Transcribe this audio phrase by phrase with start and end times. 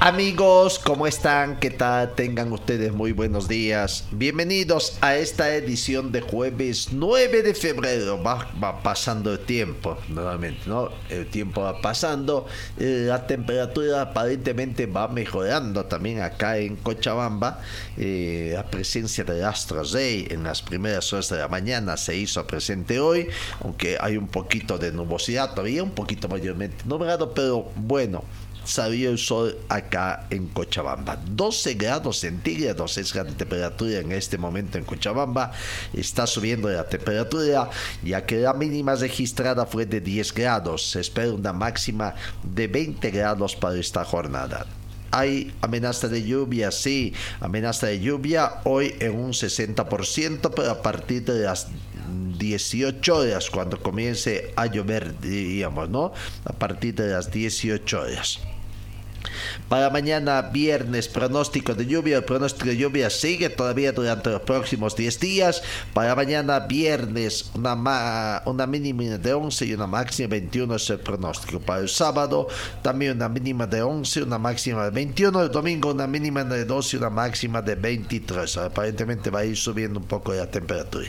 [0.00, 1.58] Amigos, ¿cómo están?
[1.58, 2.14] ¿Qué tal?
[2.14, 4.04] Tengan ustedes muy buenos días.
[4.12, 8.22] Bienvenidos a esta edición de jueves 9 de febrero.
[8.22, 10.90] Va, pasando el tiempo, nuevamente, ¿no?
[11.08, 12.46] El tiempo va pasando.
[12.78, 17.60] eh, la temperatura aparentemente va mejorando también acá en Cochabamba.
[17.96, 22.46] Eh, la presencia del Astro Rey en las primeras horas de la mañana se hizo
[22.46, 23.26] presente hoy,
[23.64, 28.22] aunque hay un poquito de nubosidad todavía, un poquito mayormente nublado, pero bueno
[28.68, 31.16] salió el sol acá en Cochabamba.
[31.16, 35.52] 12 grados centígrados es la temperatura en este momento en Cochabamba.
[35.94, 37.70] Está subiendo la temperatura,
[38.04, 40.90] ya que la mínima registrada fue de 10 grados.
[40.90, 44.66] Se espera una máxima de 20 grados para esta jornada.
[45.10, 51.24] Hay amenaza de lluvia, sí, amenaza de lluvia hoy en un 60%, pero a partir
[51.24, 51.68] de las
[52.38, 56.12] 18 horas, cuando comience a llover, diríamos, ¿no?
[56.44, 58.40] A partir de las 18 horas.
[59.68, 62.16] Para mañana viernes, pronóstico de lluvia.
[62.18, 65.62] El pronóstico de lluvia sigue todavía durante los próximos 10 días.
[65.92, 70.90] Para mañana viernes, una, ma- una mínima de 11 y una máxima de 21 es
[70.90, 71.60] el pronóstico.
[71.60, 72.48] Para el sábado,
[72.82, 75.42] también una mínima de 11, una máxima de 21.
[75.42, 78.56] El domingo, una mínima de 12 y una máxima de 23.
[78.58, 81.08] Aparentemente va a ir subiendo un poco la temperatura.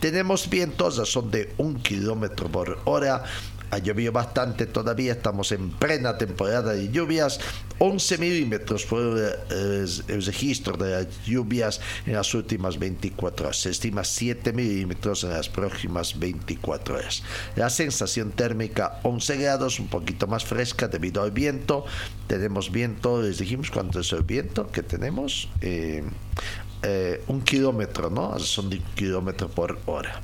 [0.00, 3.24] Tenemos vientos, son de 1 kilómetro por hora.
[3.70, 7.40] Ha llovido bastante todavía, estamos en plena temporada de lluvias.
[7.78, 9.00] 11 milímetros fue
[9.50, 13.60] eh, el registro de las lluvias en las últimas 24 horas.
[13.60, 17.22] Se estima 7 milímetros en las próximas 24 horas.
[17.56, 21.84] La sensación térmica 11 grados, un poquito más fresca debido al viento.
[22.28, 25.48] Tenemos viento, les dijimos cuánto es el viento que tenemos.
[25.60, 26.04] Eh,
[26.82, 28.38] eh, un kilómetro, ¿no?
[28.38, 30.22] Son de un kilómetro por hora.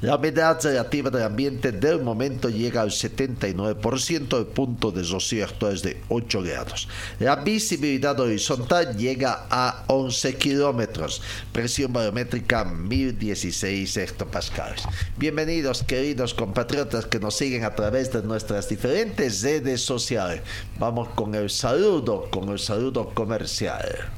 [0.00, 5.74] La humedad relativa del ambiente del momento llega al 79%, el punto de rocío actual
[5.74, 6.88] es de 8 grados.
[7.18, 14.82] La visibilidad horizontal llega a 11 kilómetros, presión barométrica 1016 hectopascales.
[15.16, 20.42] Bienvenidos queridos compatriotas que nos siguen a través de nuestras diferentes redes sociales.
[20.78, 24.17] Vamos con el saludo, con el saludo comercial.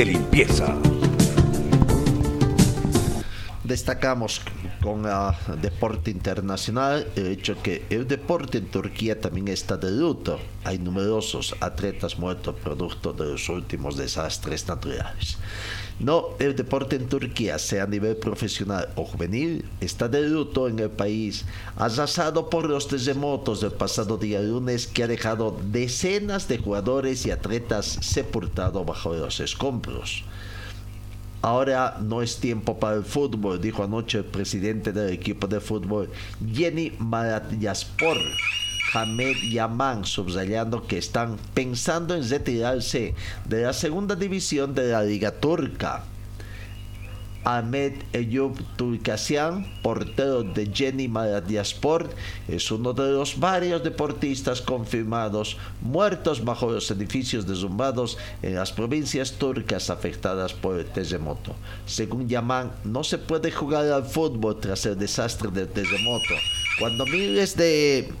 [0.00, 0.74] de limpieza!
[3.64, 4.40] Destacamos
[4.82, 10.40] con el deporte internacional el hecho que el deporte en Turquía también está de luto.
[10.64, 15.36] Hay numerosos atletas muertos producto de los últimos desastres naturales.
[16.00, 20.78] No, el deporte en Turquía, sea a nivel profesional o juvenil, está de luto en
[20.78, 21.44] el país,
[21.76, 27.30] arrasado por los terremotos del pasado día lunes que ha dejado decenas de jugadores y
[27.30, 30.24] atletas sepultados bajo los escombros.
[31.42, 36.08] Ahora no es tiempo para el fútbol, dijo anoche el presidente del equipo de fútbol,
[36.50, 38.16] Jenny Malatyaspor,
[38.92, 45.30] Hamed Yaman, subrayando que están pensando en retirarse de la segunda división de la Liga
[45.30, 46.04] Turca.
[47.44, 52.10] Ahmed Eyüp Turkasyan, portero de Jenny Malatyaspor,
[52.46, 59.32] es uno de los varios deportistas confirmados muertos bajo los edificios derrumbados en las provincias
[59.32, 61.54] turcas afectadas por el terremoto.
[61.86, 66.34] Según Yaman, no se puede jugar al fútbol tras el desastre del terremoto,
[66.78, 68.12] cuando miles de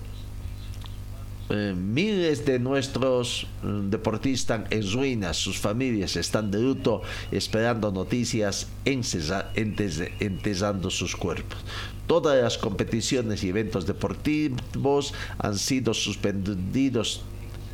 [1.50, 7.02] eh, miles de nuestros mm, deportistas en ruinas, sus familias están de luto
[7.32, 11.58] esperando noticias, enterrando sus cuerpos.
[12.06, 17.22] Todas las competiciones y eventos deportivos han sido suspendidos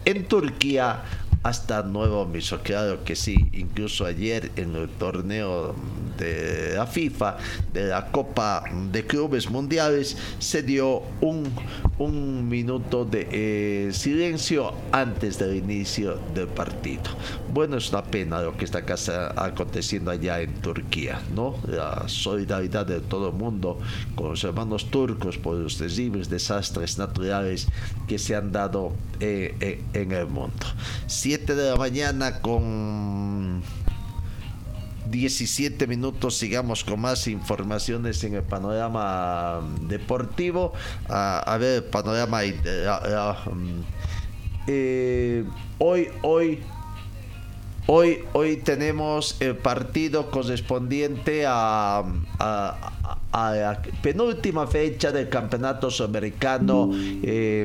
[0.06, 1.02] en Turquía
[1.46, 2.60] hasta nuevo aviso.
[2.64, 5.76] Claro que sí, incluso ayer en el torneo
[6.18, 7.36] de la FIFA,
[7.72, 11.44] de la Copa de Clubes Mundiales, se dio un,
[11.98, 17.10] un minuto de eh, silencio antes del inicio del partido.
[17.52, 18.84] Bueno, es una pena lo que está
[19.36, 21.56] aconteciendo allá en Turquía, ¿no?
[21.66, 23.78] La solidaridad de todo el mundo
[24.14, 27.68] con los hermanos turcos por los terribles desastres naturales
[28.06, 30.66] que se han dado eh, eh, en el mundo
[31.54, 33.62] de la mañana con
[35.10, 36.36] 17 minutos.
[36.36, 40.72] Sigamos con más informaciones en el panorama deportivo.
[41.08, 42.40] a ver, panorama.
[42.42, 43.80] Mm,
[44.66, 45.44] eh,
[45.78, 46.60] hoy, hoy.
[47.88, 52.02] Hoy, hoy tenemos el partido correspondiente a,
[52.40, 52.92] a,
[53.32, 56.90] la penúltima fecha del campeonato sudamericano.
[56.92, 57.64] Eh,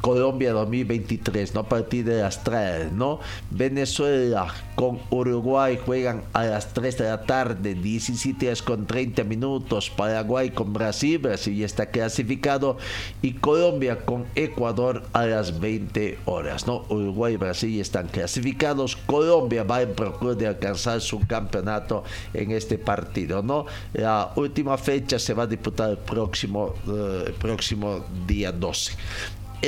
[0.00, 1.60] Colombia 2023, ¿no?
[1.60, 3.20] A partir de las 3, ¿no?
[3.50, 9.90] Venezuela con Uruguay juegan a las 3 de la tarde, 17 horas con 30 minutos.
[9.90, 12.78] Paraguay con Brasil, Brasil ya está clasificado.
[13.22, 16.84] Y Colombia con Ecuador a las 20 horas, ¿no?
[16.88, 18.96] Uruguay y Brasil están clasificados.
[18.96, 23.66] Colombia va en procura de alcanzar su campeonato en este partido, ¿no?
[23.92, 28.92] La última fecha se va a disputar el próximo, eh, el próximo día 12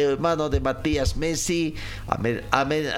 [0.03, 1.75] hermano de Matías Messi,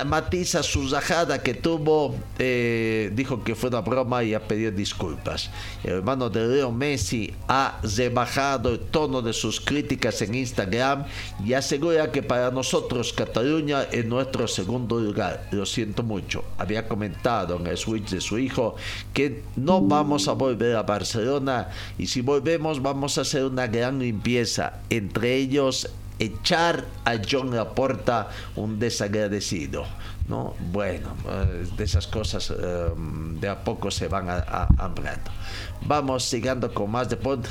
[0.06, 5.50] matiza su rajada que tuvo, eh, dijo que fue una broma y ha pedido disculpas.
[5.84, 11.04] Hermano de Leo Messi ha rebajado el tono de sus críticas en Instagram
[11.44, 15.48] y asegura que para nosotros Cataluña es nuestro segundo lugar.
[15.52, 16.44] Lo siento mucho.
[16.58, 18.76] Había comentado en el switch de su hijo
[19.12, 21.68] que no vamos a volver a Barcelona
[21.98, 28.28] y si volvemos vamos a hacer una gran limpieza, entre ellos echar a John Laporta
[28.56, 29.84] un desagradecido.
[30.28, 30.54] ¿no?
[30.72, 35.30] Bueno, eh, de esas cosas eh, de a poco se van hablando.
[35.86, 37.48] Vamos siguiendo con más deporte.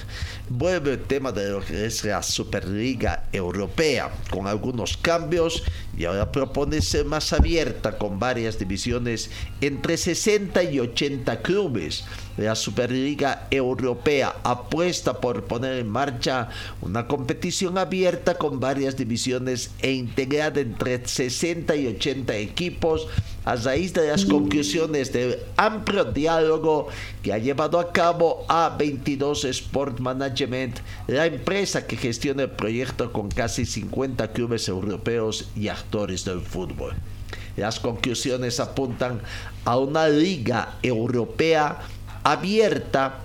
[0.49, 5.63] Vuelve el tema de lo que es la Superliga Europea, con algunos cambios
[5.97, 9.31] y ahora propone ser más abierta con varias divisiones
[9.61, 12.05] entre 60 y 80 clubes.
[12.37, 16.49] La Superliga Europea apuesta por poner en marcha
[16.81, 23.07] una competición abierta con varias divisiones e integrada entre 60 y 80 equipos
[23.47, 26.89] a raíz de las conclusiones del amplio diálogo
[27.23, 33.29] que ha llevado a cabo A22 Sport Management, la empresa que gestiona el proyecto con
[33.29, 36.93] casi 50 clubes europeos y actores del fútbol.
[37.55, 39.21] Las conclusiones apuntan
[39.63, 41.77] a una liga europea
[42.25, 43.21] abierta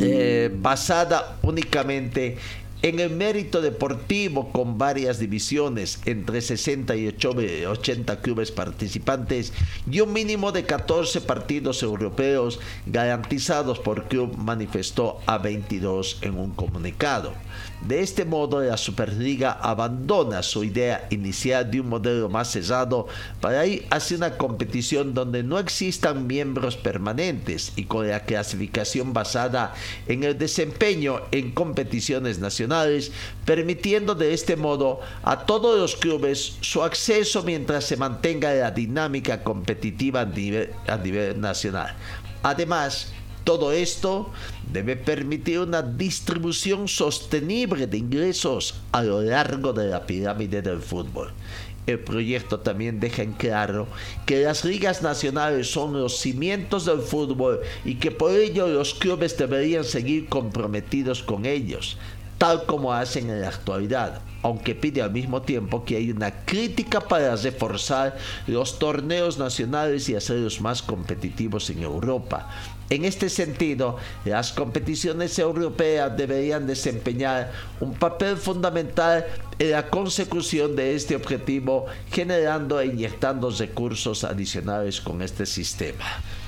[0.00, 2.38] eh, basada únicamente
[2.82, 9.52] en el mérito deportivo con varias divisiones entre 60 y 80 clubes participantes
[9.90, 16.52] y un mínimo de 14 partidos europeos garantizados por club manifestó a 22 en un
[16.52, 17.34] comunicado.
[17.80, 23.06] De este modo, la Superliga abandona su idea inicial de un modelo más cerrado
[23.40, 29.74] para ir hacia una competición donde no existan miembros permanentes y con la clasificación basada
[30.08, 33.12] en el desempeño en competiciones nacionales,
[33.44, 39.44] permitiendo de este modo a todos los clubes su acceso mientras se mantenga la dinámica
[39.44, 41.94] competitiva a nivel, a nivel nacional.
[42.42, 43.12] Además,
[43.44, 44.30] todo esto
[44.72, 51.32] debe permitir una distribución sostenible de ingresos a lo largo de la pirámide del fútbol.
[51.86, 53.86] El proyecto también deja en claro
[54.26, 59.38] que las ligas nacionales son los cimientos del fútbol y que por ello los clubes
[59.38, 61.96] deberían seguir comprometidos con ellos,
[62.36, 67.00] tal como hacen en la actualidad, aunque pide al mismo tiempo que hay una crítica
[67.00, 72.50] para reforzar los torneos nacionales y hacerlos más competitivos en Europa,
[72.90, 79.26] en este sentido, las competiciones europeas deberían desempeñar un papel fundamental
[79.58, 86.04] en la consecución de este objetivo, generando e inyectando recursos adicionales con este sistema.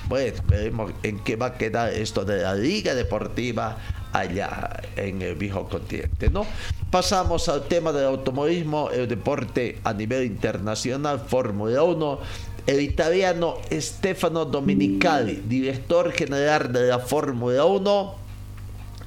[0.08, 3.78] Bueno, veremos en qué va a quedar esto de la Liga Deportiva
[4.12, 6.46] allá en el viejo continente, ¿no?
[6.90, 12.18] Pasamos al tema del automovilismo, el deporte a nivel internacional, Fórmula 1
[12.66, 18.14] el italiano Stefano Dominicali, director general de la Fórmula 1,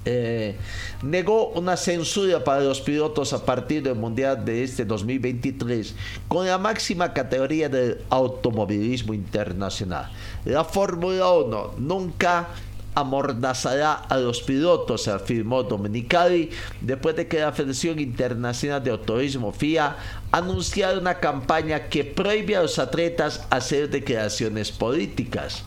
[0.06, 0.58] eh,
[1.02, 5.96] negó una censura para los pilotos a partir del Mundial de este 2023
[6.28, 10.12] con la máxima categoría del automovilismo internacional.
[10.44, 12.50] La Fórmula 1 nunca
[12.96, 16.50] amordazará a los pilotos, afirmó Domenicali,
[16.82, 19.96] después de que la Federación Internacional de Autorismo FIA
[20.34, 25.64] anunciara una campaña que prohíbe a los atletas hacer declaraciones políticas.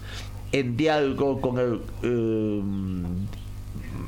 [0.50, 2.62] En diálogo con el eh,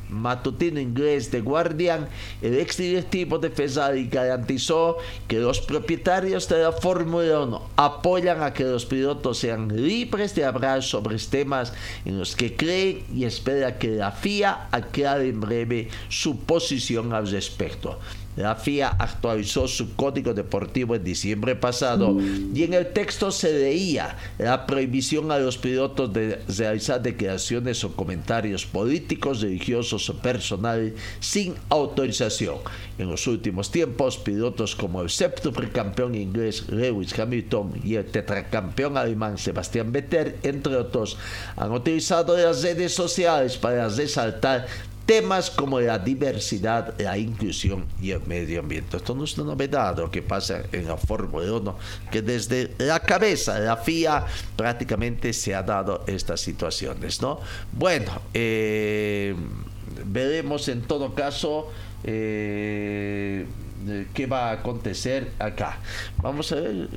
[0.09, 2.09] matutino inglés de Guardian,
[2.43, 4.97] el ex directivo de Ferrari garantizó
[5.29, 10.45] que los propietarios de la Fórmula 1 apoyan a que los pilotos sean libres de
[10.45, 11.73] hablar sobre temas
[12.05, 17.31] en los que creen y espera que la FIA aclare en breve su posición al
[17.31, 18.01] respecto.
[18.39, 22.17] La FIA actualizó su código deportivo en diciembre pasado
[22.55, 27.97] y en el texto se leía la prohibición a los pilotos de realizar declaraciones o
[27.97, 32.59] comentarios políticos, religiosos o personales sin autorización.
[32.97, 38.97] En los últimos tiempos, pilotos como el séptuple campeón inglés Lewis Hamilton y el tetracampeón
[38.97, 41.19] alemán Sebastián Vettel, entre otros,
[41.57, 44.69] han utilizado las redes sociales para resaltar
[45.09, 48.99] temas como la diversidad, la inclusión y el medio ambiente.
[48.99, 51.79] Esto no es una novedad lo que pasa en la Fórmula 1,
[52.13, 57.41] que desde la cabeza la FIA prácticamente se ha dado estas situaciones, ¿no?
[57.73, 59.35] Bueno, eh,
[60.05, 61.69] veremos en todo caso.
[62.05, 63.47] Eh,
[64.15, 65.79] qué va a acontecer acá.
[66.23, 66.89] Vamos a ver,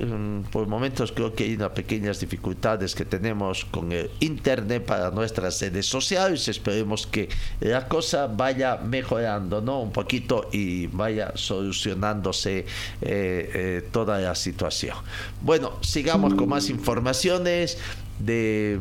[0.50, 5.60] por momentos creo que hay unas pequeñas dificultades que tenemos con el internet para nuestras
[5.60, 6.48] redes sociales.
[6.48, 7.28] Esperemos que
[7.60, 9.80] la cosa vaya mejorando, ¿no?
[9.80, 12.66] Un poquito y vaya solucionándose eh,
[13.02, 14.96] eh, toda la situación.
[15.40, 17.78] Bueno, sigamos con más informaciones
[18.18, 18.78] de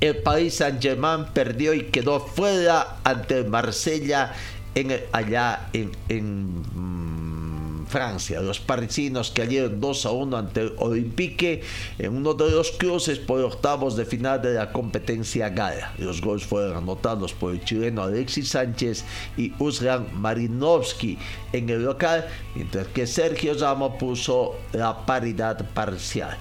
[0.00, 4.34] el país Saint Germain perdió y quedó fuera ante Marsella
[4.74, 8.40] en, allá en, mm, Francia.
[8.40, 11.62] Los parisinos cayeron 2 a 1 ante Olympique
[11.98, 15.92] en uno de los cruces por octavos de final de la competencia gala.
[15.98, 19.04] Los goles fueron anotados por el chileno Alexis Sánchez
[19.36, 21.18] y Usran Marinovsky
[21.52, 26.36] en el local, mientras que Sergio Ramos puso la paridad parcial.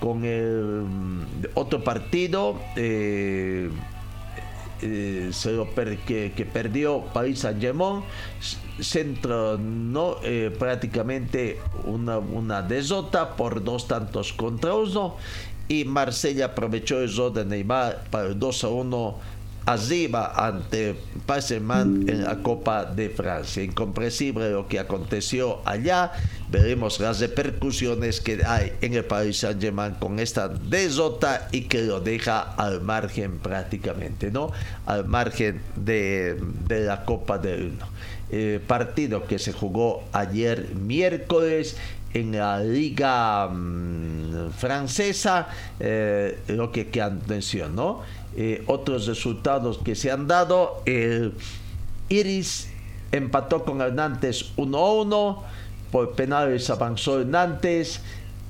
[0.00, 3.70] Con el mm, otro partido, eh,
[4.82, 5.30] eh,
[6.06, 8.02] que, perdió Paris Saint Germain
[8.80, 15.16] centro no eh, prácticamente una, una desota por dos tantos contra uno.
[15.68, 19.18] Y Marsella aprovechó eso de Neymar para el 2 a 1
[19.66, 20.94] arriba ante
[21.26, 23.64] Passerman en la Copa de Francia.
[23.64, 26.12] Incomprensible lo que aconteció allá.
[26.48, 32.00] Veremos las repercusiones que hay en el Paris Saint-Germain con esta desota y que lo
[32.00, 34.52] deja al margen prácticamente, ¿no?
[34.86, 37.72] Al margen de, la Copa del
[38.30, 41.76] eh, partido que se jugó ayer miércoles
[42.14, 45.48] en la liga mm, francesa,
[45.80, 48.02] eh, lo que, que atención, ¿no?
[48.38, 50.82] Eh, otros resultados que se han dado.
[50.84, 51.32] El
[52.10, 52.68] Iris
[53.10, 55.42] empató con Nantes 1-1.
[55.90, 58.02] Por penales avanzó Nantes.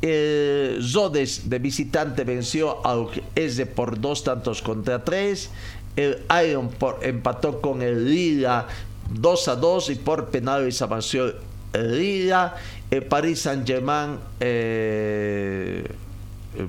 [0.02, 5.50] El Zodes de visitante venció al S por dos tantos contra tres.
[5.94, 8.66] El Iron empató con el Lila
[9.10, 11.32] 2 a 2 y por penales avanzó
[11.72, 12.56] el Lila.
[12.90, 14.18] El Paris Saint-Germain.
[14.40, 15.84] Eh,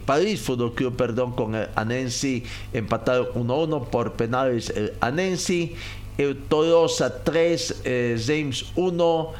[0.06, 5.76] París Fútbol Club, perdón, con el Anensi empataron 1-1 por penales el Anensi.
[6.18, 9.34] El Tolosa 3, eh, James 1.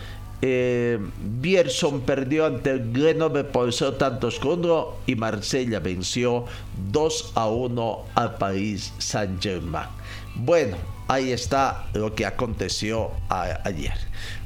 [0.44, 1.00] Eh,
[1.42, 6.46] Bierson perdió ante el Grenoble por ser tantos contra y Marsella venció
[6.92, 9.88] 2 a 1 al París Saint-Germain.
[10.36, 10.78] Bueno,
[11.08, 13.96] ahí está lo que aconteció ayer.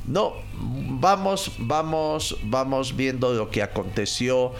[0.08, 4.54] No, vamos, vamos, vamos viendo lo que aconteció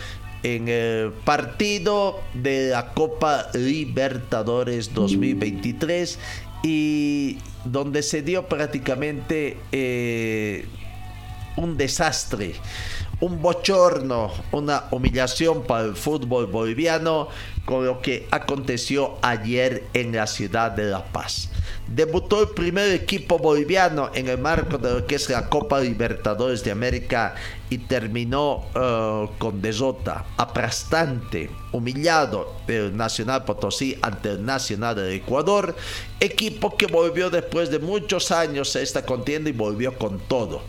[0.44, 6.20] en el partido de la Copa Libertadores 2023
[6.64, 10.66] y donde se dio prácticamente eh,
[11.58, 12.54] un desastre,
[13.22, 17.28] un bochorno, una humillación para el fútbol boliviano
[17.66, 21.50] con lo que aconteció ayer en la ciudad de La Paz.
[21.88, 26.64] Debutó el primer equipo boliviano en el marco de lo que es la Copa Libertadores
[26.64, 27.36] de América
[27.70, 35.76] y terminó uh, con desota aplastante, humillado el Nacional Potosí ante el Nacional de Ecuador,
[36.20, 40.64] equipo que volvió después de muchos años a esta contienda y volvió con todo.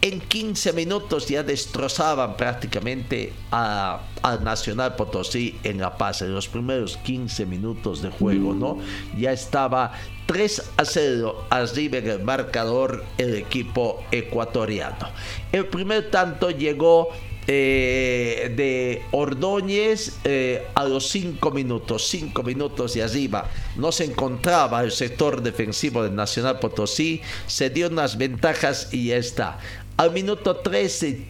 [0.00, 4.00] En 15 minutos ya destrozaban prácticamente a,
[4.42, 8.78] Nacional Potosí en La Paz, en los primeros 15 minutos de juego, ¿no?
[9.16, 9.92] Ya estaba
[10.26, 15.08] 3 a 0 arriba en el marcador el equipo ecuatoriano.
[15.50, 17.08] El primer tanto llegó
[17.50, 23.48] eh, de Ordóñez eh, a los 5 minutos, 5 minutos de arriba.
[23.76, 29.16] No se encontraba el sector defensivo de Nacional Potosí, se dio unas ventajas y ya
[29.16, 29.58] está.
[29.98, 31.26] Al minuto 13,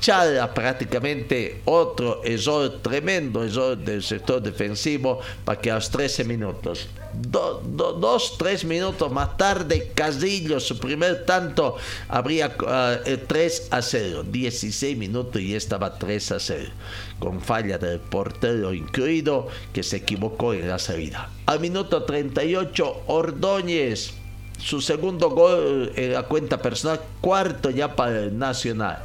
[0.00, 6.88] Chala prácticamente otro error, tremendo error del sector defensivo para que a los 13 minutos,
[7.12, 11.76] dos, tres minutos más tarde, Casillo, su primer tanto,
[12.08, 14.24] habría 3 a 0.
[14.26, 16.70] 16 minutos y estaba 3 a 0.
[17.18, 21.28] Con falla del portero incluido que se equivocó en la salida.
[21.44, 24.14] Al minuto 38, Ordóñez
[24.62, 28.98] su segundo gol en la cuenta personal, cuarto ya para el Nacional.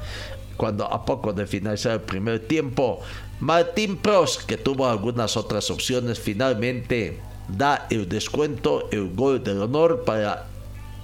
[0.57, 3.01] Cuando a poco de finalizar el primer tiempo,
[3.39, 10.03] Martín Pros, que tuvo algunas otras opciones, finalmente da el descuento, el gol del honor
[10.05, 10.47] para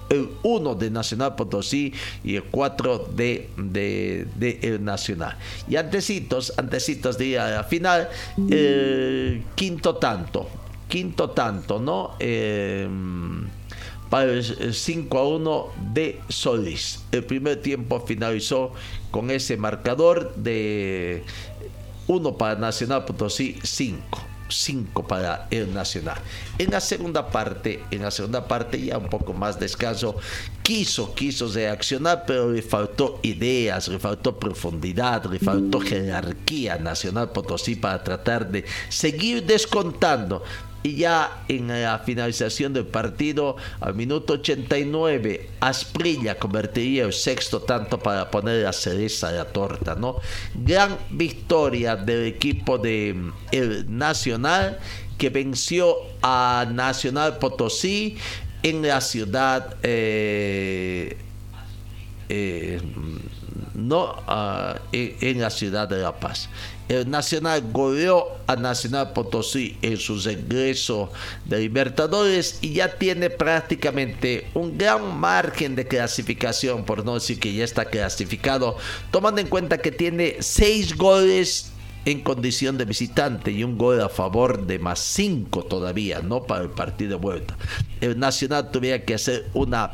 [0.10, 1.94] el 1 de Nacional Potosí
[2.24, 5.38] y el 4 de, de, el Nacional.
[5.70, 8.10] Y antecitos, antecitos de la final,
[8.50, 10.50] el quinto tanto,
[10.88, 12.16] quinto tanto, ¿no?
[12.20, 12.88] Eh,
[14.12, 17.00] para el 5 a 1 de Solís.
[17.14, 18.74] El primer tiempo finalizó
[19.10, 21.24] con ese marcador de
[22.08, 24.28] 1 para Nacional Potosí, 5.
[24.50, 26.18] 5 para el Nacional.
[26.58, 30.18] En la segunda parte, en la segunda parte ya un poco más descanso,
[30.62, 37.78] quiso, quiso reaccionar, pero le faltó ideas, le faltó profundidad, le faltó jerarquía Nacional Potosí
[37.78, 40.44] para tratar de seguir descontando
[40.84, 48.00] y ya en la finalización del partido, al minuto 89, Asprilla convertiría el sexto tanto
[48.00, 50.18] para poner la cereza a la torta, ¿no?
[50.56, 53.32] Gran victoria del equipo de
[53.88, 54.80] Nacional
[55.18, 58.18] que venció a Nacional Potosí
[58.64, 61.18] en la ciudad eh,
[62.30, 62.82] eh,
[63.74, 66.50] no ah, en la ciudad de La Paz.
[66.90, 71.10] El Nacional goleó a Nacional Potosí en su regreso
[71.46, 77.54] de Libertadores y ya tiene prácticamente un gran margen de clasificación, por no decir que
[77.54, 78.76] ya está clasificado,
[79.10, 81.72] tomando en cuenta que tiene seis goles
[82.04, 86.64] en condición de visitante y un gol a favor de más cinco todavía, no para
[86.64, 87.58] el partido de vuelta.
[88.02, 89.92] El Nacional tuviera que hacer una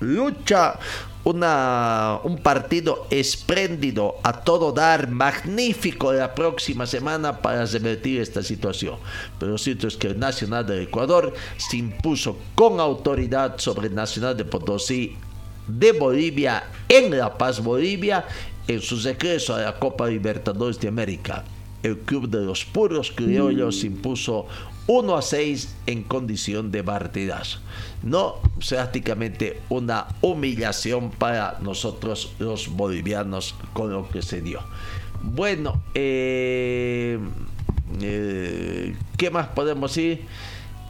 [0.00, 0.78] lucha,
[1.24, 8.96] una, un partido espléndido, a todo dar, magnífico la próxima semana para revertir esta situación.
[9.38, 13.94] Pero lo cierto es que el Nacional de Ecuador se impuso con autoridad sobre el
[13.94, 15.16] Nacional de Potosí
[15.68, 18.24] de Bolivia en La Paz, Bolivia,
[18.66, 21.44] en su regreso a la Copa Libertadores de América.
[21.82, 24.46] El club de los puros criollos impuso
[24.86, 27.60] 1 a 6 en condición de partidazo.
[28.02, 28.36] No,
[28.68, 34.60] prácticamente una humillación para nosotros los bolivianos con lo que se dio.
[35.22, 37.18] Bueno, eh,
[38.00, 40.24] eh, ¿qué más podemos decir?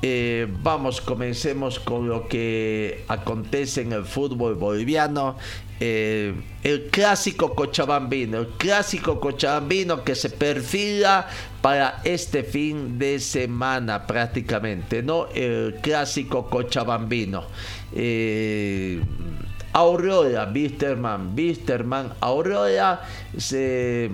[0.00, 5.36] Eh, vamos, comencemos con lo que acontece en el fútbol boliviano.
[5.78, 11.26] El clásico cochabambino, el clásico cochabambino que se perfila
[11.62, 15.28] para este fin de semana prácticamente, ¿no?
[15.32, 17.44] El clásico cochabambino.
[17.94, 19.00] Eh,
[19.74, 23.00] Aurora, Bisterman, Bisterman, Aurora
[23.38, 24.10] se,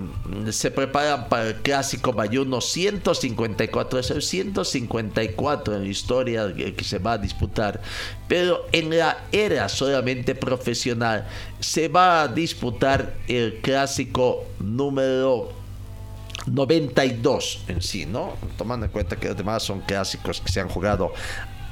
[0.51, 7.01] se preparan para el clásico Bayuno 154, es el 154 en la historia que se
[7.01, 7.81] va a disputar,
[8.29, 11.27] pero en la era solamente profesional
[11.59, 15.58] se va a disputar el clásico número
[16.55, 18.35] 92 en sí, ¿no?
[18.57, 21.13] Tomando en cuenta que los demás son clásicos que se han jugado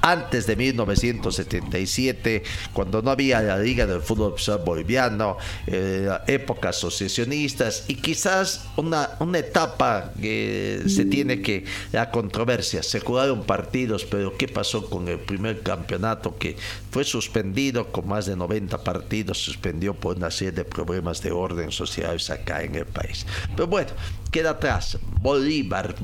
[0.07, 5.37] antes de 1977, cuando no había la Liga del Fútbol Boliviano,
[5.67, 13.01] eh, épocas asociacionistas y quizás una, una etapa que se tiene que, la controversia, se
[13.01, 16.57] jugaron partidos, pero ¿qué pasó con el primer campeonato que
[16.97, 21.71] fue suspendido con más de 90 partidos, suspendió por una serie de problemas de orden
[21.71, 23.27] social acá en el país?
[23.55, 23.91] Pero bueno,
[24.31, 25.95] queda atrás Bolívar,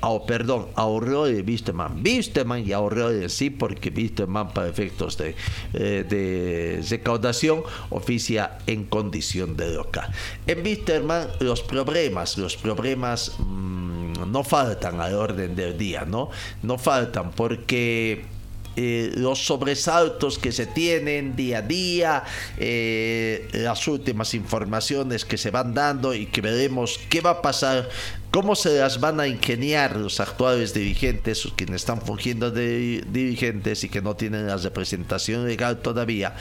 [0.00, 2.02] oh, perdón, Aurora y Wisterman.
[2.04, 5.36] Wisterman y Aurora sí, porque Wisterman para efectos de,
[5.72, 10.10] eh, de recaudación oficia en condición de local.
[10.48, 16.30] En Wisterman los problemas, los problemas mm, no faltan al orden del día, ¿no?
[16.64, 18.39] No faltan porque
[18.76, 22.24] eh, los sobresaltos que se tienen día a día,
[22.56, 27.88] eh, las últimas informaciones que se van dando y que veremos qué va a pasar,
[28.30, 33.88] cómo se las van a ingeniar los actuales dirigentes, quienes están fungiendo de dirigentes y
[33.88, 36.36] que no tienen la representación legal todavía,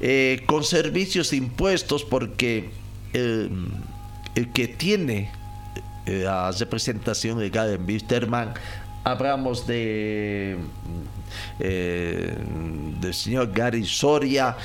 [0.00, 2.68] eh, con servicios impuestos porque
[3.14, 5.32] el que tiene
[6.06, 8.54] la representación legal en Wisterman
[9.04, 10.58] hablamos de
[11.58, 12.34] eh,
[13.00, 14.56] del señor Gary Soria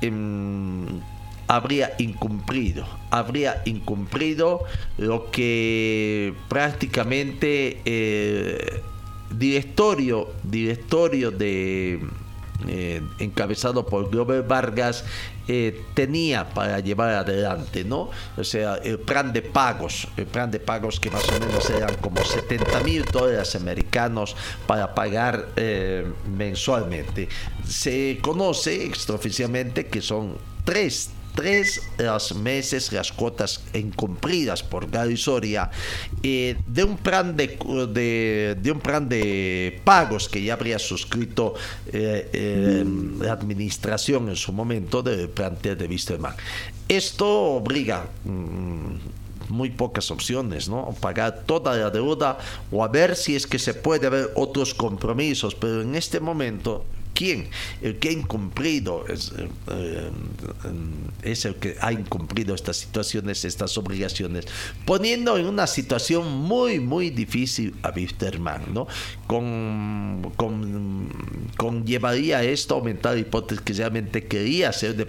[0.00, 1.00] em,
[1.48, 4.64] habría incumplido habría incumplido
[4.98, 8.82] lo que prácticamente eh,
[9.30, 12.00] directorio directorio de
[12.68, 15.04] eh, encabezado por Glover Vargas
[15.48, 18.10] eh, tenía para llevar adelante, ¿no?
[18.36, 21.96] O sea, el plan de pagos, el plan de pagos que más o menos eran
[21.96, 27.28] como 70 mil dólares americanos para pagar eh, mensualmente.
[27.66, 35.70] Se conoce extraoficialmente que son tres tres los meses las cuotas incumplidas por Gary Soria
[36.22, 41.54] eh, de un plan de, de, un plan de pagos que ya habría suscrito
[41.92, 42.84] eh, eh,
[43.20, 46.34] la administración en su momento del plantel de Wisterman.
[46.88, 50.94] Esto obliga mm, muy pocas opciones, ¿no?
[51.00, 52.38] Pagar toda la deuda
[52.70, 56.84] o a ver si es que se puede ver otros compromisos, pero en este momento
[57.22, 57.46] quién,
[57.82, 60.10] el que ha incumplido, es, eh, eh,
[61.22, 64.46] es, el que ha incumplido estas situaciones, estas obligaciones,
[64.84, 68.88] poniendo en una situación muy, muy difícil a Wisterman, ¿no?
[69.28, 71.08] Con, con,
[71.56, 75.06] con llevaría esto aumentar la hipótesis que realmente quería hacer de,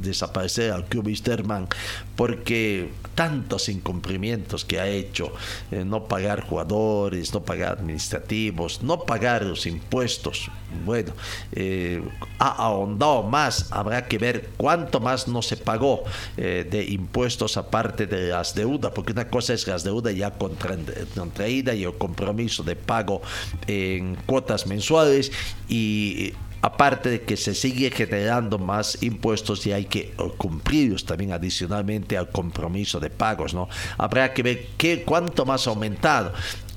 [0.00, 1.66] desaparecer al club Wisterman,
[2.14, 5.32] porque tantos incumplimientos que ha hecho,
[5.72, 10.48] eh, no pagar jugadores, no pagar administrativos, no pagar los impuestos,
[10.84, 11.12] bueno,
[11.52, 12.02] eh,
[12.38, 16.04] ha ahondado más, habrá que ver cuánto más no se pagó
[16.36, 21.76] eh, de impuestos aparte de las deudas, porque una cosa es las deudas ya contraídas
[21.76, 23.22] y el compromiso de pago
[23.66, 25.32] en cuotas mensuales
[25.68, 32.16] y aparte de que se sigue generando más impuestos y hay que cumplirlos también adicionalmente
[32.16, 33.68] al compromiso de pagos, ¿no?
[33.98, 36.32] Habrá que ver qué, cuánto más ha aumentado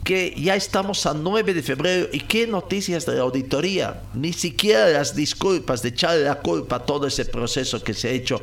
[0.09, 4.89] que ya estamos a 9 de febrero y qué noticias de la auditoría, ni siquiera
[4.89, 8.41] las disculpas de echarle la culpa a todo ese proceso que se ha hecho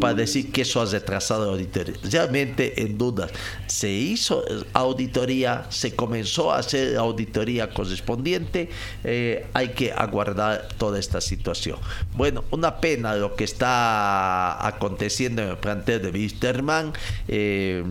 [0.00, 1.96] para decir que eso ha retrasado la auditoría.
[2.04, 3.32] Realmente en dudas,
[3.66, 8.70] se hizo auditoría, se comenzó a hacer la auditoría correspondiente,
[9.02, 11.78] eh, hay que aguardar toda esta situación.
[12.14, 16.92] Bueno, una pena lo que está aconteciendo en el plantel de Wisterman,
[17.26, 17.82] eh,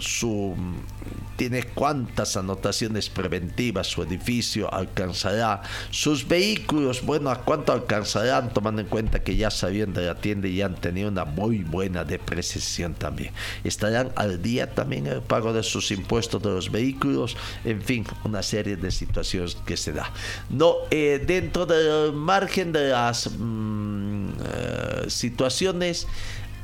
[0.00, 0.54] su
[1.36, 8.88] tiene cuántas anotaciones preventivas su edificio alcanzará, sus vehículos, bueno, a cuánto alcanzarán, tomando en
[8.88, 12.94] cuenta que ya sabían de la tienda y ya han tenido una muy buena depreciación
[12.94, 13.32] también.
[13.64, 18.42] Estarán al día también el pago de sus impuestos de los vehículos, en fin, una
[18.42, 20.10] serie de situaciones que se da.
[20.50, 26.06] No, eh, dentro del margen de las mm, eh, situaciones,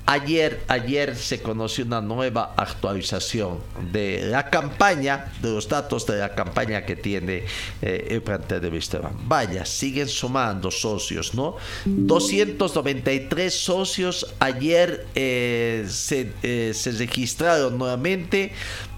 [0.05, 3.59] Ayer, ayer se conoció una nueva actualización
[3.93, 7.45] de la campaña, de los datos de la campaña que tiene
[7.81, 9.13] eh, el plantel de Wisterman.
[9.29, 11.55] Vaya, siguen sumando socios, ¿no?
[11.85, 18.51] 293 socios ayer eh, se, eh, se registraron nuevamente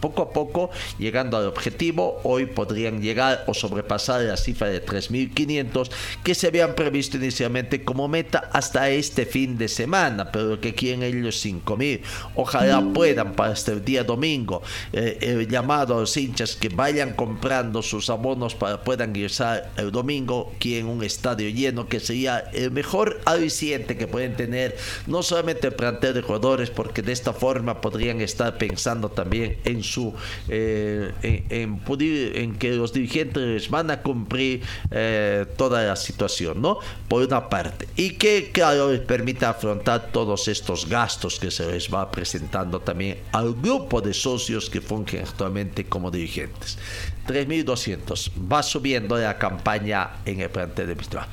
[0.00, 5.90] Poco a poco, llegando al objetivo, hoy podrían llegar o sobrepasar la cifra de 3.500
[6.22, 11.02] que se habían previsto inicialmente como meta hasta este fin de semana, pero que quieren
[11.02, 12.00] ellos 5.000.
[12.34, 14.62] Ojalá puedan para este día domingo.
[14.92, 20.52] Eh, llamado a los hinchas que vayan comprando sus abonos para puedan ingresar el domingo
[20.56, 25.66] aquí en un estadio lleno que sería el mejor aliciente que pueden tener no solamente
[25.66, 30.14] el plantel de jugadores porque de esta forma podrían estar pensando también en su
[30.48, 37.48] eh, en, que los dirigentes van a cumplir eh, toda la situación no por una
[37.48, 37.88] parte.
[37.96, 43.18] Y que claro les permita afrontar todos estos gastos que se les va presentando también
[43.32, 46.78] al grupo de socios que fungen actualmente como dirigentes.
[47.26, 48.30] 3.200.
[48.50, 51.26] Va subiendo la campaña en el plantel de Mistral.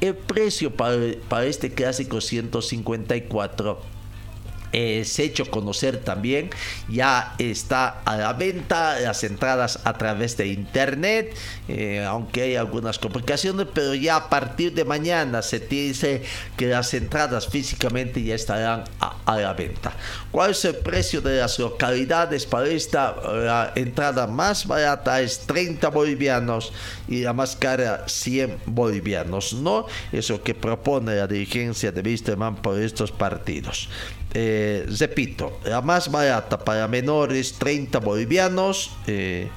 [0.00, 0.96] El precio para,
[1.28, 3.95] para este clásico 154
[4.78, 6.50] eh, se ha hecho conocer también,
[6.86, 11.34] ya está a la venta las entradas a través de internet,
[11.66, 16.24] eh, aunque hay algunas complicaciones, pero ya a partir de mañana se dice
[16.58, 19.94] que las entradas físicamente ya estarán a, la venta.
[20.30, 23.72] ¿Cuál es el precio de las localidades para esta?
[23.76, 26.70] Entrada más barata es 30 bolivianos
[27.08, 29.86] y la más cara 100 bolivianos, ¿no?
[30.12, 33.88] Eso que propone la dirigencia de Wisterman por estos partidos.
[34.38, 39.48] Eh, repito, la más barata para menores 30 bolivianos, eh,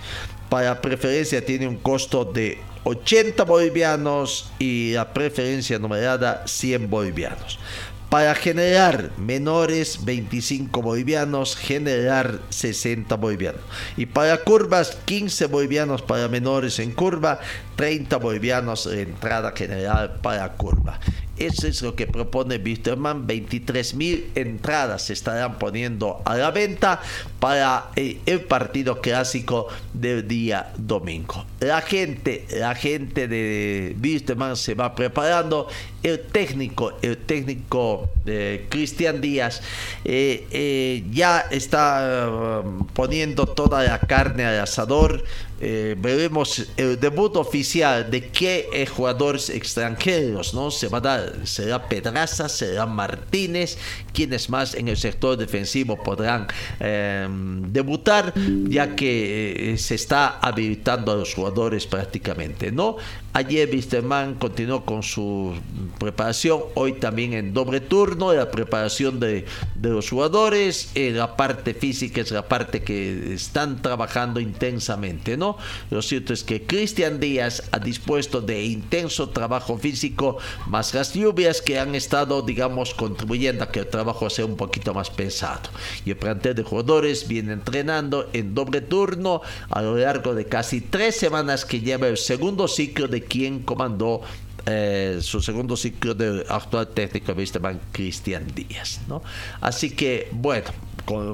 [0.48, 7.60] para preferencia tiene un costo de 80 bolivianos y la preferencia numerada 100 bolivianos.
[8.08, 13.62] Para generar menores 25 bolivianos, generar 60 bolivianos.
[13.98, 17.42] Y para curvas 15 bolivianos para menores en curva,
[17.76, 21.02] 30 bolivianos de entrada general para curva.
[21.40, 23.26] Eso es lo que propone Wisterman.
[23.26, 27.02] 23 mil entradas se estarán poniendo a la venta
[27.40, 31.46] para eh, el partido clásico del día domingo.
[31.62, 35.68] La gente, la gente de Wisterman se va preparando.
[36.04, 39.62] El técnico, el técnico eh, Cristian Díaz
[40.06, 45.24] eh, ya está um, poniendo toda la carne al asador.
[45.62, 51.36] Eh, veremos el debut oficial de qué eh, jugadores extranjeros no se va a dar.
[51.46, 53.78] Será Pedraza, será Martínez,
[54.14, 56.48] quienes más en el sector defensivo podrán
[56.80, 58.34] eh, debutar,
[58.68, 62.98] ya que eh, se está habilitando a los jugadores prácticamente, ¿no?
[63.32, 65.54] Ayer Wisterman continuó con su
[66.00, 69.46] preparación, hoy también en doble turno, la preparación de,
[69.76, 75.58] de los jugadores, eh, la parte física es la parte que están trabajando intensamente, ¿no?
[75.92, 81.62] Lo cierto es que Cristian Díaz ha dispuesto de intenso trabajo físico, más las lluvias
[81.62, 85.70] que han estado, digamos, contribuyendo a que el trabajo sea un poquito más pesado.
[86.06, 90.82] Y el plantel de jugadores viene entrenando en doble turno a lo largo de casi
[90.82, 94.22] tres semanas que lleva el segundo ciclo de quien comandó
[94.70, 99.02] eh, su segundo ciclo de actual técnico Wisterman, Cristian Díaz.
[99.08, 99.24] ¿no?
[99.62, 100.70] Así que, bueno,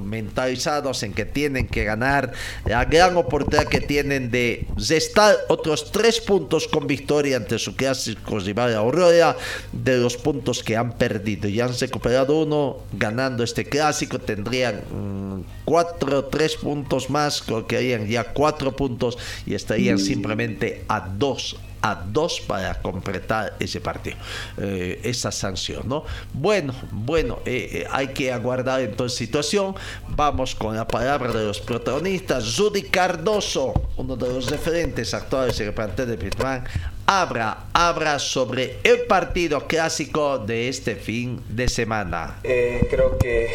[0.01, 2.31] mentalizados en que tienen que ganar,
[2.65, 8.39] la gran oportunidad que tienen de restar otros tres puntos con victoria ante su clásico
[8.39, 9.35] rival Aurora
[9.71, 11.49] de los puntos que han perdido.
[11.49, 18.23] Ya han recuperado uno ganando este clásico, tendrían mmm, cuatro, tres puntos más, harían ya
[18.23, 24.17] cuatro puntos y estarían simplemente a dos a dos para completar ese partido,
[24.57, 26.03] eh, esa sanción, ¿no?
[26.33, 29.75] Bueno, bueno, eh, eh, hay que aguardar entonces situación.
[30.07, 32.57] Vamos con la palabra de los protagonistas.
[32.57, 36.63] Rudy Cardoso, uno de los referentes actuales en el de Pitman,
[37.05, 42.39] habla, habla sobre el partido clásico de este fin de semana.
[42.43, 43.47] Eh, creo que,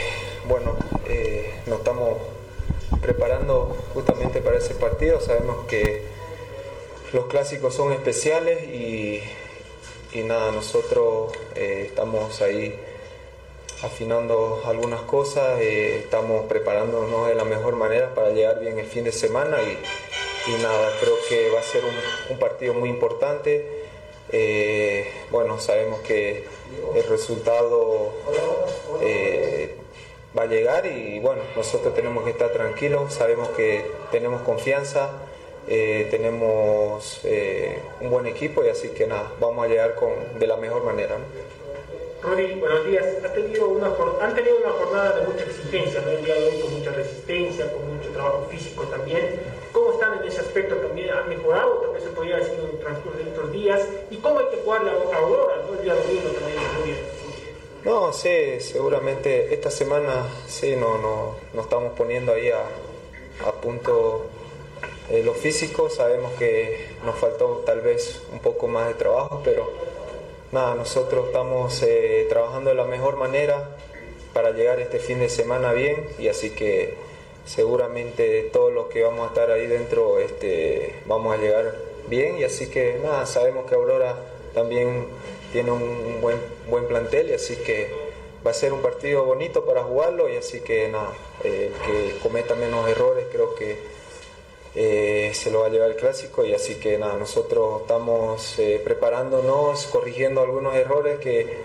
[0.47, 0.77] bueno,
[1.09, 2.17] eh, nos estamos
[3.03, 5.21] preparando justamente para ese partido.
[5.21, 6.10] Sabemos que
[7.13, 9.23] los clásicos son especiales y,
[10.25, 12.79] nada, nosotros eh, estamos ahí
[13.83, 19.05] afinando algunas cosas, eh, estamos preparándonos de la mejor manera para llegar bien el fin
[19.05, 19.79] de semana y,
[20.63, 21.83] nada, creo que va a ser
[22.31, 23.67] un, partido muy importante.
[24.33, 26.45] Eh, bueno, sabemos que
[26.95, 28.13] el resultado
[30.37, 35.11] va a llegar y bueno, nosotros tenemos que estar tranquilos, sabemos que tenemos confianza,
[35.73, 40.47] eh, tenemos eh, un buen equipo y así que nada, vamos a llegar con, de
[40.49, 41.17] la mejor manera.
[41.17, 42.29] ¿no?
[42.29, 43.07] Rudy, buenos días.
[43.25, 43.87] Ha tenido una,
[44.21, 46.11] han tenido una jornada de mucha exigencia, ¿no?
[46.11, 49.41] el día de hoy con mucha resistencia, con mucho trabajo físico también.
[49.71, 51.11] ¿Cómo están en ese aspecto también?
[51.11, 51.93] ¿Han mejorado?
[51.93, 53.87] Vez se podría decir en el transcurso de estos días.
[54.11, 55.55] ¿Y cómo hay que jugarle a Aurora?
[55.69, 55.79] ¿no?
[55.79, 56.99] El día domingo también muy bien.
[57.85, 64.27] No, sí, seguramente esta semana sí, no, no, nos estamos poniendo ahí a, a punto
[65.11, 65.91] eh, lo físico.
[65.91, 69.71] Sabemos que nos faltó tal vez un poco más de trabajo, pero
[70.53, 73.77] nada, nosotros estamos eh, trabajando de la mejor manera
[74.33, 76.95] para llegar este fin de semana bien y así que
[77.45, 81.75] seguramente todos los que vamos a estar ahí dentro este, vamos a llegar
[82.09, 84.17] bien y así que nada, sabemos que Aurora
[84.55, 85.07] también
[85.53, 87.89] tiene un buen, buen plantel y así que
[88.47, 92.55] va a ser un partido bonito para jugarlo y así que nada, el que cometa
[92.55, 93.79] menos errores creo que
[94.75, 98.81] eh, se lo va a llevar el clásico y así que nada, nosotros estamos eh,
[98.83, 101.59] preparándonos, corrigiendo algunos errores que,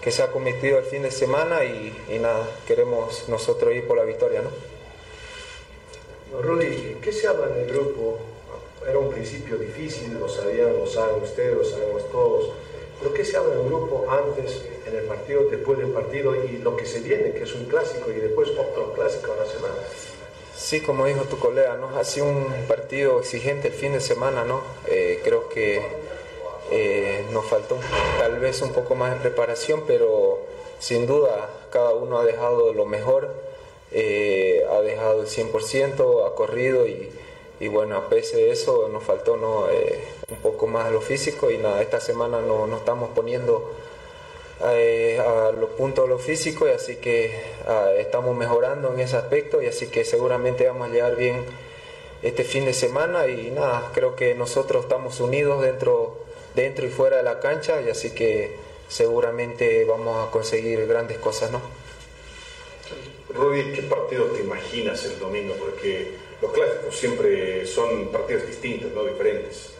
[0.00, 4.04] que se ha cometido el fin de semana y, nada, queremos nosotros ir por la
[4.04, 4.50] victoria, ¿no?
[6.40, 8.18] Rudy, ¿qué se habla en el grupo?
[8.88, 12.50] Era un principio difícil, lo sabían, lo saben ustedes, lo sabemos todos.
[13.00, 16.58] ¿Pero qué se habla en el grupo antes en el partido, después del partido y
[16.58, 19.74] lo que se viene, que es un clásico y después otro clásico semana.
[20.56, 21.98] Sí, como dijo tu colega, ¿no?
[21.98, 24.62] Ha sido un partido exigente el fin de semana, ¿no?
[24.86, 25.82] Eh, creo que
[26.70, 27.78] eh, nos faltó
[28.18, 30.38] tal vez un poco más de preparación, pero
[30.78, 33.34] sin duda cada uno ha dejado lo mejor,
[33.92, 37.12] eh, ha dejado el 100%, ha corrido y,
[37.60, 39.66] y, bueno, a pesar de eso nos faltó ¿no?
[40.28, 43.72] un poco más de lo físico y nada, esta semana no, nos estamos poniendo
[44.64, 47.30] eh, a los puntos de lo físico y así que
[47.66, 51.44] ah, estamos mejorando en ese aspecto y así que seguramente vamos a llegar bien
[52.22, 56.18] este fin de semana y nada, creo que nosotros estamos unidos dentro,
[56.54, 58.56] dentro y fuera de la cancha y así que
[58.88, 61.60] seguramente vamos a conseguir grandes cosas, ¿no?
[63.34, 65.54] Rudy, ¿qué partido te imaginas el domingo?
[65.58, 69.04] Porque los clásicos siempre son partidos distintos, ¿no?
[69.04, 69.72] Diferentes.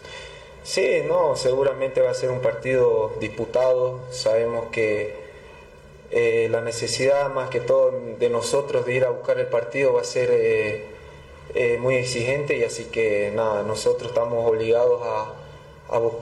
[0.66, 4.00] Sí, no, seguramente va a ser un partido disputado.
[4.10, 5.14] Sabemos que
[6.10, 10.00] eh, la necesidad más que todo de nosotros de ir a buscar el partido va
[10.00, 10.86] a ser eh,
[11.54, 15.34] eh, muy exigente y así que nada, nosotros estamos obligados a,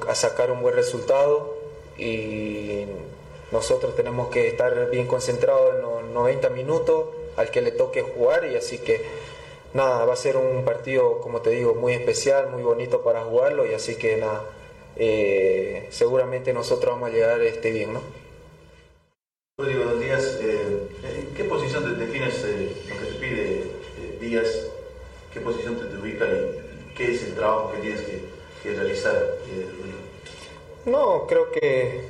[0.06, 1.54] a, sacar un buen resultado
[1.96, 2.84] y
[3.50, 7.06] nosotros tenemos que estar bien concentrados en los 90 minutos
[7.38, 9.06] al que le toque jugar y así que
[9.74, 13.66] nada, va a ser un partido, como te digo, muy especial, muy bonito para jugarlo
[13.66, 14.44] y así que nada,
[14.96, 18.00] eh, seguramente nosotros vamos a llegar este bien, ¿no?
[19.58, 20.38] Rodrigo, buenos días.
[20.40, 23.64] Eh, ¿En qué posición te defines eh, lo que te pide
[24.20, 24.66] Díaz?
[25.32, 28.20] ¿Qué posición te, ubica y qué es el trabajo que tienes que,
[28.62, 29.36] que realizar,
[30.86, 32.02] No, creo que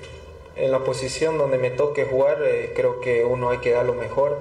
[0.57, 2.38] en la posición donde me toque jugar,
[2.74, 4.38] creo que uno hay que dar lo mejor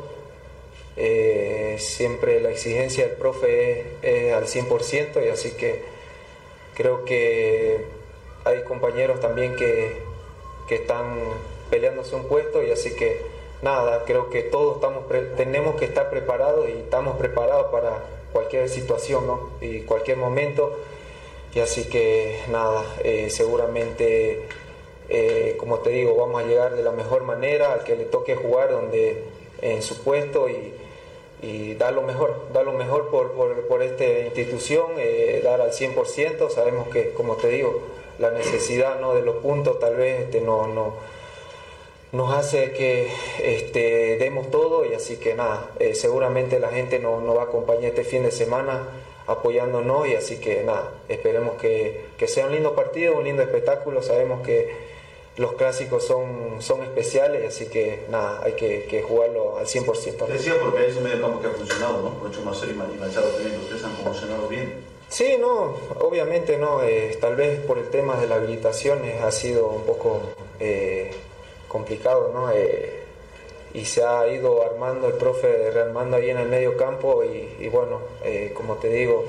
[0.95, 5.82] eh, siempre la exigencia del profe es, al 100% y así que
[6.75, 7.79] creo que
[8.45, 9.97] hay compañeros también que,
[10.67, 11.17] que, están
[11.69, 13.21] peleándose un puesto y así que
[13.62, 19.25] nada, creo que todos estamos tenemos que estar preparados y estamos preparados para cualquier situación
[19.25, 19.49] ¿no?
[19.62, 20.77] y cualquier momento
[21.56, 24.43] y así que nada, eh, seguramente
[25.10, 28.36] eh, como te digo, vamos a llegar de la mejor manera al que le toque
[28.36, 29.23] jugar donde
[29.62, 30.73] en su puesto y,
[31.43, 36.49] y dar lo mejor, dar lo mejor por, por, esta institución, eh, dar al 100%,
[36.49, 37.82] sabemos que, como te digo,
[38.17, 39.13] la necesidad ¿no?
[39.13, 40.93] de los puntos tal vez este, no, no,
[42.13, 43.10] nos hace que
[43.43, 47.45] este, demos todo y así que nada, eh, seguramente la gente nos no va a
[47.45, 48.88] acompañar este fin de semana
[49.27, 54.01] apoyándonos y así que nada, esperemos que, que sea un lindo partido, un lindo espectáculo,
[54.01, 54.83] sabemos que
[55.38, 60.26] los clásicos son, son especiales, así que nada, hay que, que jugarlo al 100%.
[60.26, 62.19] Te decía porque es un medio campo que ha funcionado, ¿no?
[62.19, 64.93] Con Chumacero y Machado también, ustedes han funcionado bien.
[65.10, 69.67] Sí, no, obviamente no, eh, tal vez por el tema de las habilitaciones ha sido
[69.67, 70.22] un poco
[70.60, 71.12] eh,
[71.67, 72.52] complicado, ¿no?
[72.52, 73.00] Eh,
[73.74, 77.69] y se ha ido armando el profe rearmando ahí en el medio campo y, y
[77.69, 78.02] bueno,
[78.54, 79.26] como te digo,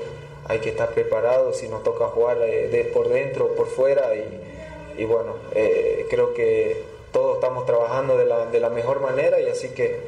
[0.47, 4.54] hay que estar preparado si nos toca jugar de por dentro o por fuera y
[4.97, 9.47] y bueno, eh, creo que todos estamos trabajando de la, de la, mejor manera y
[9.47, 9.99] así que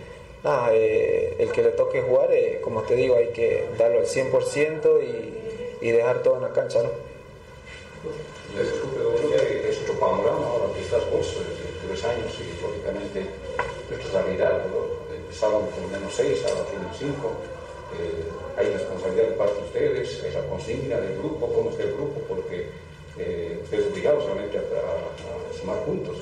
[0.44, 4.06] nada, eh, el que le toque jugar, eh, como te digo, hay que darlo al
[4.06, 6.90] 100% y, y dejar todo en la cancha, ¿no?
[8.60, 11.36] Es otro panorama ahora que estás vos,
[11.88, 13.26] tres años y lógicamente
[13.92, 14.62] esto es la realidad,
[15.16, 17.34] empezaron con menos seis, ahora tienen cinco.
[18.58, 22.68] hay responsabilidad de parte de ustedes, esa consigna del grupo, cómo está el grupo, porque
[23.20, 26.18] eh, ustedes obligados solamente a, sumar puntos.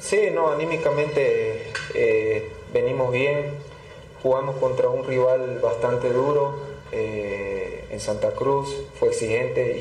[0.00, 3.54] Sí, no, anímicamente eh, venimos bien,
[4.22, 6.54] jugamos contra un rival bastante duro
[6.92, 9.78] eh, en Santa Cruz, fue exigente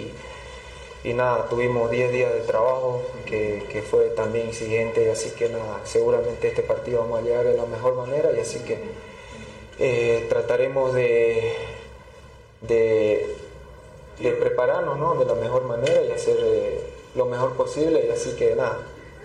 [1.03, 5.49] y, y nada, tuvimos 10 días de trabajo que, que, fue también exigente, así que
[5.49, 8.77] nada, seguramente este partido vamos a llegar de la mejor manera y así que
[9.79, 11.53] eh, trataremos de
[14.19, 15.15] de prepararnos ¿no?
[15.15, 16.79] de la mejor manera y hacer eh,
[17.15, 18.05] lo mejor posible.
[18.07, 18.79] Y así que nada,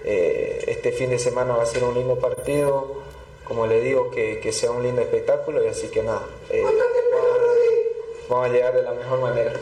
[0.05, 3.03] eh, este fin de semana va a ser un lindo partido,
[3.45, 6.65] como le digo, que, que sea un lindo espectáculo y así que nada, eh,
[8.29, 9.53] vamos, a, llegar de la mejor manera.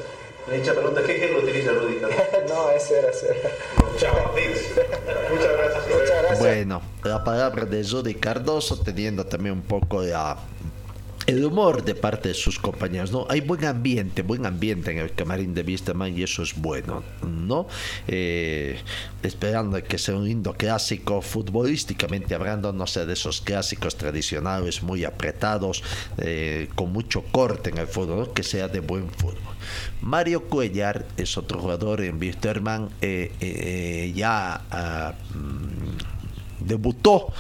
[0.49, 2.01] Le pregunta, ¿qué ejemplo utiliza Rudy?
[2.49, 3.51] no, ese era, ese era.
[3.97, 4.15] Chao,
[5.31, 5.89] Muchas gracias.
[5.89, 6.39] Muchas gracias.
[6.39, 10.15] Bueno, la palabra de Rudy Cardoso teniendo también un poco de
[11.27, 13.27] el humor de parte de sus compañeros, ¿no?
[13.29, 17.67] Hay buen ambiente, buen ambiente en el camarín de Vistaman y eso es bueno, ¿no?
[18.07, 18.79] Eh,
[19.23, 25.05] esperando que sea un lindo clásico, futbolísticamente hablando, no sé, de esos clásicos tradicionales muy
[25.05, 25.83] apretados,
[26.19, 29.35] eh, con mucho corte en el fútbol, que sea de buen fútbol.
[30.03, 34.63] Mario Cuellar es otro jugador en Wisterman, eh, ya...
[34.71, 36.17] Ah, mm,
[36.67, 37.33] debutó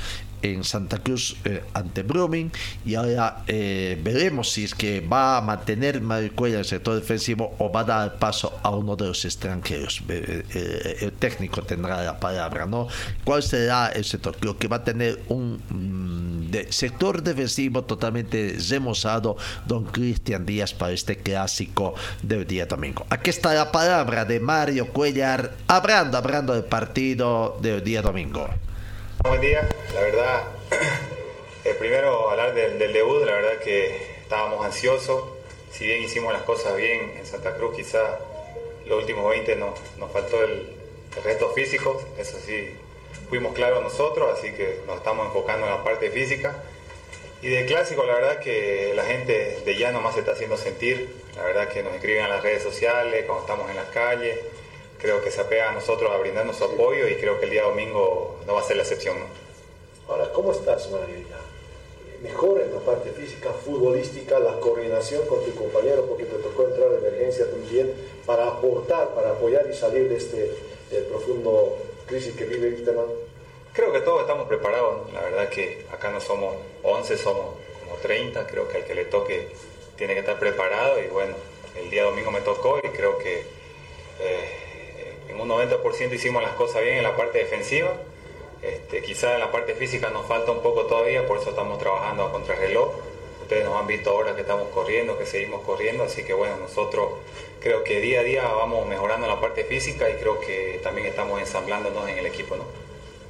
[0.42, 2.50] en Santa Cruz eh, ante Brumming
[2.84, 7.54] y ahora eh, veremos si es que va a mantener Mario Cuellar el sector defensivo
[7.58, 10.02] o va a dar paso a uno de los extranjeros.
[10.08, 12.88] Eh, eh, el técnico tendrá la palabra, ¿no?
[13.24, 14.36] ¿Cuál será el sector?
[14.38, 20.74] Creo que va a tener un mm, de- sector defensivo totalmente remozado don Cristian Díaz
[20.74, 23.06] para este clásico del día domingo.
[23.10, 28.48] Aquí está la palabra de Mario Cuellar hablando, hablando del partido del día domingo.
[29.28, 30.44] Buen día, la verdad,
[31.64, 35.24] eh, primero hablar del, debut, la verdad que estábamos ansiosos,
[35.72, 38.20] si bien hicimos las cosas bien en Santa Cruz, quizá
[38.86, 40.74] los últimos 20 nos, nos faltó el,
[41.24, 42.70] resto físico, eso sí,
[43.28, 46.62] fuimos claros nosotros, así que nos estamos enfocando en la parte física.
[47.42, 51.08] Y del clásico, la verdad que la gente de ya nomás se está haciendo sentir,
[51.34, 54.38] la verdad que nos escriben en las redes sociales, cuando estamos en las calles,
[54.98, 57.62] creo que se apega a nosotros a brindarnos su apoyo y creo que el día
[57.62, 59.16] domingo no va a ser la excepción.
[59.18, 59.26] ¿no?
[60.08, 61.16] Ahora, ¿cómo estás, Mario?
[61.28, 61.38] Ya?
[62.22, 66.90] Mejor en la parte física, futbolística, la coordinación con tu compañero, porque te tocó entrar
[66.90, 67.92] de emergencia también,
[68.24, 70.50] para aportar, para apoyar y salir de este
[70.92, 71.76] eh, profundo
[72.06, 73.06] crisis que vive Wisterman.
[73.72, 75.12] Creo que todos estamos preparados, ¿no?
[75.12, 77.46] la verdad que acá no somos 11, somos
[77.80, 79.48] como 30, creo que al que le toque
[79.96, 81.34] tiene que estar preparado y bueno,
[81.76, 83.42] el día domingo me tocó y creo que
[84.20, 84.65] eh,
[85.40, 87.92] un 90% hicimos las cosas bien en la parte defensiva.
[88.62, 92.24] Este, quizá en la parte física nos falta un poco todavía, por eso estamos trabajando
[92.24, 92.90] a contrarreloj.
[93.42, 97.10] Ustedes nos han visto ahora que estamos corriendo, que seguimos corriendo, así que bueno, nosotros
[97.60, 101.40] creo que día a día vamos mejorando la parte física y creo que también estamos
[101.40, 102.64] ensamblándonos en el equipo, ¿no?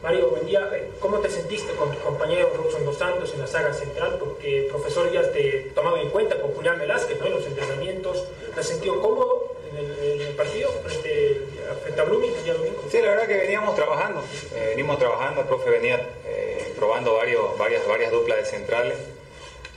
[0.03, 0.71] Mario, buen día.
[0.73, 4.17] Eh, ¿Cómo te sentiste con tu compañero Robson Dos Santos en la saga central?
[4.19, 7.27] Porque el profesor ya te tomado en cuenta con Julián Velázquez ¿no?
[7.27, 8.25] en los entrenamientos.
[8.55, 11.41] ¿Te has sentido cómodo en el, en el partido frente,
[11.83, 12.85] frente a Blooming el día domingo?
[12.91, 14.23] Sí, la verdad que veníamos trabajando,
[14.55, 18.99] eh, venimos trabajando, el profe venía eh, probando varios, varias, varias duplas de centrales,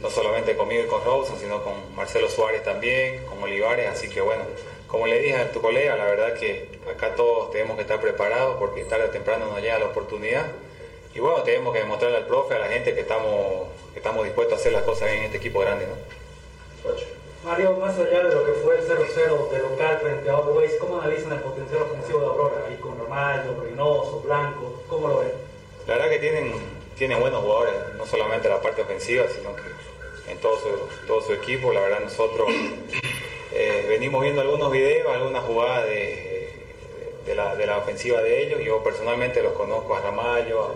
[0.02, 4.22] no solamente conmigo y con Robson, sino con Marcelo Suárez también, con Olivares, así que
[4.22, 4.44] bueno,
[4.88, 8.58] como le dije a tu colega, la verdad que acá todos tenemos que estar preparados
[8.58, 10.48] porque tarde o temprano nos llega la oportunidad.
[11.14, 14.58] Y bueno, tenemos que demostrarle al profe, a la gente que estamos, que estamos dispuestos
[14.58, 15.94] a hacer las cosas bien en este equipo grande, ¿no?
[17.44, 21.00] Mario, más allá de lo que fue el 0-0 de local frente a Always, ¿cómo
[21.00, 22.66] analizan el potencial ofensivo de Aurora?
[22.68, 25.32] Ahí con Ramallo, Reynoso, Blanco, ¿cómo lo ven?
[25.88, 26.54] La verdad que tienen,
[26.98, 30.68] tienen buenos jugadores, no solamente la parte ofensiva, sino que en todo su,
[31.08, 31.72] todo su equipo.
[31.72, 32.50] La verdad nosotros
[33.54, 36.50] eh, venimos viendo algunos videos, algunas jugadas de,
[37.36, 38.62] la, de la ofensiva de ellos.
[38.66, 40.76] Yo personalmente los conozco a Ramallo,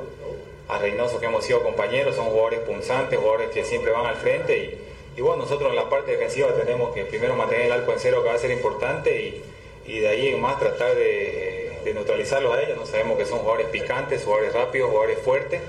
[0.70, 4.16] a, a Reynoso, que hemos sido compañeros, son jugadores punzantes, jugadores que siempre van al
[4.16, 4.58] frente.
[4.58, 4.83] Y,
[5.16, 8.24] y bueno, nosotros en la parte defensiva tenemos que primero mantener el arco en cero,
[8.24, 9.44] que va a ser importante, y,
[9.86, 12.78] y de ahí en más tratar de, de neutralizarlos a ellos.
[12.78, 15.62] No sabemos que son jugadores picantes, jugadores rápidos, jugadores fuertes.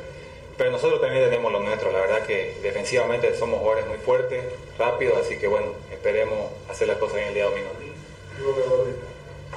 [0.56, 4.44] Pero nosotros también tenemos lo nuestro, la verdad que defensivamente somos jugadores muy fuertes,
[4.78, 7.70] rápidos, así que bueno, esperemos hacer las cosas bien el día domingo.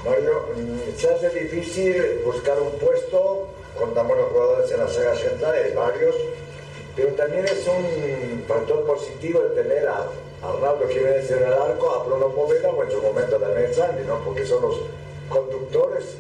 [0.03, 0.45] Mario,
[0.97, 6.15] se hace difícil buscar un puesto con tan buenos jugadores en la saga central, varios,
[6.97, 10.09] pero también es un factor positivo el tener a,
[10.41, 14.03] a Arnaldo Jiménez en el arco, a Bruno Poveda o en su momento también Sandy,
[14.03, 14.17] ¿no?
[14.25, 14.79] porque son los
[15.29, 16.15] conductores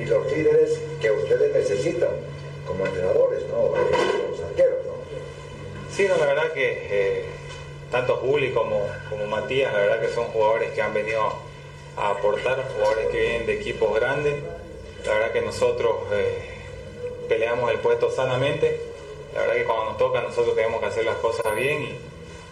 [0.00, 2.08] y los líderes que ustedes necesitan
[2.66, 3.76] como entrenadores, ¿no?
[4.30, 4.78] los arqueros.
[4.86, 4.92] ¿no?
[5.94, 7.24] Sí, la verdad que eh,
[7.90, 11.20] tanto Juli como, como Matías, la verdad que son jugadores que han venido
[11.98, 14.36] a aportar, jugadores que vienen de equipos grandes.
[15.04, 16.38] La verdad que nosotros eh,
[17.28, 18.93] peleamos el puesto sanamente.
[19.34, 21.98] La verdad que cuando nos toca nosotros tenemos que hacer las cosas bien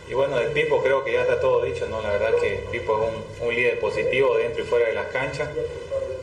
[0.09, 2.03] y, bueno, del Pipo creo que ya está todo dicho, ¿no?
[2.03, 5.49] La verdad que Pipo es un, un líder positivo dentro y fuera de las canchas.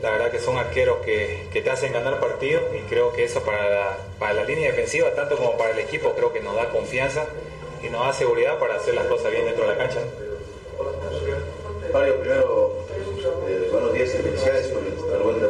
[0.01, 3.41] La verdad que son arqueros que, que te hacen ganar partidos y creo que eso
[3.41, 6.69] para la, para la línea defensiva, tanto como para el equipo, creo que nos da
[6.69, 7.25] confianza
[7.81, 10.01] y nos da seguridad para hacer las cosas bien dentro de la cancha.
[11.93, 12.71] Mario, primero,
[13.47, 15.48] eh, buenos días felicidades por el,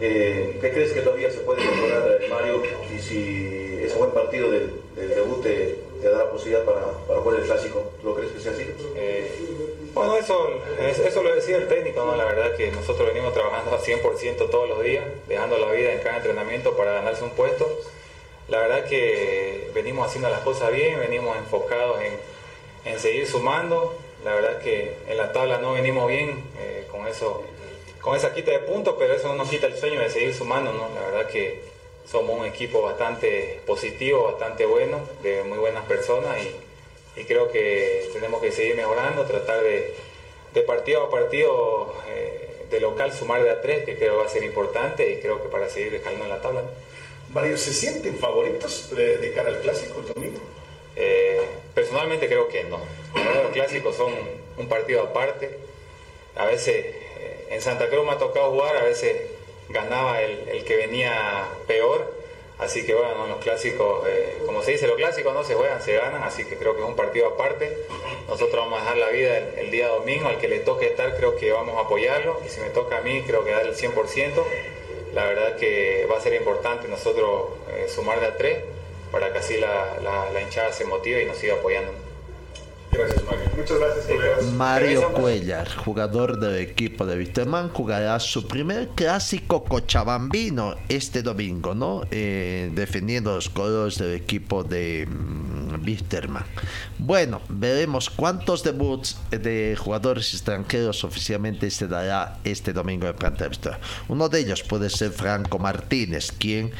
[0.00, 2.62] Eh, ¿Qué crees que todavía se puede mejorar, eh, Mario?
[2.94, 7.46] Y si ese buen partido del, debut te, da la posibilidad para, para jugar el
[7.46, 8.66] clásico, ¿lo crees que sea así?
[8.96, 9.30] Eh,
[9.94, 12.16] bueno, eso, es- eso lo decía el técnico, ¿no?
[12.16, 16.00] La verdad que nosotros venimos trabajando a 100% todos los días, dejando la vida en
[16.00, 17.66] cada entrenamiento para ganarse un puesto.
[18.48, 22.12] La verdad que venimos haciendo las cosas bien, venimos enfocados en,
[22.92, 23.94] en seguir sumando.
[24.24, 26.42] La verdad que en la tabla no venimos bien
[26.90, 27.42] con eso,
[28.04, 30.74] con esa quita de puntos, pero eso no nos quita el sueño de seguir sumando,
[30.74, 30.90] ¿no?
[30.94, 31.62] La verdad que
[32.06, 38.10] somos un equipo bastante positivo, bastante bueno, de muy buenas personas y, y creo que
[38.12, 39.94] tenemos que seguir mejorando, tratar de,
[40.52, 44.28] de partido a partido eh, de local sumar de a tres, que creo va a
[44.28, 46.62] ser importante y creo que para seguir escalando en la tabla.
[47.32, 50.40] Mario, ¿se sienten favoritos de, de cara al clásico el domingo?
[50.94, 51.40] Eh,
[51.74, 52.80] personalmente creo que no.
[53.14, 54.12] Los clásicos son
[54.58, 55.58] un partido aparte.
[56.36, 56.84] A veces
[57.50, 59.16] en Santa Cruz me ha tocado jugar, a veces
[59.68, 62.12] ganaba el, el que venía peor.
[62.56, 65.94] Así que bueno, los clásicos, eh, como se dice, los clásicos no se juegan, se
[65.96, 67.76] ganan, así que creo que es un partido aparte.
[68.28, 71.34] Nosotros vamos a dejar la vida el, día domingo, al que le toque estar creo
[71.36, 74.44] que vamos a apoyarlo y si me toca a mí creo que dar el 100%.
[75.14, 78.58] La verdad que va a ser importante nosotros eh, sumar de a tres
[79.10, 81.92] para que así la, la- la hinchada se motive y nos siga apoyando.
[82.96, 83.50] Gracias, Mario.
[83.56, 84.44] Muchas gracias, colegas.
[84.52, 92.02] Mario Cuellar, jugador del equipo de Wisterman, jugará su primer clásico cochabambino este domingo, ¿no?
[92.10, 96.44] Eh, defendiendo los colores del equipo de mm, Wisterman.
[96.98, 103.34] Bueno, veremos cuántos debuts de jugadores extranjeros oficialmente se dará este domingo en Planta.
[104.08, 106.70] Uno de ellos puede ser Franco Martínez, quien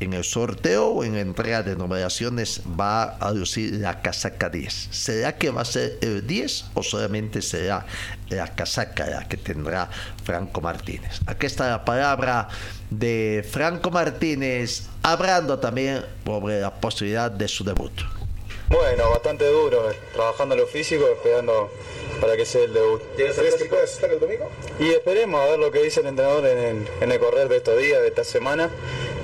[0.00, 4.88] en el sorteo o en la entrega de numeraciones va a lucir la casaca 10.
[4.90, 7.86] ¿Será que va a ser el 10 o solamente será
[8.28, 9.88] la casaca la que tendrá
[10.24, 11.20] Franco Martínez?
[11.26, 12.48] Aquí está la palabra
[12.90, 17.92] de Franco Martínez hablando también sobre la posibilidad de su debut.
[18.68, 21.70] Bueno, bastante duro, eh, trabajando en lo físico, esperando
[22.20, 23.02] para que sea el debut.
[23.14, 24.48] ¿Crees que puedas estar el domingo?
[24.80, 27.58] Y esperemos a ver lo que dice el entrenador en el, en el correr de
[27.58, 28.70] estos días, de esta semana,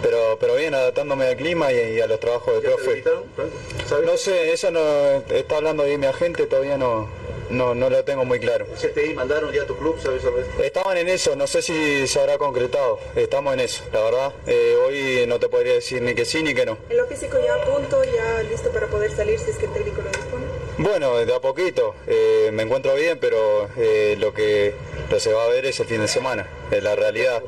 [0.03, 3.05] pero, pero bien, adaptándome al clima y, y a los trabajos del profe.
[4.05, 4.81] No sé, eso no
[5.35, 7.09] está hablando bien mi agente, todavía no,
[7.51, 8.67] no, no lo tengo muy claro.
[8.67, 10.63] CTI mandaron ya a tu club, ¿sabes sobre esto?
[10.63, 14.33] Estaban en eso, no sé si se habrá concretado, estamos en eso, la verdad.
[14.47, 16.79] Eh, hoy no te podría decir ni que sí ni que no.
[16.89, 19.73] En lo físico ya a punto, ya listo para poder salir si es que el
[19.73, 20.45] técnico lo dispone.
[20.79, 24.75] Bueno, de a poquito, eh, me encuentro bien, pero eh, lo que
[25.11, 27.43] lo se va a ver es el fin de semana, es la realidad.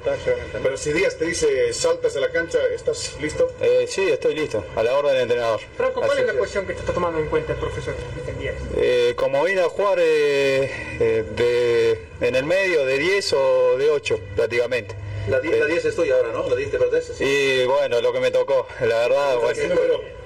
[0.62, 3.52] Pero si Díaz te dice saltas de la cancha, ¿estás listo?
[3.60, 5.60] Eh, sí, estoy listo, a la orden del entrenador.
[5.76, 8.38] Franco, ¿cuál Así es la cuestión que te está tomando en cuenta el profesor Cristian
[8.38, 8.56] Díaz?
[8.76, 13.90] Eh, como vine a jugar eh, eh, de, en el medio, de 10 o de
[13.90, 14.96] 8 prácticamente.
[15.28, 16.48] La 10 la 10 es tuya ahora, ¿no?
[16.48, 17.14] La 10 te pertenece.
[17.14, 17.24] sí.
[17.24, 19.36] Y bueno, lo que me tocó, la verdad.
[19.36, 19.62] bueno.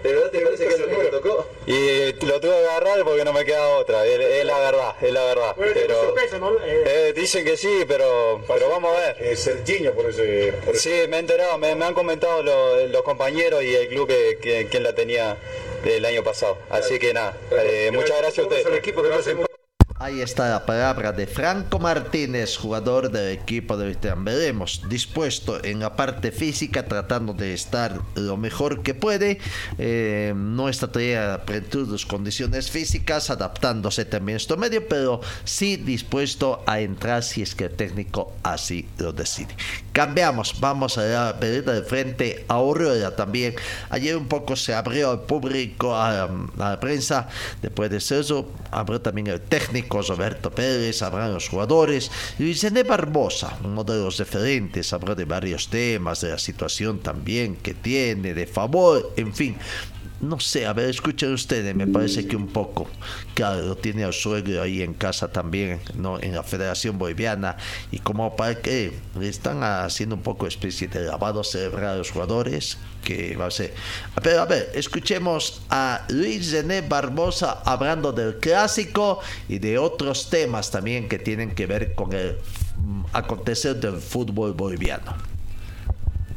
[0.07, 1.47] ¿De verdad te parece que es lo que te tocó?
[1.67, 5.13] Y lo tuve que agarrar porque no me queda otra, es, es la verdad, es
[5.13, 5.55] la verdad.
[5.57, 6.01] Bueno, Pero.
[6.65, 9.17] Eh, eh, dicen que sí, pero, pero vamos a ver.
[9.21, 10.53] Eh, Serginho por ese...
[10.65, 13.89] por ese- Sí, me he enterado, me, me han comentado lo- los compañeros y el
[13.89, 15.37] club que, que- quien la tenía
[15.85, 16.59] el año pasado.
[16.71, 19.46] Así que nada, eh, muchas gracias a ustedes.
[19.99, 24.27] Ahí está la palabra de Franco Martínez, jugador del equipo de Wisterman.
[24.27, 29.39] Veremos, dispuesto en la parte física, tratando de estar lo mejor que puede.
[29.79, 35.77] Eh, no está todavía de sus condiciones físicas, adaptándose también a esto medio, pero sí
[35.79, 39.57] dispuesto a entrar si es que el técnico así lo decide.
[39.93, 43.55] Cambiamos, vamos a la vereda de frente a Aurora también.
[43.89, 46.29] Ayer un poco se abrió al público, a, a
[46.59, 47.29] la prensa.
[47.63, 52.11] Después de eso, abrió también el técnico Roberto Pérez, habrán los jugadores.
[52.39, 57.75] René Barbosa, uno de los referentes, habló de varios temas, de la situación también que
[57.75, 59.57] tiene, de favor, en fin.
[60.21, 62.89] No sé, a ver, escuchen ustedes, me parece que un poco,
[63.35, 66.19] claro, lo tiene al suegro ahí en casa también, ¿no?
[66.19, 67.59] En la Federación Boliviana,
[67.91, 72.11] y como para que le están haciendo un poco especie de lavado cerebral a los
[72.13, 73.75] jugadores, que va a ser.
[74.23, 80.71] Pero a ver, escuchemos a Luis René Barbosa hablando del clásico y de otros temas
[80.71, 82.39] también que tienen que ver con el
[82.79, 85.36] mm, acontecer del fútbol boliviano.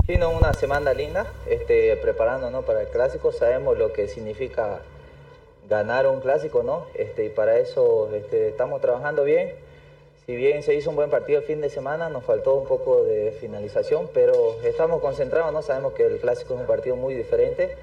[0.09, 4.79] Sí, no, una semana linda, este, preparándonos para el clásico, sabemos lo que significa
[5.69, 6.87] ganar un clásico, ¿no?
[6.95, 9.53] Este, y para eso este, estamos trabajando bien.
[10.25, 13.03] Si bien se hizo un buen partido el fin de semana, nos faltó un poco
[13.03, 15.61] de finalización, pero estamos concentrados, ¿no?
[15.61, 17.75] Sabemos que el clásico es un partido muy diferente,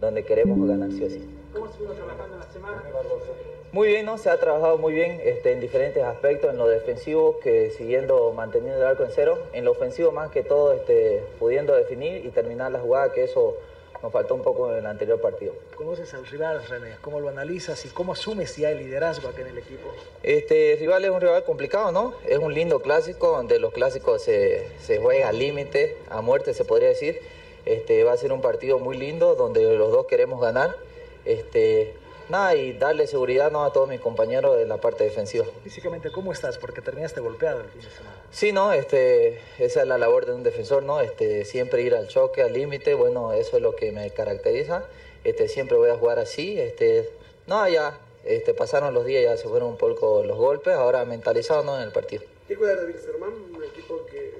[0.00, 1.28] donde queremos ganar sí o sí.
[1.52, 3.53] ¿Cómo se vino?
[3.74, 4.18] Muy bien, ¿no?
[4.18, 8.80] Se ha trabajado muy bien este, en diferentes aspectos, en lo defensivo, que siguiendo manteniendo
[8.80, 12.70] el arco en cero, en lo ofensivo más que todo este, pudiendo definir y terminar
[12.70, 13.56] la jugada, que eso
[14.00, 15.54] nos faltó un poco en el anterior partido.
[15.74, 16.98] ¿Conoces al rival, René?
[17.00, 19.88] ¿Cómo lo analizas y cómo asumes ya el liderazgo aquí en el equipo?
[20.22, 22.14] Este rival es un rival complicado, ¿no?
[22.28, 26.64] Es un lindo clásico, donde los clásicos se, se juega al límite, a muerte se
[26.64, 27.18] podría decir.
[27.66, 30.76] Este, va a ser un partido muy lindo, donde los dos queremos ganar.
[31.24, 31.94] Este,
[32.28, 33.64] nada, y darle seguridad ¿no?
[33.64, 35.44] a todos mis compañeros de la parte defensiva.
[35.62, 36.58] Físicamente, ¿cómo estás?
[36.58, 38.16] Porque terminaste golpeado el fin de semana.
[38.30, 41.00] Sí, no, este, esa es la labor de un defensor, ¿no?
[41.00, 44.84] Este, siempre ir al choque, al límite, bueno, eso es lo que me caracteriza.
[45.24, 47.10] Este, siempre voy a jugar así, este,
[47.46, 51.62] no, ya, este, pasaron los días, ya se fueron un poco los golpes, ahora mentalizado,
[51.62, 51.76] ¿no?
[51.76, 52.22] En el partido.
[52.48, 53.32] ¿Qué cuidar de Wilstermann?
[53.54, 54.34] Un equipo que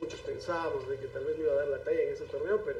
[0.00, 2.60] muchos pensábamos de que tal vez no iba a dar la talla en ese torneo,
[2.64, 2.78] pero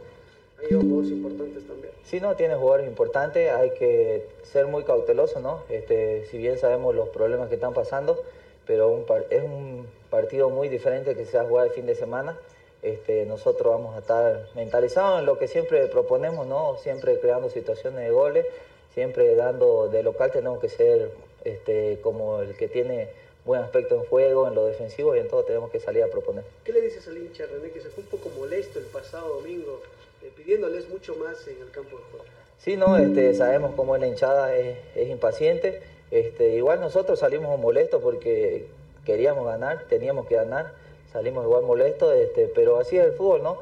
[0.66, 1.92] hay jugadores importantes también.
[2.04, 5.62] Sí, no, tiene jugadores importantes, hay que ser muy cauteloso, ¿no?
[5.68, 8.22] Este, si bien sabemos los problemas que están pasando,
[8.66, 11.86] pero un par- es un partido muy diferente que se va a jugar el fin
[11.86, 12.36] de semana.
[12.82, 16.76] Este, nosotros vamos a estar mentalizados en lo que siempre proponemos, ¿no?
[16.78, 18.46] Siempre creando situaciones de goles,
[18.94, 21.10] siempre dando de local tenemos que ser
[21.44, 23.08] este, como el que tiene
[23.44, 26.44] buen aspecto en juego, en lo defensivo y en todo tenemos que salir a proponer.
[26.64, 29.80] ¿Qué le dices al hincha René que se fue un poco molesto el pasado domingo,
[30.22, 32.24] eh, pidiéndoles mucho más en el campo de juego?
[32.58, 34.76] Sí, no, este, sabemos cómo la hinchada, es,
[35.08, 35.80] impaciente.
[36.10, 38.66] Este, igual nosotros salimos molestos porque
[39.06, 40.74] queríamos ganar, teníamos que ganar,
[41.10, 43.58] salimos igual molestos, este, pero así es el fútbol, ¿no?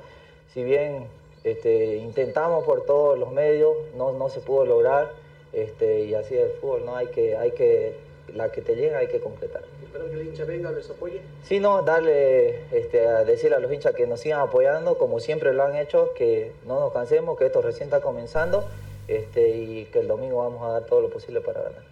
[0.52, 1.06] Si bien
[1.44, 5.12] este, intentamos por todos los medios, no, no se pudo lograr,
[5.52, 6.96] este, y así es el fútbol, ¿no?
[6.96, 7.94] Hay que, hay que,
[8.34, 9.62] la que te llega hay que concretar.
[9.89, 11.22] Espero que el hincha venga, les apoye.
[11.45, 15.55] Sí, no, darle, este, a decirle a los hinchas que nos sigan apoyando, como siempre
[15.55, 18.68] lo han hecho, que no nos cansemos, que esto recién está comenzando,
[19.09, 21.82] este, y que el domingo vamos a dar todo lo posible para ganar.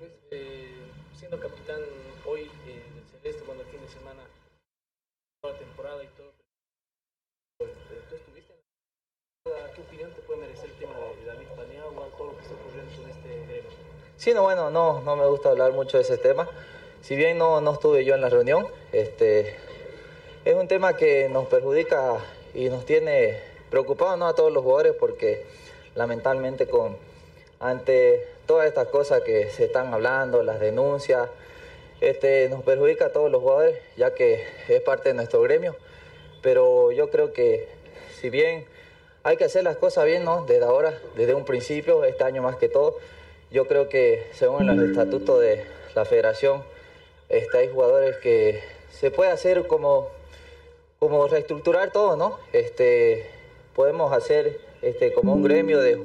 [0.00, 0.74] Pues, eh,
[1.16, 1.78] siendo capitán
[2.26, 4.22] hoy eh, del Celeste, cuando el fin de semana,
[5.40, 6.32] toda la temporada y todo,
[7.58, 8.52] pues, eh, tú estuviste
[9.46, 12.42] en la- ¿qué opinión te puede merecer el tema de David Paniagua, todo lo que
[12.42, 13.70] está ocurriendo con este gremio?
[14.16, 16.48] Sí, no, bueno, no, no me gusta hablar mucho de ese tema.
[17.04, 19.54] Si bien no, no estuve yo en la reunión, este,
[20.46, 22.16] es un tema que nos perjudica
[22.54, 24.26] y nos tiene preocupados ¿no?
[24.26, 25.44] a todos los jugadores porque
[25.96, 26.96] lamentablemente con,
[27.60, 31.28] ante todas estas cosas que se están hablando, las denuncias,
[32.00, 35.76] este, nos perjudica a todos los jugadores ya que es parte de nuestro gremio.
[36.40, 37.68] Pero yo creo que
[38.18, 38.64] si bien
[39.24, 40.46] hay que hacer las cosas bien, ¿no?
[40.46, 42.96] Desde ahora, desde un principio, este año más que todo,
[43.50, 46.64] yo creo que según los estatutos de la federación,
[47.28, 50.08] este, hay jugadores que se puede hacer como,
[50.98, 52.38] como reestructurar todo, ¿no?
[52.52, 53.26] Este,
[53.74, 55.98] podemos hacer este, como un gremio de,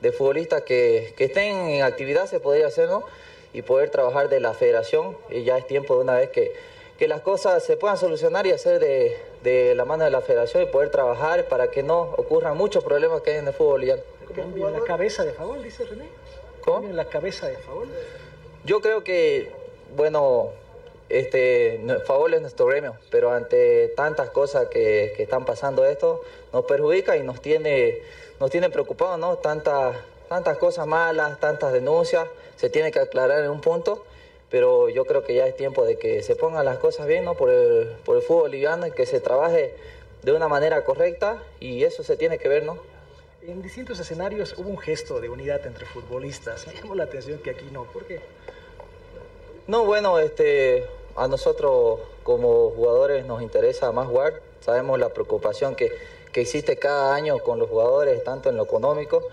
[0.00, 3.04] de futbolistas que, que estén en actividad, se podría hacer, ¿no?
[3.52, 6.52] Y poder trabajar de la federación, y ya es tiempo de una vez que,
[6.98, 10.62] que las cosas se puedan solucionar y hacer de, de la mano de la federación
[10.62, 13.84] y poder trabajar para que no ocurran muchos problemas que hay en el fútbol.
[14.34, 16.06] ¿Cambia la cabeza de favor, dice René?
[16.64, 16.88] ¿Cómo?
[16.92, 17.86] la cabeza de favor?
[18.64, 19.52] Yo creo que,
[19.96, 20.50] bueno,
[21.08, 26.22] este, Favol es nuestro gremio, pero ante tantas cosas que, que están pasando esto,
[26.52, 27.98] nos perjudica y nos tiene,
[28.40, 29.36] nos tiene preocupados, ¿no?
[29.38, 29.96] Tantas,
[30.28, 32.26] tantas cosas malas, tantas denuncias,
[32.56, 34.04] se tiene que aclarar en un punto,
[34.50, 37.34] pero yo creo que ya es tiempo de que se pongan las cosas bien, ¿no?
[37.34, 39.74] Por el, por el fútbol boliviano y que se trabaje
[40.22, 42.78] de una manera correcta y eso se tiene que ver, ¿no?
[43.46, 46.66] En distintos escenarios hubo un gesto de unidad entre futbolistas.
[46.72, 47.84] Llamó la atención que aquí no.
[47.84, 48.20] ¿Por qué?
[49.66, 50.84] No, bueno, este,
[51.16, 54.42] a nosotros como jugadores nos interesa más jugar.
[54.60, 55.90] Sabemos la preocupación que,
[56.32, 59.26] que existe cada año con los jugadores, tanto en lo económico.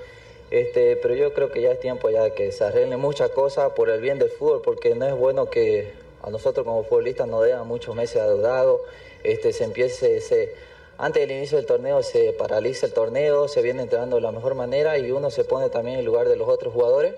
[0.50, 3.74] Este, pero yo creo que ya es tiempo ya de que se arreglen muchas cosas
[3.74, 5.92] por el bien del fútbol, porque no es bueno que
[6.24, 8.80] a nosotros como futbolistas nos dejan muchos meses adeudados,
[9.24, 10.56] este, se empiece, se,
[10.98, 14.56] antes del inicio del torneo se paraliza el torneo, se viene entrenando de la mejor
[14.56, 17.16] manera y uno se pone también en lugar de los otros jugadores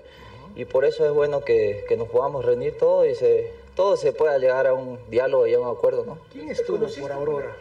[0.56, 4.12] y por eso es bueno que, que nos podamos reunir todos y se, todo se
[4.12, 6.18] pueda llegar a un diálogo y a un acuerdo, ¿no?
[6.30, 7.56] ¿Quién estuvo por Aurora?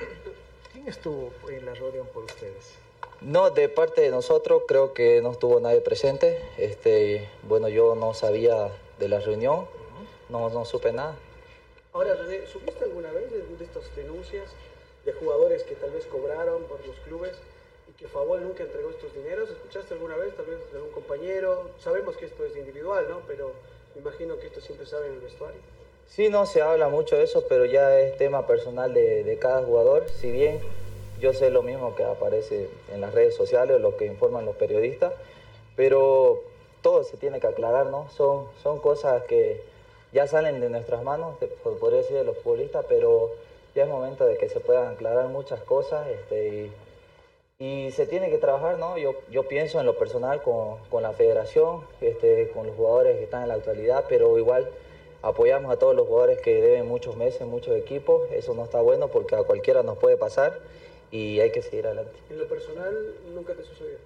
[0.71, 2.75] ¿Quién estuvo en la reunión por ustedes?
[3.21, 6.39] No, de parte de nosotros creo que no estuvo nadie presente.
[6.57, 8.69] Este, bueno, yo no sabía
[8.99, 9.65] de la reunión,
[10.29, 11.15] no, no supe nada.
[11.93, 14.49] Ahora, René, ¿supiste alguna vez de, de estas denuncias
[15.05, 17.33] de jugadores que tal vez cobraron por los clubes
[18.03, 19.49] que Favol nunca entregó estos dineros?
[19.49, 21.69] ¿Escuchaste alguna vez, tal vez de algún compañero?
[21.79, 23.21] Sabemos que esto es individual, ¿no?
[23.25, 23.53] Pero
[23.95, 25.61] me imagino que esto siempre sabe en el vestuario.
[26.05, 29.63] Sí, no se habla mucho de eso, pero ya es tema personal de, de cada
[29.63, 30.09] jugador.
[30.09, 30.59] Si bien
[31.21, 34.57] yo sé lo mismo que aparece en las redes sociales o lo que informan los
[34.57, 35.13] periodistas,
[35.77, 36.43] pero
[36.81, 38.09] todo se tiene que aclarar, ¿no?
[38.09, 39.61] Son, son cosas que
[40.11, 41.37] ya salen de nuestras manos,
[41.79, 43.31] podría decir de los futbolistas, pero
[43.73, 46.69] ya es momento de que se puedan aclarar muchas cosas este,
[47.63, 48.97] y se tiene que trabajar, ¿no?
[48.97, 53.23] Yo, yo pienso en lo personal con, con la federación, este, con los jugadores que
[53.23, 54.69] están en la actualidad, pero igual
[55.21, 58.29] apoyamos a todos los jugadores que deben muchos meses, muchos equipos.
[58.31, 60.59] Eso no está bueno porque a cualquiera nos puede pasar
[61.09, 62.19] y hay que seguir adelante.
[62.29, 63.97] En lo personal, nunca te sucedió.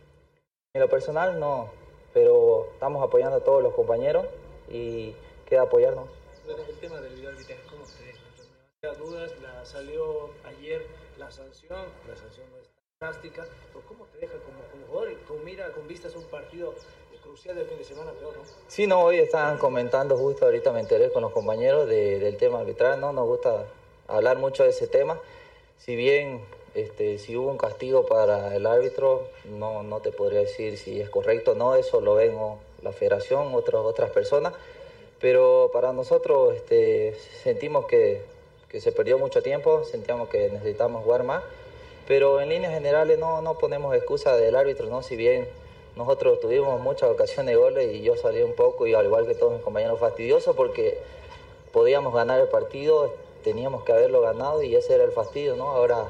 [0.75, 1.71] En lo personal no,
[2.13, 4.27] pero estamos apoyando a todos los compañeros
[4.69, 5.15] y
[5.47, 6.07] queda apoyarnos.
[6.47, 7.83] El tema del video arbitraje, ¿cómo
[8.81, 10.85] quedan dudas, la salió ayer
[11.17, 12.66] la sanción, la sanción no es
[12.99, 14.57] ¿cómo te deja como,
[14.89, 15.37] jugador con
[15.73, 16.73] con vistas a un partido
[17.23, 18.11] crucial del fin de semana.
[18.67, 22.59] Sí, no, hoy estaban comentando, justo ahorita me enteré con los compañeros de- del tema
[22.61, 23.65] arbitral, no nos gusta
[24.07, 25.19] hablar mucho de ese tema.
[25.77, 26.41] Si bien
[26.73, 31.09] este, si hubo un castigo para el árbitro, no, no te podría decir si es
[31.11, 32.35] correcto o no, eso lo ven
[32.81, 34.53] la federación, otras, otras personas.
[35.19, 38.23] Pero para nosotros este, sentimos que,
[38.69, 41.43] que se perdió mucho tiempo, sentíamos que necesitamos jugar más.
[42.07, 45.03] Pero en líneas generales no, no ponemos excusa del árbitro, ¿no?
[45.03, 45.47] Si bien
[45.95, 49.35] nosotros tuvimos muchas ocasiones de goles y yo salí un poco, y al igual que
[49.35, 50.99] todos mis compañeros, fastidioso porque
[51.73, 55.69] podíamos ganar el partido, teníamos que haberlo ganado y ese era el fastidio, ¿no?
[55.69, 56.05] Ahora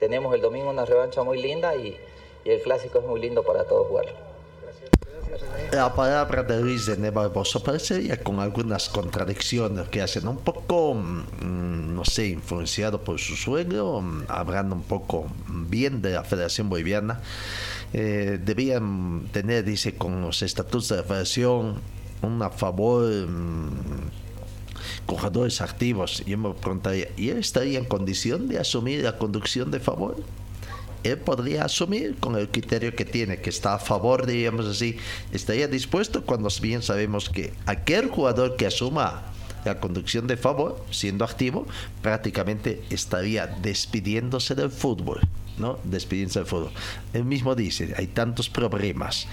[0.00, 1.98] tenemos el domingo una revancha muy linda y,
[2.44, 4.27] y el clásico es muy lindo para todos jugarlo.
[5.72, 10.94] La palabra de Luis de Neva Barbosa parecería con algunas contradicciones que hacen un poco,
[10.94, 17.20] mm, no sé, influenciado por su suegro, hablando un poco bien de la Federación Boliviana.
[17.92, 21.76] Eh, debían tener, dice, con los estatutos de la Federación,
[22.22, 23.70] un favor mm,
[25.06, 26.24] con jugadores activos.
[26.26, 30.16] Yo me preguntaría, ¿y él estaría en condición de asumir la conducción de favor?
[31.04, 34.96] Él podría asumir con el criterio que tiene, que está a favor, digamos así,
[35.32, 39.22] estaría dispuesto cuando bien sabemos que aquel jugador que asuma
[39.64, 41.66] la conducción de favor, siendo activo,
[42.02, 45.20] prácticamente estaría despidiéndose del fútbol,
[45.58, 45.78] ¿no?
[45.84, 46.70] Despidiéndose del fútbol.
[47.12, 49.26] Él mismo dice, hay tantos problemas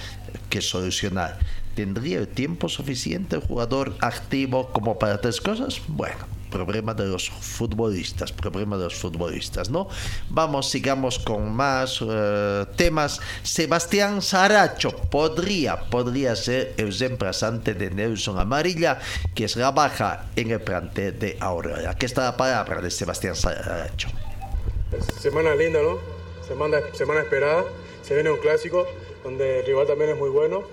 [0.50, 1.40] que solucionar.
[1.76, 5.82] ¿Tendría el tiempo suficiente el jugador activo como para tres cosas?
[5.88, 9.88] Bueno, problema de los futbolistas, problema de los futbolistas, ¿no?
[10.30, 13.20] Vamos, sigamos con más eh, temas.
[13.44, 19.00] Sebastián Saracho podría, podría ser el reemplazante de Nelson Amarilla,
[19.34, 21.90] que es la baja en el plantel de Aurora.
[21.90, 24.10] Aquí está la palabra de Sebastián Saracho.
[25.20, 25.98] Semana linda, ¿no?
[26.48, 27.66] Semana, semana esperada.
[28.04, 28.86] Se viene un clásico
[29.24, 30.64] donde el rival también es muy bueno.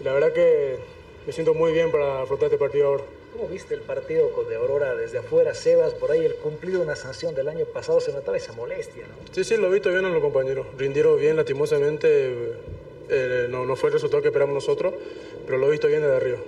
[0.00, 0.78] Y la verdad que
[1.26, 3.04] me siento muy bien para afrontar este partido ahora.
[3.36, 5.92] ¿Cómo viste el partido con de Aurora desde afuera, Sebas?
[5.92, 9.14] Por ahí el cumplido de una sanción del año pasado se notaba esa molestia, ¿no?
[9.30, 10.66] Sí, sí, lo he visto bien a los compañeros.
[10.78, 12.54] Rindieron bien, lastimosamente
[13.10, 14.94] eh, no, no fue el resultado que esperamos nosotros,
[15.44, 16.38] pero lo he visto bien desde arriba.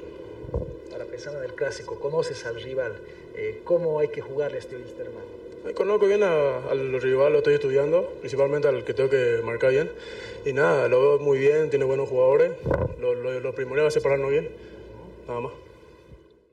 [0.92, 2.94] Ahora pensando en el clásico, conoces al rival,
[3.36, 5.22] eh, ¿cómo hay que jugarle a este Wisterman?
[5.66, 9.72] Eh, Conozco bien a- al rival, lo estoy estudiando, principalmente al que tengo que marcar
[9.72, 9.90] bien.
[10.46, 12.52] Y nada, lo veo muy bien, tiene buenos jugadores.
[12.98, 14.48] Lo, lo, lo primordial va a ser pararnos bien,
[15.26, 15.52] nada más.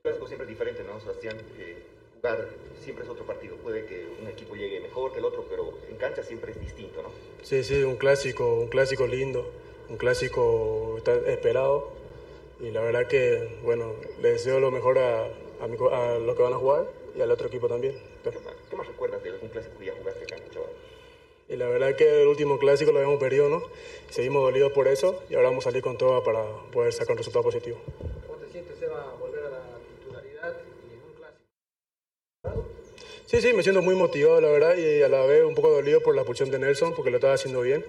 [0.06, 1.36] Clásico siempre es diferente, ¿no, Sebastián?
[1.58, 1.78] Eh,
[2.14, 2.47] jugar
[2.80, 3.56] siempre es otro partido.
[3.56, 7.01] Puede que un equipo llegue mejor que el otro, pero en cancha siempre es distinto,
[7.01, 7.10] ¿no?
[7.41, 9.51] Sí, sí, un clásico, un clásico lindo,
[9.89, 11.89] un clásico esperado.
[12.60, 15.26] Y la verdad que, bueno, le deseo lo mejor a,
[15.60, 16.86] a, mi a los que van a jugar
[17.16, 17.99] y al otro equipo también.
[18.70, 20.74] ¿Qué más recuerdas de algún clásico que ya jugaste acá en Cochabamba?
[21.49, 23.64] Y la verdad que el último clásico lo habíamos perdido, ¿no?
[24.12, 27.18] Seguimos dolidos por eso y ahora vamos a salir con todo para poder sacar un
[27.18, 27.80] resultado positivo.
[28.28, 29.62] ¿Cómo te sientes, Seba, volver a la
[29.99, 30.56] titularidad
[30.89, 31.43] y en un clásico?
[33.26, 36.02] Sí, sí, me siento muy motivado, la verdad, y a la vez un poco dolido
[36.02, 37.84] por la expulsión de Nelson, porque lo estaba haciendo bien.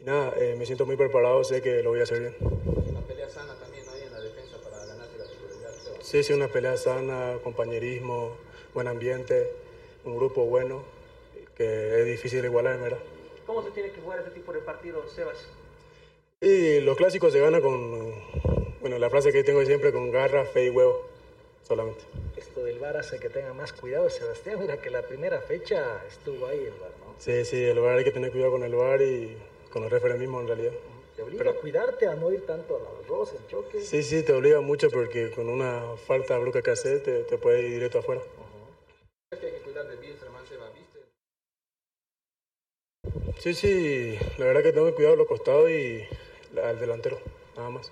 [0.00, 2.36] Y nada, eh, me siento muy preparado, sé que lo voy a hacer bien.
[2.40, 5.72] Una pelea sana también en la defensa para ganarse la titularidad.
[6.02, 8.36] Sí, sí, una pelea sana, compañerismo,
[8.74, 9.50] buen ambiente,
[10.04, 10.84] un grupo bueno,
[11.56, 12.98] que es difícil igualar, verdad.
[13.46, 15.38] ¿Cómo se tiene que jugar este tipo de partidos, Sebas?
[16.40, 18.12] Y los clásicos se ganan con,
[18.82, 21.06] bueno, la frase que tengo siempre, con garra, fe y huevo,
[21.66, 22.04] solamente.
[22.36, 24.60] Esto del VAR hace que tenga más cuidado, Sebastián.
[24.60, 27.14] Mira que la primera fecha estuvo ahí el VAR, ¿no?
[27.18, 29.36] Sí, sí, el VAR hay que tener cuidado con el VAR y
[29.70, 30.72] con los referees mismos en realidad.
[31.16, 33.80] Te obliga a cuidarte a no ir tanto a los roces, al choque.
[33.80, 37.62] Sí, sí, te obliga mucho porque con una falta brusca que hacer te, te puede
[37.62, 38.22] ir directo afuera.
[39.32, 41.00] Es que hay que cuidar de Wilstermann, Seba, ¿viste?
[43.40, 46.06] Sí, sí, la verdad que tengo que cuidar los costados y
[46.62, 47.18] al delantero,
[47.56, 47.90] nada más.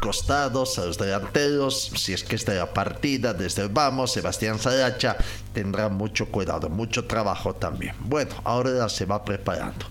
[0.00, 5.16] Costados, a los delanteros, si es que está la partida desde el vamos, Sebastián Saracha
[5.52, 7.94] tendrá mucho cuidado, mucho trabajo también.
[8.00, 9.86] Bueno, ahora se va preparando.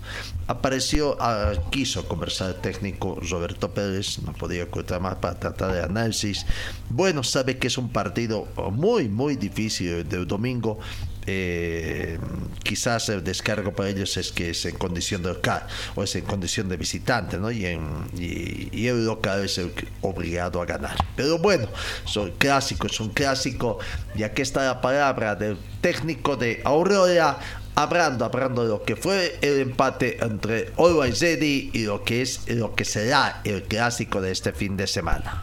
[0.46, 5.82] Apareció, ah, quiso conversar el técnico Roberto Pérez, no podía ocultar más para tratar de
[5.82, 6.46] análisis.
[6.88, 10.78] Bueno, sabe que es un partido muy, muy difícil el del domingo.
[11.26, 12.18] Eh,
[12.62, 16.24] quizás el descargo para ellos es que es en condición de local o es en
[16.24, 17.50] condición de visitante, ¿no?
[17.50, 19.72] Y, en, y, y el local es el
[20.02, 20.96] obligado a ganar.
[21.16, 21.68] Pero bueno,
[22.04, 23.78] son clásicos, es un clásico.
[24.14, 27.38] Y aquí está la palabra del técnico de Aurora,
[27.74, 32.48] hablando, hablando de lo que fue el empate entre Always Ready y lo que es
[32.48, 35.42] lo que será el clásico de este fin de semana.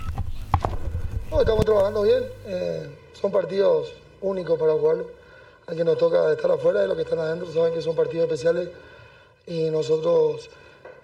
[1.29, 2.23] No, estamos trabajando bien.
[2.45, 2.87] eh,
[3.19, 5.22] son partidos únicos para jugarlo.
[5.67, 8.25] A quien nos toca estar afuera y los que están adentro saben que son partidos
[8.25, 8.69] especiales
[9.47, 10.49] y nosotros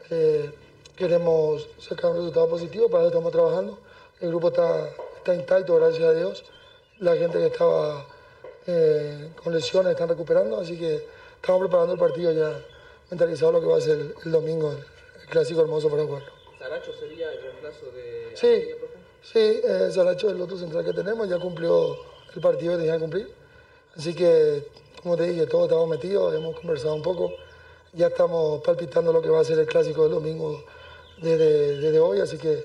[0.09, 0.51] eh,
[0.95, 3.79] queremos sacar un resultado positivo, para eso estamos trabajando.
[4.19, 6.43] El grupo está, está intacto, gracias a Dios.
[6.99, 8.05] La gente que estaba
[8.67, 11.05] eh, con lesiones están recuperando, así que
[11.35, 12.53] estamos preparando el partido ya
[13.09, 14.77] mentalizado lo que va a ser el, el domingo, el,
[15.21, 16.31] el, clásico hermoso para jugarlo.
[16.57, 18.31] ¿Saracho sería el reemplazo de...
[18.35, 18.69] Sí,
[19.21, 21.97] sí, eh, Saracho es el otro central que tenemos, ya cumplió
[22.35, 23.38] el partido que tenía que cumplir.
[23.97, 24.67] Así que,
[25.01, 27.33] como te dije, todos estamos metidos, hemos conversado un poco,
[27.93, 30.63] ya estamos palpitando lo que va a ser el clásico del domingo
[31.21, 32.63] desde, desde hoy, así que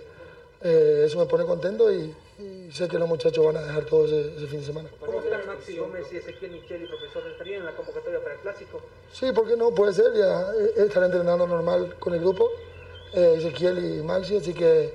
[0.62, 4.04] eh, eso me pone contento y, y, sé que los muchachos van a dejar todo
[4.06, 4.88] ese, ese fin de semana.
[5.00, 7.22] ¿Cómo están Maxi Gómez y Ezequiel Micheli, profesor?
[7.30, 8.80] ¿Estarían en la convocatoria para el clásico?
[9.12, 9.70] Sí, ¿por qué no?
[9.70, 12.50] Puede ser, ya eh, están entrenando normal con el grupo,
[13.12, 14.92] eh, Ezequiel y Maxi, así que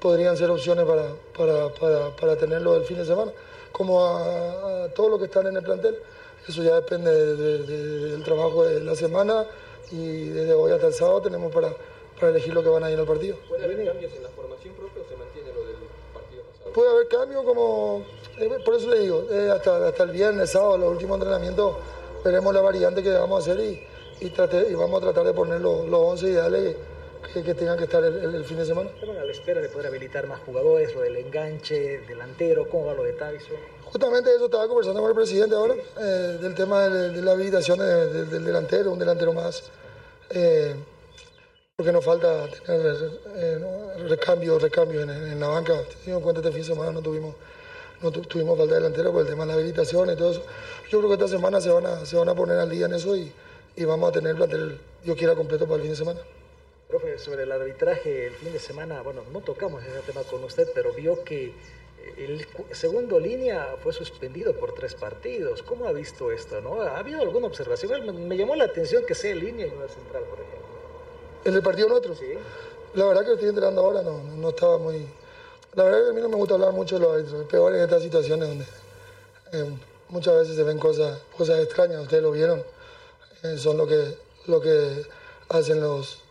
[0.00, 3.32] podrían ser opciones para, para, para, para tenerlo el fin de semana.
[3.74, 5.98] Como a, a todos los que están en el plantel,
[6.48, 9.46] eso ya depende de, de, de, del trabajo de la semana
[9.90, 11.74] y desde hoy hasta el sábado tenemos para,
[12.20, 13.36] para elegir lo que van a ir al partido.
[13.48, 15.76] ¿Puede haber cambios en la formación propia o se mantiene lo del
[16.12, 16.72] partido pasado?
[16.72, 18.04] Puede haber cambios como,
[18.38, 21.74] eh, por eso le digo, eh, hasta, hasta el viernes, sábado, los últimos entrenamientos,
[22.24, 23.84] veremos la variante que vamos a hacer y,
[24.20, 26.76] y, trate, y vamos a tratar de poner los, los 11 ideales
[27.32, 28.90] que, que, tengan que estar el, el, el, fin de semana.
[28.90, 32.94] Estaban a la espera de poder habilitar más jugadores, lo del enganche, delantero, ¿cómo va
[32.94, 33.56] lo de Tyson?
[33.84, 37.78] Justamente eso estaba conversando con el presidente ahora, eh, del tema de, de, la habilitación
[37.78, 39.62] de, de, del delantero, un delantero más.
[40.30, 40.74] Eh,
[41.76, 42.96] porque nos falta tener
[43.34, 43.58] eh,
[44.08, 45.74] recambios, recambios en, en, la banca.
[45.88, 47.34] Teniendo en cuenta este fin de semana no tuvimos,
[48.00, 50.42] no tu, tuvimos falta de delantero por el tema de la habilitación y todo eso.
[50.88, 52.94] Yo creo que esta semana se van a, se van a poner al día en
[52.94, 53.32] eso y,
[53.74, 56.20] y vamos a tener el plantel, yo quiera, completo para el fin de semana.
[56.88, 60.68] Profe, sobre el arbitraje el fin de semana, bueno, no tocamos ese tema con usted,
[60.74, 61.52] pero vio que
[62.16, 65.62] el segundo línea fue suspendido por tres partidos.
[65.62, 66.60] ¿Cómo ha visto esto?
[66.60, 66.82] ¿no?
[66.82, 68.28] ¿Ha habido alguna observación?
[68.28, 70.68] Me, llamó la atención que sea el línea y no el central, por ejemplo.
[71.44, 72.14] ¿En el partido nuestro?
[72.14, 72.34] Sí.
[72.94, 75.06] La verdad que estoy enterando ahora, no, no estaba muy...
[75.74, 77.82] La verdad que a mí no me gusta hablar mucho de los árbitros, peor en
[77.82, 78.64] estas situaciones donde
[79.52, 79.78] eh,
[80.08, 82.62] muchas veces se ven cosas, cosas extrañas, ustedes lo vieron,
[83.42, 84.16] eh, son lo que,
[84.46, 85.04] lo que
[85.48, 86.23] hacen los,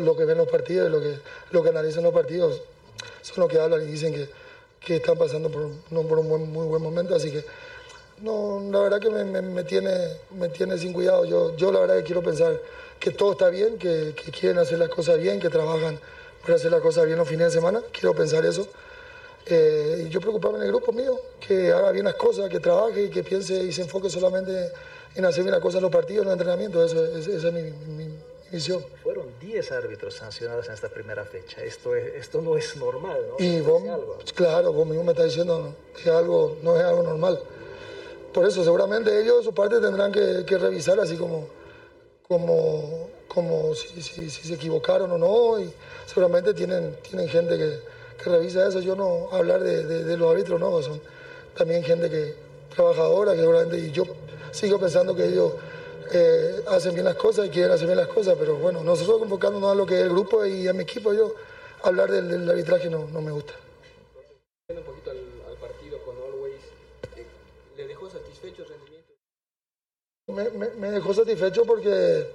[0.00, 1.18] lo, que ven los partidos, lo que,
[1.50, 2.60] lo que analizan los partidos,
[3.22, 4.28] son los que hablan y dicen que,
[4.84, 7.44] que están pasando por, no por un buen, muy buen momento, así que
[8.22, 9.90] no, la verdad que me, me, me, tiene,
[10.38, 11.24] me tiene sin cuidado.
[11.24, 12.56] Yo, yo la verdad que quiero pensar
[13.00, 15.98] que todo está bien, que, quieren hacer las cosas bien, que trabajan
[16.42, 17.82] para hacer las cosas bien los fines de semana.
[17.92, 18.68] Quiero pensar eso.
[19.46, 23.04] Eh, y yo preocuparme en el grupo mío, que haga bien las cosas, que trabaje
[23.04, 24.70] y que piense y se enfoque solamente
[25.16, 26.92] en hacer bien las cosas en los partidos, en los entrenamientos.
[26.92, 28.11] Eso, esa, esa es mi,
[29.02, 31.62] Fueron 10 árbitros sancionados en esta primera fecha.
[31.62, 33.44] Esto, es, esto no es normal, ¿no?
[33.44, 33.82] Y vos,
[34.34, 37.40] claro, vos mismo me estás diciendo, es algo, no es algo normal.
[38.32, 41.48] Por eso, seguramente ellos de su parte tendrán que, que revisar así como,
[42.28, 45.60] como, como si, si, si, se equivocaron o no.
[45.60, 45.72] Y
[46.06, 47.80] seguramente tienen, tienen gente que,
[48.22, 48.80] que revisa eso.
[48.80, 51.00] Yo no hablar de, de, de, los árbitros, no, son
[51.56, 52.34] también gente que
[52.74, 54.04] trabajadora, que seguramente, y yo
[54.50, 55.52] sigo pensando que ellos
[56.12, 59.72] eh, hacen bien las cosas y quieren hacer bien las cosas, pero bueno, nosotros convocándonos
[59.72, 61.34] a lo que es el grupo y a mi equipo, yo
[61.82, 63.54] hablar del, del arbitraje no, no me gusta.
[64.68, 66.62] Un poquito al, al partido con Always,
[67.16, 67.26] eh,
[67.76, 69.12] ¿le dejó satisfecho el rendimiento?
[70.28, 72.26] Me, me, me dejó satisfecho porque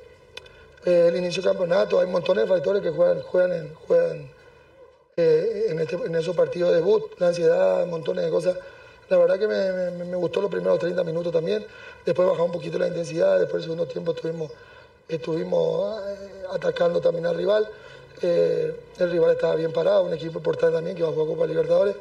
[0.86, 4.32] eh, el inicio del campeonato, hay montones de factores que juegan, juegan, en, juegan
[5.16, 8.58] eh, en, este, en esos partidos de debut, la ansiedad, montones de cosas.
[9.10, 11.66] La verdad que me, gustó los primeros 30 minutos también.
[12.06, 13.40] Después bajó un poquito la intensidad.
[13.40, 14.52] Después, el segundo tiempo, estuvimos,
[15.08, 17.70] estuvimos eh, atacando también al rival.
[18.22, 21.48] Eh, el rival estaba bien parado, un equipo importante también que va a jugar Copa
[21.48, 21.96] Libertadores.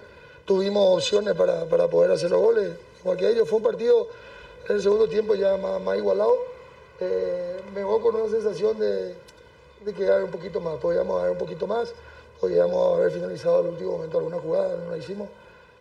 [0.44, 3.48] Tuvimos opciones para, para poder hacer los goles, igual que ellos.
[3.48, 4.08] Fue un partido
[4.68, 6.34] en el segundo tiempo ya más, más igualado.
[6.98, 9.14] Eh, me voy con una sensación de,
[9.84, 11.92] de que hay un poquito más, podíamos haber un poquito más,
[12.40, 15.28] podíamos haber finalizado al último momento alguna jugada, no la hicimos.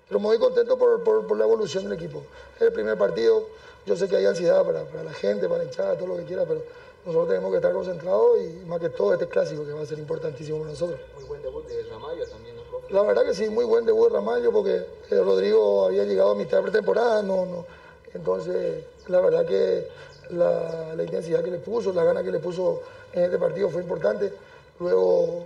[0.07, 2.23] Pero voy contento por, por, por, la evolución del equipo.
[2.55, 3.47] Es el primer partido,
[3.85, 6.25] yo sé que hay ansiedad para, para la gente, para la hinchada, todo lo que
[6.25, 6.61] quiera, pero
[7.05, 9.99] nosotros tenemos que estar concentrados y más que todo este clásico que va a ser
[9.99, 10.99] importantísimo para nosotros.
[11.15, 12.93] Muy buen debut de Ramallo también, ¿no, profe?
[12.93, 16.35] La verdad que sí, muy buen debut de Ramallo porque eh, Rodrigo había llegado a
[16.35, 17.65] mitad de pretemporada, no, no.
[18.13, 19.87] Entonces, la verdad que
[20.31, 22.81] la, la intensidad que le puso, la gana que le puso
[23.13, 24.33] en este partido fue importante.
[24.79, 25.45] Luego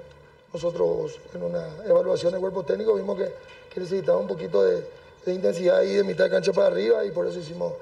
[0.54, 3.32] nosotros en una evaluación de cuerpo técnico vimos que,
[3.80, 4.84] necesitaba un poquito de,
[5.28, 7.74] intensidad ahí de mitad de cancha para arriba y por eso hicimos,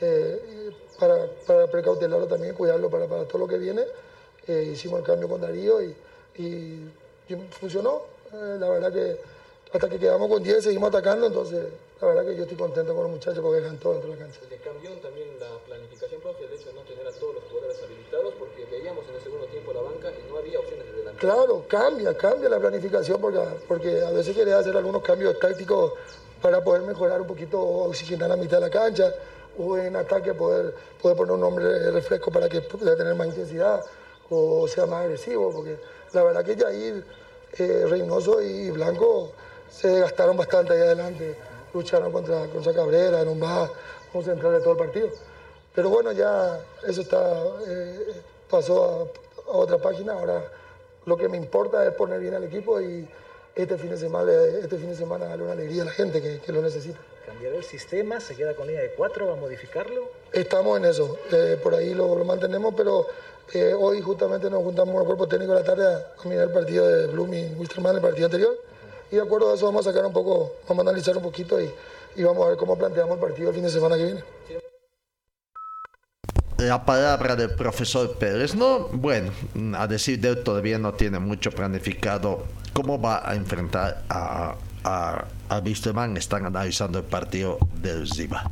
[0.00, 3.82] eh, para, para, precautelarlo también, cuidarlo para, para todo lo que viene,
[4.46, 5.94] eh, hicimos el cambio con Darío y,
[7.50, 8.02] funcionó.
[8.32, 9.16] Eh, la verdad que
[9.72, 11.66] hasta que quedamos con 10 seguimos atacando, entonces
[12.00, 14.24] la verdad que yo estoy contento con los muchachos porque dejan todo dentro de la
[14.24, 14.40] cancha.
[14.50, 17.82] ¿Le cambió también la planificación, profe, el hecho de no tener a todos los jugadores
[17.82, 18.34] habilitados?
[18.38, 20.81] Porque veíamos en el segundo tiempo la banca y no había delante.
[21.22, 25.92] Claro, cambia, cambia la planificación porque, porque a veces quería hacer algunos cambios tácticos
[26.42, 29.14] para poder mejorar un poquito, oxigenar la mitad de la cancha
[29.56, 33.84] o en ataque poder, poder poner un hombre refresco para que pueda tener más intensidad
[34.30, 35.78] o sea más agresivo, porque
[36.12, 37.04] la verdad que Jair,
[37.56, 39.30] eh, Reynoso y Blanco
[39.70, 41.36] se gastaron bastante ahí adelante,
[41.72, 43.70] lucharon contra, contra Cabrera, en un más,
[44.10, 45.08] como central de todo el partido.
[45.72, 49.08] Pero bueno, ya eso está, eh, pasó
[49.46, 50.61] a, otra página, ahora
[51.06, 53.08] lo que me importa es poner bien al equipo y
[53.54, 54.32] este fin de semana,
[54.62, 56.98] este fin de semana darle una alegría a la gente que, que lo necesita.
[57.26, 58.20] ¿Cambiar el sistema?
[58.20, 59.26] ¿Se queda con línea de cuatro?
[59.26, 60.10] ¿Va a modificarlo?
[60.32, 63.06] Estamos en eso, eh, por ahí lo, lo mantenemos, pero
[63.52, 66.52] eh, hoy justamente nos juntamos con el cuerpo técnico de la tarde a, mirar el
[66.52, 68.56] partido de Bloom y Wisterman, el partido anterior.
[69.10, 71.60] Y de acuerdo a eso vamos a sacar un poco, vamos a analizar un poquito
[71.60, 71.70] y,
[72.16, 74.24] y vamos a ver cómo planteamos el partido el fin de semana que viene.
[76.62, 78.86] La palabra del profesor Pérez, ¿no?
[78.92, 79.32] Bueno,
[79.76, 84.54] a decir de él todavía no tiene mucho planificado cómo va a enfrentar a,
[84.84, 85.62] a, a.
[86.16, 88.48] Están analizando el partido del Ziba.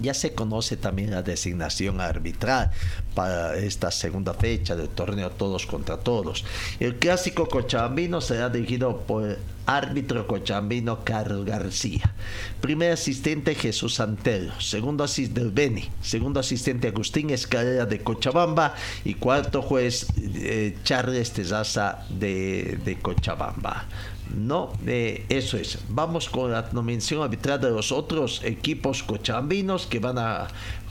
[0.00, 2.70] Ya se conoce también la designación arbitral
[3.14, 6.44] para esta segunda fecha del torneo Todos contra Todos.
[6.80, 12.12] El clásico cochabambino será dirigido por árbitro cochabambino Carlos García.
[12.60, 14.60] Primer asistente Jesús Antelo.
[14.60, 15.88] Segundo asistente Beni.
[16.02, 18.74] Segundo asistente Agustín Escalera de Cochabamba.
[19.04, 23.86] Y cuarto juez eh, Charles Tezaza de, de Cochabamba.
[24.32, 25.78] No, eh, eso es.
[25.88, 30.48] Vamos con la nominación arbitral de los otros equipos cochabambinos que van a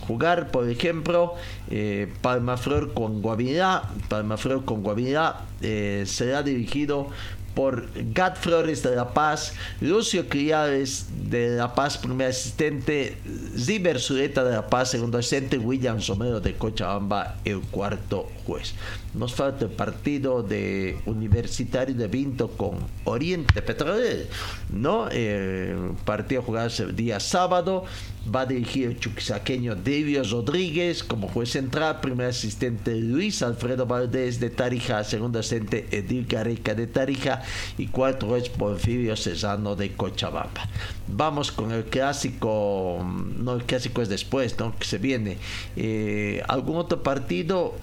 [0.07, 1.35] jugar, por ejemplo,
[1.69, 3.89] eh, Palmaflor con Guavirá.
[4.07, 7.09] Palmaflor con Guavirá eh, será dirigido
[7.53, 13.17] por Gat Flores de La Paz, Lucio Criales de La Paz, primer asistente,
[13.57, 18.73] Ziber Sureta de La Paz, segundo asistente, William Somero de Cochabamba, el cuarto juez.
[19.13, 24.25] Nos falta el partido de Universitario de Vinto con Oriente Petrolero,
[24.69, 25.09] ¿no?
[25.09, 27.85] El partido jugarse el día sábado,
[28.33, 34.39] va a dirigir el chuquisaqueño David Rodríguez como juez central, primer asistente Luis Alfredo Valdés
[34.39, 37.41] de Tarija, segundo asistente Edil Gareca de Tarija
[37.77, 40.69] y cuarto juez Porfirio Cesano de Cochabamba.
[41.07, 43.05] Vamos con el clásico,
[43.37, 44.75] no el clásico es después, ¿no?
[44.77, 45.37] Que se viene.
[45.75, 47.75] Eh, ¿Algún otro partido?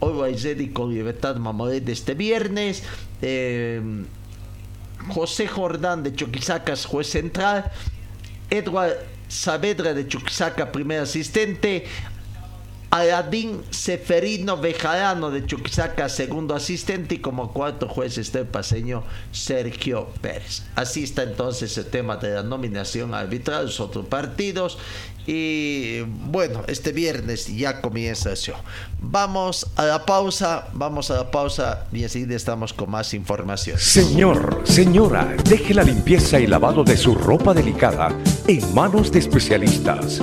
[0.00, 2.82] Hoy con Libertad Mamoret de este viernes.
[3.20, 3.82] Eh,
[5.08, 7.70] José Jordán de Choquisacas, juez central.
[8.50, 8.96] Edward
[9.30, 11.84] Saavedra de Chuquisaca, primer asistente.
[12.90, 20.08] Aladín Seferino Bejarano de Chuquisaca, segundo asistente, y como cuarto juez está el paseño Sergio
[20.20, 20.64] Pérez.
[20.74, 24.76] Así está entonces el tema de la nominación arbitral, los otros partidos.
[25.26, 28.54] Y bueno, este viernes ya comienza eso.
[29.00, 33.78] Vamos a la pausa, vamos a la pausa y enseguida estamos con más información.
[33.78, 38.08] Señor, señora, deje la limpieza y lavado de su ropa delicada
[38.48, 40.22] en manos de especialistas.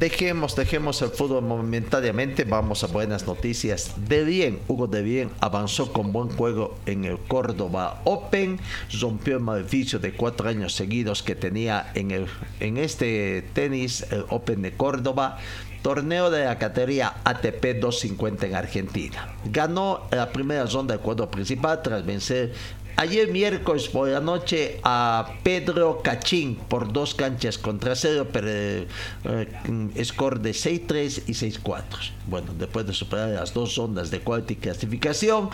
[0.00, 3.92] Dejemos, dejemos el fútbol momentáneamente, vamos a buenas noticias.
[4.08, 8.58] De bien, Hugo De Bien avanzó con buen juego en el Córdoba Open,
[8.98, 12.28] rompió el maleficio de cuatro años seguidos que tenía en, el,
[12.60, 15.36] en este tenis, el Open de Córdoba
[15.82, 19.28] torneo de la categoría ATP 250 en Argentina.
[19.46, 22.52] Ganó la primera ronda del cuadro principal tras vencer
[23.00, 30.04] ayer miércoles por la noche a Pedro Cachín por dos canchas contra cero, pero eh,
[30.04, 31.82] score de 6-3 y 6-4.
[32.26, 35.48] Bueno, después de superar las dos rondas de cuarta y clasificación,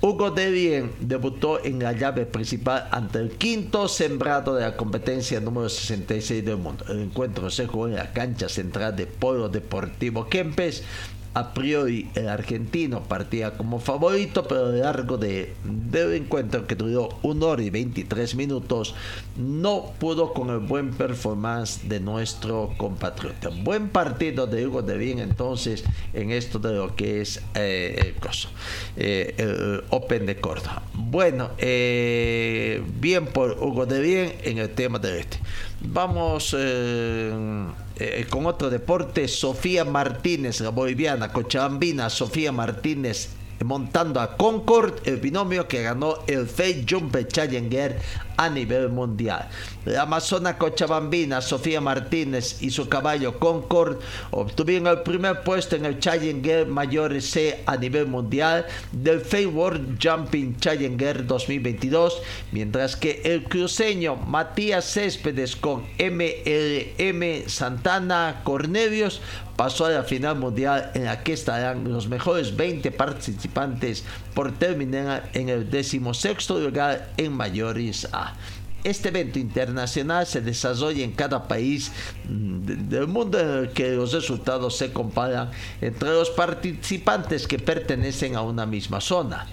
[0.00, 5.68] Hugo Devien debutó en la llave principal ante el quinto sembrado de la competencia número
[5.68, 6.86] 66 del mundo.
[6.88, 10.82] El encuentro se jugó en la cancha central de Polo Deportivo Kempes
[11.34, 16.74] a priori el argentino partía como favorito, pero a lo largo de, del encuentro que
[16.74, 18.94] duró 1 hora y 23 minutos,
[19.36, 23.50] no pudo con el buen performance de nuestro compatriota.
[23.62, 28.14] Buen partido de Hugo de Bien entonces en esto de lo que es eh,
[28.96, 30.82] eh, el Open de Córdoba.
[30.94, 35.38] Bueno, eh, bien por Hugo de Bien en el tema de este.
[35.82, 37.32] Vamos eh,
[37.96, 39.28] eh, con otro deporte.
[39.28, 42.10] Sofía Martínez, boliviana, cochabambina.
[42.10, 43.30] Sofía Martínez
[43.64, 48.00] montando a Concord, el binomio que ganó el Fake Jumper Challenger
[48.40, 49.50] a nivel mundial.
[49.84, 53.98] La amazona cochabambina Sofía Martínez y su caballo Concord
[54.30, 60.56] obtuvieron el primer puesto en el Challenger Mayor C a nivel mundial del World Jumping
[60.58, 62.22] Challenger 2022,
[62.52, 69.20] mientras que el cruceño Matías Céspedes con MLM Santana Cornelius
[69.60, 75.28] pasó a la final mundial en la que estarán los mejores 20 participantes por terminar
[75.34, 78.29] en el decimosexto lugar en mayores A.
[78.82, 81.92] Este evento internacional se desarrolla en cada país
[82.28, 85.50] mm, del mundo en el que los resultados se comparan
[85.82, 89.46] entre los participantes que pertenecen a una misma zona.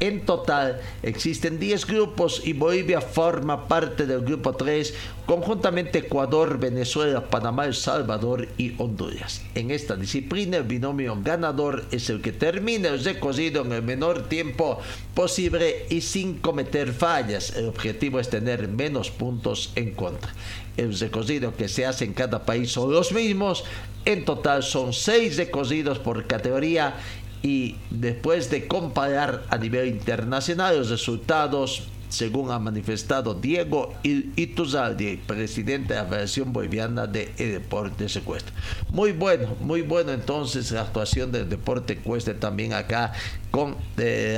[0.00, 4.92] En total existen 10 grupos y Bolivia forma parte del grupo 3,
[5.24, 9.42] conjuntamente Ecuador, Venezuela, Panamá, El Salvador y Honduras.
[9.54, 14.28] En esta disciplina el binomio ganador es el que termina el recorrido en el menor
[14.28, 14.80] tiempo
[15.14, 17.54] posible y sin cometer fallas.
[17.56, 20.32] El objetivo es tener menos puntos en contra.
[20.76, 23.64] El recorrido que se hace en cada país son los mismos.
[24.04, 26.96] En total son 6 recorridos por categoría
[27.44, 35.94] y después de comparar a nivel internacional los resultados según ha manifestado Diego Ituzaldi, presidente
[35.94, 38.54] de la Federación Boliviana de Deporte Secuestro.
[38.90, 43.12] Muy bueno, muy bueno entonces la actuación del deporte cueste también acá
[43.50, 44.36] con eh,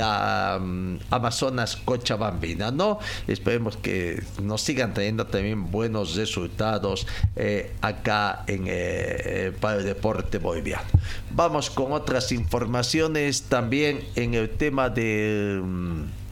[1.09, 2.99] Amazonas Cochabambina, ¿no?
[3.27, 10.37] Esperemos que nos sigan trayendo también buenos resultados eh, acá en eh, para el deporte
[10.37, 10.87] boliviano.
[11.31, 16.26] Vamos con otras informaciones también en el tema de mm,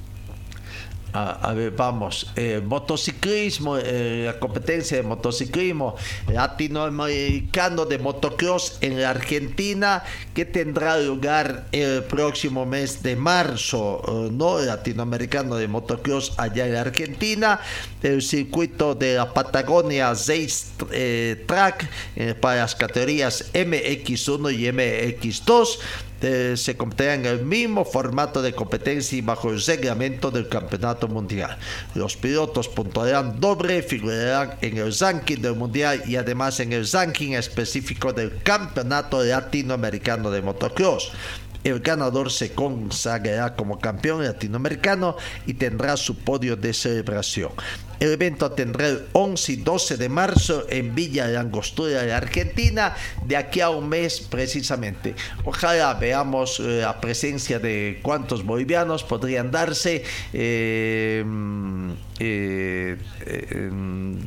[1.15, 5.95] a, ver, vamos, eh, motociclismo, eh, la competencia de motociclismo.
[6.27, 10.03] Latinoamericano de motocross en la Argentina
[10.33, 14.59] que tendrá lugar el próximo mes de marzo, eh, ¿no?
[14.59, 17.61] Latinoamericano de motocross allá en la Argentina,
[18.03, 20.73] el circuito de la Patagonia 6
[21.47, 21.89] Track
[22.41, 25.79] para las categorías MX1 y MX2
[26.55, 31.57] se competirá en el mismo formato de competencia y bajo el reglamento del campeonato mundial.
[31.93, 37.33] Los pilotos puntuarán doble, figurarán en el ranking del mundial y además en el ranking
[37.33, 41.11] específico del campeonato latinoamericano de motocross.
[41.63, 45.17] El ganador se consagrará como campeón latinoamericano
[45.47, 47.49] y tendrá su podio de celebración.
[47.99, 52.95] El evento tendrá el 11 y 12 de marzo en Villa de Angostura de Argentina,
[53.25, 55.15] de aquí a un mes precisamente.
[55.43, 60.03] Ojalá veamos eh, la presencia de cuántos bolivianos podrían darse.
[60.33, 61.23] Eh,
[62.19, 62.97] eh,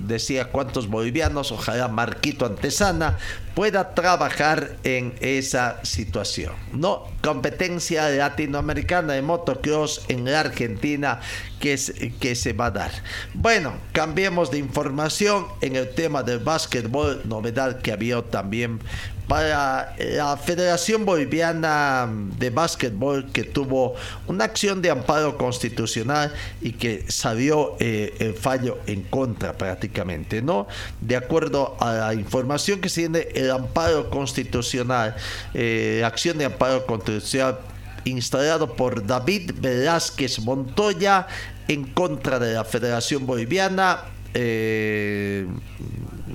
[0.07, 3.17] decía cuántos bolivianos, ojalá Marquito Antesana
[3.55, 6.53] pueda trabajar en esa situación.
[6.73, 11.21] No, competencia latinoamericana de motocross en la Argentina
[11.59, 11.79] que,
[12.21, 12.91] que se va a dar.
[13.35, 18.81] Bueno, cambiemos de información en el tema del básquetbol, novedad que había también
[19.29, 23.95] para la Federación Boliviana de Básquetbol que tuvo
[24.27, 26.33] una acción de amparo constitucional
[26.63, 30.67] y que salió eh, el fallo en contra prácticamente, ¿no?
[31.03, 35.15] De acuerdo a la información que se tiene, el amparo constitucional,
[35.53, 37.59] eh, acción de amparo constitucional
[38.05, 41.27] instalado por David Velázquez Montoya
[41.69, 44.05] en contra de la Federación Boliviana.
[44.35, 45.47] Eh,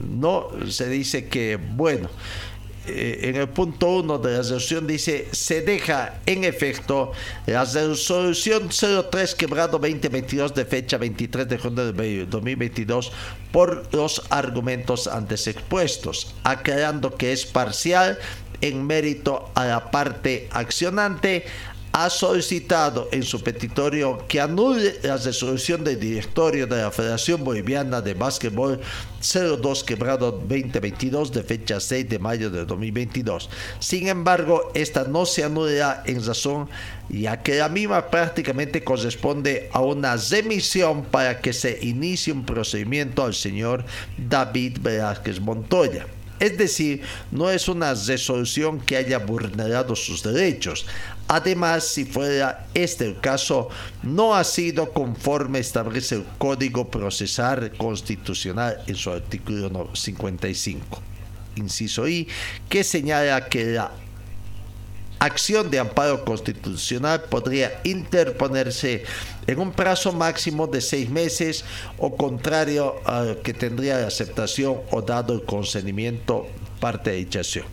[0.10, 2.10] no se dice que, bueno,
[2.86, 7.14] eh, en el punto 1 de la resolución dice, se deja en efecto
[7.46, 13.12] la resolución 03 quebrado 2022 de fecha 23 de junio de 2022
[13.54, 18.20] por los argumentos antes expuestos, aclarando que es parcial
[18.64, 21.44] en mérito a la parte accionante
[21.92, 28.02] ha solicitado en su petitorio que anule la resolución del directorio de la Federación Boliviana
[28.02, 28.80] de Básquetbol
[29.22, 33.48] 02 quebrado 2022 de fecha 6 de mayo de 2022.
[33.80, 36.68] Sin embargo, esta no se anula en razón
[37.10, 43.24] ya que la misma prácticamente corresponde a una remisión para que se inicie un procedimiento
[43.24, 43.86] al señor
[44.18, 46.08] David Velázquez Montoya.
[46.44, 47.02] Es decir,
[47.32, 50.86] no es una resolución que haya vulnerado sus derechos.
[51.30, 53.70] Además, si fuera este el caso,
[54.02, 61.02] no ha sido conforme establece el Código Procesal Constitucional en su artículo 55,
[61.56, 62.28] inciso I,
[62.68, 64.03] que señala que la
[65.26, 69.06] acción de amparo constitucional podría interponerse
[69.48, 71.64] en un plazo máximo de seis meses
[71.98, 76.48] o contrario a que tendría la aceptación o dado el consentimiento
[76.80, 77.66] parte de dicha acción.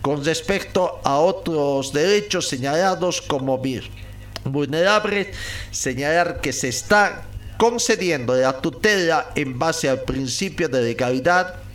[0.00, 3.60] Con respecto a otros derechos señalados como
[4.44, 5.28] vulnerables,
[5.70, 7.26] señalar que se está
[7.58, 11.67] concediendo la tutela en base al principio de legalidad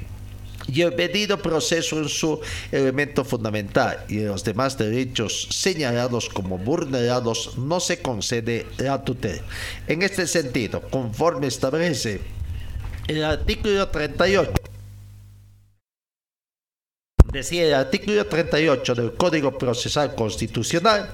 [0.68, 2.40] y el pedido proceso en su
[2.72, 9.41] elemento fundamental y los demás derechos señalados como vulnerados no se concede la tutela.
[9.88, 12.22] En este sentido, conforme establece
[13.07, 14.52] el artículo 38,
[17.31, 21.10] decía el artículo 38 del Código Procesal Constitucional,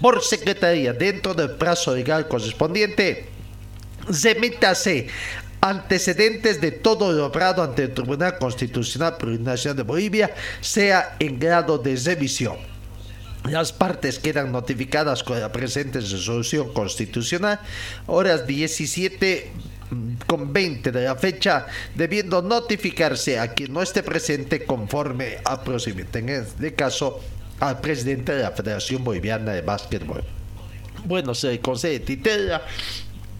[0.00, 3.26] por secretaría dentro del plazo legal correspondiente,
[4.22, 5.08] remítase
[5.68, 11.78] antecedentes de todo lo obrado ante el Tribunal Constitucional Plurinacional de Bolivia, sea en grado
[11.78, 12.56] de revisión.
[13.44, 17.60] Las partes quedan notificadas con la presente resolución constitucional,
[18.06, 19.52] horas 17
[19.90, 25.62] mm, con 20 de la fecha, debiendo notificarse a quien no esté presente conforme al
[25.62, 26.18] procedimiento.
[26.18, 27.20] En este caso,
[27.60, 30.24] al presidente de la Federación Boliviana de Básquetbol.
[31.04, 32.62] Bueno, se concede titela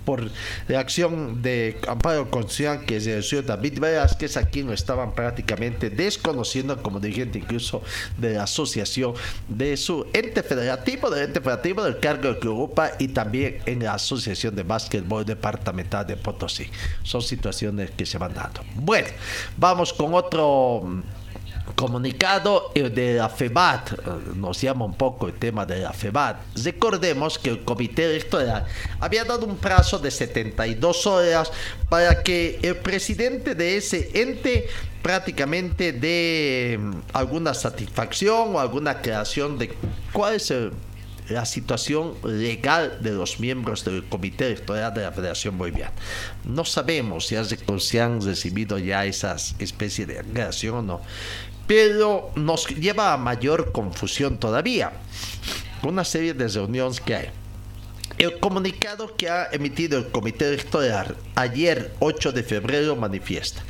[0.07, 0.31] por
[0.69, 6.83] la acción de amparo constitucional que ejerció David Velázquez, a quien lo estaban prácticamente desconociendo
[6.83, 7.83] como dirigente incluso
[8.17, 9.13] de la asociación
[9.49, 13.95] de su ente federativo, del ente federativo del cargo que ocupa y también en la
[13.95, 16.69] asociación de básquetbol departamental de Potosí.
[17.03, 18.63] Son situaciones que se van dando.
[18.77, 19.09] Bueno,
[19.57, 21.03] vamos con otro
[21.75, 23.97] comunicado de la FEBAT, eh,
[24.35, 26.37] nos llama un poco el tema de la FEBAT.
[26.63, 28.65] Recordemos que el comité electoral
[29.01, 31.51] había dado un plazo de 72 horas
[31.89, 34.69] para que el presidente de ese ente
[35.03, 39.75] prácticamente dé mm, alguna satisfacción o alguna creación de
[40.13, 40.53] cuál es
[41.29, 45.93] la situación legal de los miembros del Comité Electoral de la Federación Boliviana.
[46.45, 51.01] No sabemos si, han recibido ya esas especies de creación o no
[51.67, 54.93] pero nos lleva a mayor confusión todavía.
[55.83, 57.31] Una serie de reuniones que hay.
[58.19, 63.63] El comunicado que ha emitido el Comité Electoral ayer 8 de febrero manifiesta.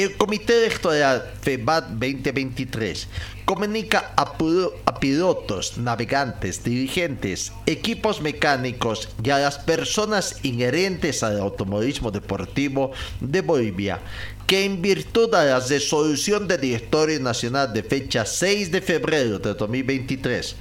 [0.00, 3.06] El Comité Electoral FEBAT 2023
[3.44, 12.10] comunica a, a, pilotos, navegantes, dirigentes, equipos mecánicos y a las personas inherentes al automovilismo
[12.10, 14.00] deportivo de Bolivia
[14.46, 19.52] que en virtud de la resolución del Directorio Nacional de fecha 6 de febrero de
[19.52, 20.56] 2023,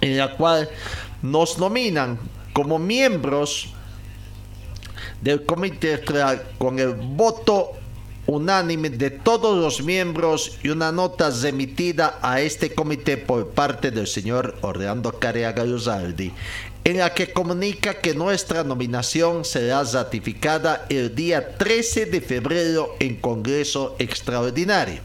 [0.00, 0.70] en la cual
[1.20, 2.18] nos nominan
[2.54, 3.68] como miembros
[5.20, 7.83] del comité electoral con el voto
[8.26, 14.06] unánime de todos los miembros y una nota remitida a este comité por parte del
[14.06, 16.32] señor Orlando Careaga Luzaldi
[16.84, 23.16] en la que comunica que nuestra nominación será ratificada el día 13 de febrero en
[23.16, 25.00] Congreso Extraordinario.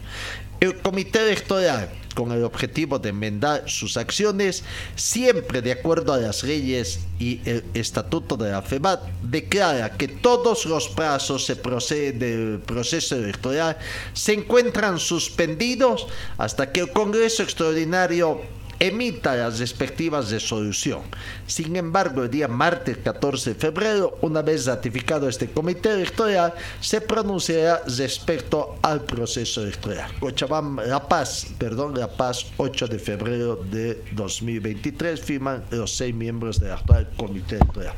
[0.60, 4.64] El Comité Electoral, con el objetivo de enmendar sus acciones,
[4.96, 10.66] siempre de acuerdo a las leyes y el estatuto de la FEBAT, declara que todos
[10.66, 13.78] los plazos del proceso electoral
[14.12, 16.06] se encuentran suspendidos
[16.38, 18.40] hasta que el Congreso Extraordinario
[18.80, 21.02] emita las respectivas resolución.
[21.46, 27.00] Sin embargo, el día martes 14 de febrero, una vez ratificado este comité electoral, se
[27.02, 30.10] pronunciará respecto al proceso electoral.
[30.18, 36.58] Cochabamba, La Paz, perdón, La Paz, 8 de febrero de 2023, firman los seis miembros
[36.58, 37.94] del actual comité electoral.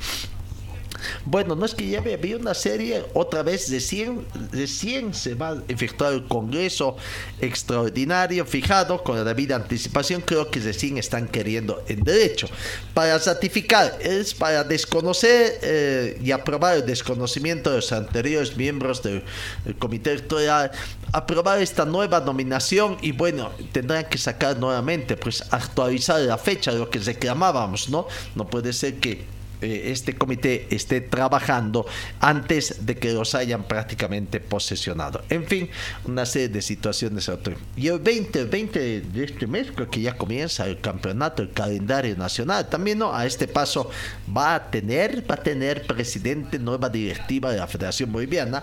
[1.24, 5.34] Bueno, no es que ya había una serie, otra vez de 100, de 100 se
[5.34, 6.96] va a efectuar el Congreso
[7.40, 12.48] extraordinario fijado con la debida anticipación, creo que recién están queriendo en derecho.
[12.94, 19.22] Para ratificar, es para desconocer eh, y aprobar el desconocimiento de los anteriores miembros del,
[19.64, 20.70] del Comité Electoral,
[21.12, 26.78] aprobar esta nueva nominación y bueno, tendrán que sacar nuevamente, pues actualizar la fecha de
[26.78, 28.06] lo que reclamábamos, ¿no?
[28.34, 29.24] No puede ser que
[29.62, 31.86] eh, este comité esté trabajando
[32.20, 35.22] antes de que los hayan prácticamente posesionado.
[35.28, 35.70] En fin,
[36.04, 37.30] una serie de situaciones.
[37.76, 42.16] Y el 20, 20 de este mes creo que ya comienza el campeonato, el calendario
[42.16, 42.68] nacional.
[42.68, 43.14] También ¿no?
[43.14, 43.90] a este paso
[44.34, 48.62] va a tener, va a tener presidente, nueva directiva de la Federación Boliviana.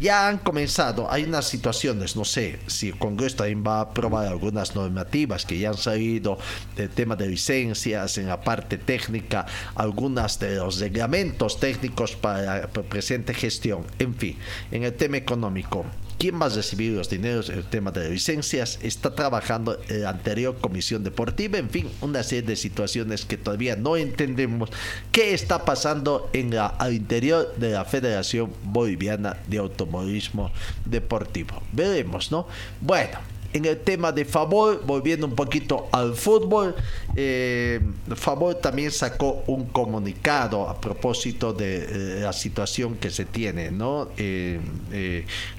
[0.00, 4.26] Ya han comenzado, hay unas situaciones, no sé si el Congreso también va a aprobar
[4.26, 6.38] algunas normativas que ya han salido
[6.76, 12.68] del tema de licencias en la parte técnica, algunas de los reglamentos técnicos para la
[12.68, 13.84] presente gestión.
[13.98, 14.36] En fin,
[14.70, 15.84] en el tema económico,
[16.18, 21.04] quién va a recibir los dineros, el tema de licencias, está trabajando la anterior comisión
[21.04, 24.70] deportiva, en fin, una serie de situaciones que todavía no entendemos
[25.12, 30.50] qué está pasando en la, al interior de la Federación Boliviana de Automovilismo
[30.84, 31.62] Deportivo.
[31.72, 32.46] Veremos, ¿no?
[32.80, 36.74] Bueno en el tema de Favor, volviendo un poquito al fútbol,
[37.16, 37.80] eh,
[38.14, 44.08] Favor también sacó un comunicado a propósito de eh, la situación que se tiene ¿no?
[44.18, 44.60] Eh,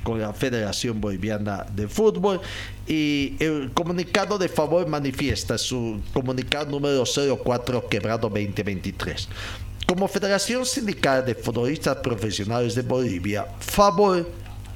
[0.04, 2.42] con la Federación Boliviana de Fútbol.
[2.88, 9.30] Y el comunicado de Favor manifiesta su comunicado número 04 quebrado 2023.
[9.88, 14.28] Como Federación Sindical de Futbolistas Profesionales de Bolivia, Favor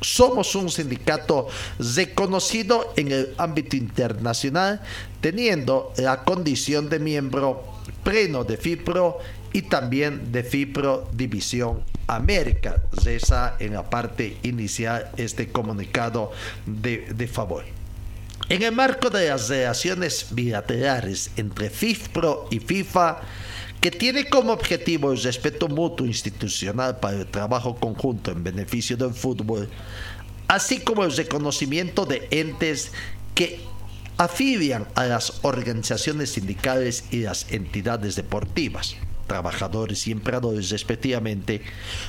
[0.03, 1.47] somos un sindicato
[1.95, 4.81] reconocido en el ámbito internacional,
[5.21, 7.63] teniendo la condición de miembro
[8.03, 9.19] pleno de FIPRO
[9.53, 12.83] y también de FIPRO División América.
[13.05, 16.31] Esa en la parte inicial este comunicado
[16.65, 17.63] de, favor.
[18.49, 23.21] En el marco de las relaciones bilaterales entre FIFPRO y FIFA,
[23.83, 29.13] que tiene como objetivo el respeto mutuo institucional para el trabajo conjunto en beneficio del
[29.13, 29.67] fútbol,
[30.47, 32.93] así como el reconocimiento de entes
[33.35, 33.59] que
[34.15, 38.95] afilian a las organizaciones sindicales y las entidades deportivas
[39.27, 41.61] trabajadores y empleadores respectivamente,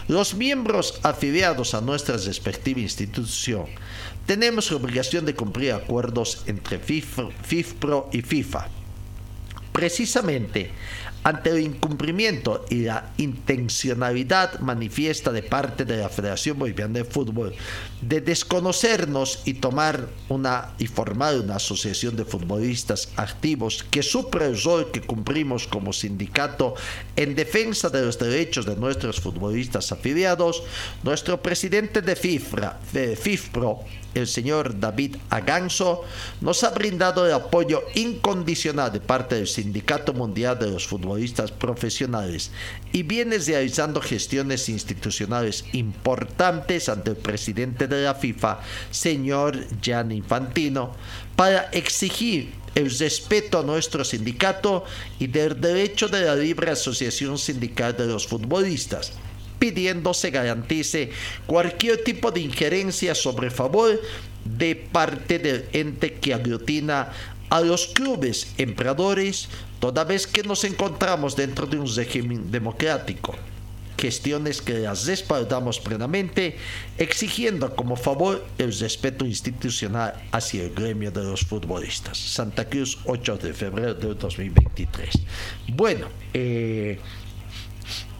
[0.06, 3.66] los miembros afiliados a nuestra respectiva institución
[4.26, 8.68] tenemos la obligación de cumplir acuerdos entre FIFPRO y FIFA.
[9.72, 10.70] Precisamente,
[11.24, 17.54] ante el incumplimiento y la intencionalidad manifiesta de parte de la Federación Boliviana de Fútbol
[18.02, 24.60] de desconocernos y tomar una y formar una asociación de futbolistas activos que supra el
[24.62, 26.74] rol que cumplimos como sindicato
[27.16, 30.62] en defensa de los derechos de nuestros futbolistas afiliados,
[31.02, 33.80] nuestro presidente de FIFA, de FIFPRO,
[34.14, 36.02] el señor David Aganso,
[36.40, 42.50] nos ha brindado el apoyo incondicional de parte del Sindicato Mundial de los Futbolistas Profesionales
[42.92, 48.60] y viene realizando gestiones institucionales importantes ante el presidente de la FIFA,
[48.90, 50.92] señor Gianni Infantino,
[51.36, 54.84] para exigir el respeto a nuestro sindicato
[55.18, 59.12] y del derecho de la libre asociación sindical de los futbolistas
[59.58, 61.10] pidiendo se garantice
[61.46, 64.00] cualquier tipo de injerencia sobre favor
[64.44, 67.12] de parte del ente que aglutina
[67.50, 69.48] a los clubes empleadores,
[69.80, 73.34] toda vez que nos encontramos dentro de un régimen democrático.
[73.96, 76.56] Gestiones que las respaldamos plenamente,
[76.98, 82.18] exigiendo como favor el respeto institucional hacia el gremio de los futbolistas.
[82.18, 85.10] Santa Cruz, 8 de febrero de 2023.
[85.68, 86.98] Bueno, eh,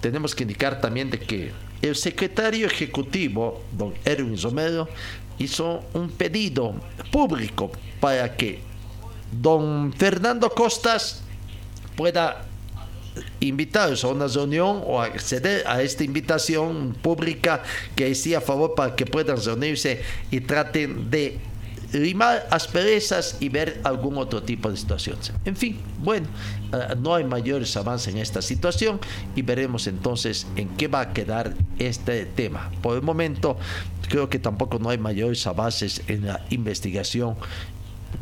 [0.05, 1.51] tenemos que indicar también de que
[1.81, 4.87] el secretario ejecutivo, don Erwin Romero,
[5.39, 6.75] hizo un pedido
[7.11, 8.61] público para que
[9.33, 11.23] don Fernando Costas
[11.97, 12.45] pueda
[13.41, 17.63] invitarlos a una reunión o acceder a esta invitación pública
[17.97, 21.39] que hacía a favor para que puedan reunirse y traten de
[21.99, 25.33] limar asperezas y ver algún otro tipo de situaciones.
[25.45, 26.27] En fin, bueno,
[26.73, 29.01] eh, no hay mayores avances en esta situación
[29.35, 32.71] y veremos entonces en qué va a quedar este tema.
[32.83, 33.57] Por el momento,
[34.09, 37.37] creo que tampoco no hay mayores avances en la investigación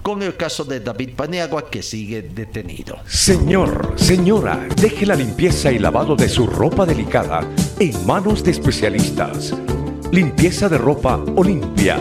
[0.02, 2.98] con el caso de David Paniagua que sigue detenido.
[3.06, 7.46] Señor, señora, deje la limpieza y lavado de su ropa delicada
[7.78, 9.54] en manos de especialistas.
[10.10, 12.00] Limpieza de ropa Olimpia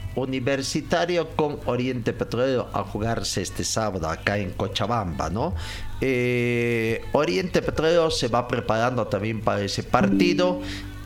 [0.15, 5.53] Universitario con Oriente Petrolero a jugarse este sábado acá en Cochabamba, ¿no?
[6.01, 10.61] Eh, Oriente Petrolero se va preparando también para ese partido.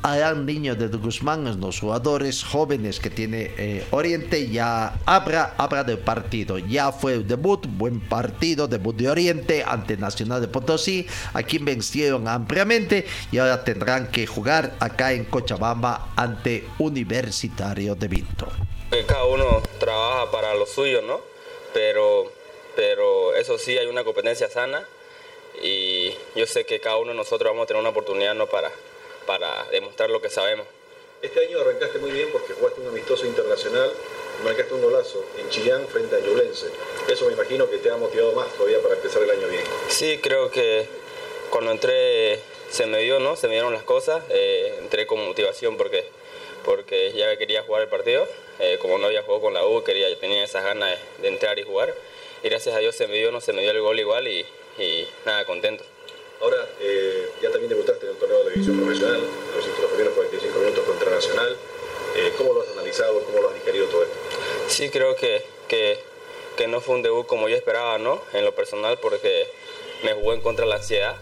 [0.05, 5.97] Alan Niño de Guzmán, los jugadores jóvenes que tiene eh, Oriente, ya abra, abra del
[5.97, 6.57] partido.
[6.59, 12.27] Ya fue el debut, buen partido, debut de Oriente ante Nacional de Potosí, aquí vencieron
[12.27, 18.47] ampliamente y ahora tendrán que jugar acá en Cochabamba ante Universitario de Vinto
[19.03, 21.19] cada uno trabaja para lo suyo, ¿no?
[21.73, 22.31] Pero,
[22.75, 24.87] pero eso sí, hay una competencia sana
[25.61, 28.47] y yo sé que cada uno de nosotros vamos a tener una oportunidad ¿no?
[28.47, 28.71] para,
[29.25, 30.65] para demostrar lo que sabemos.
[31.21, 33.91] Este año arrancaste muy bien porque jugaste un amistoso internacional,
[34.43, 36.67] marcaste un golazo en Chillán frente a Ñublense.
[37.07, 39.63] Eso me imagino que te ha motivado más todavía para empezar el año bien.
[39.87, 40.85] Sí, creo que
[41.49, 42.39] cuando entré
[42.69, 43.35] se me dio, ¿no?
[43.35, 44.23] Se me dieron las cosas.
[44.29, 46.05] Eh, entré con motivación porque,
[46.63, 48.27] porque ya quería jugar el partido.
[48.59, 51.57] Eh, como no había jugado con la U, quería, tenía esas ganas de, de, entrar
[51.57, 51.93] y jugar.
[52.43, 54.45] Y gracias a Dios se me dio, no se me dio el gol igual y,
[54.77, 55.83] y nada, contento.
[56.41, 59.21] Ahora, eh, ya también debutaste en el torneo de división profesional,
[59.59, 61.57] hiciste los primeros 45 minutos contra Nacional.
[62.15, 63.21] Eh, ¿Cómo lo has analizado?
[63.23, 64.15] ¿Cómo lo has digerido todo esto?
[64.67, 68.21] Sí, creo que, que, no fue un debut como yo esperaba, ¿no?
[68.33, 69.47] En lo personal, porque
[70.03, 71.15] me jugó en contra de la ansiedad.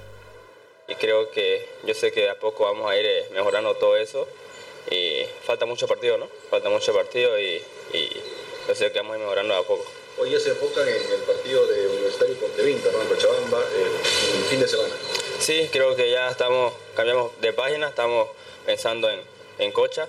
[0.87, 4.27] Y creo que yo sé que a poco vamos a ir eh, mejorando todo eso.
[4.89, 6.27] Y falta mucho partido, ¿no?
[6.49, 7.61] Falta mucho partido y,
[7.93, 8.09] y
[8.67, 9.85] yo sé que vamos a ir mejorando a poco.
[10.17, 13.01] Hoy ya se enfocan en el partido de Universitario Pontevinta, ¿no?
[13.01, 14.93] En Cochabamba, el fin de semana.
[15.39, 18.29] Sí, creo que ya estamos, cambiamos de página, estamos
[18.65, 19.19] pensando en,
[19.59, 20.07] en Cocha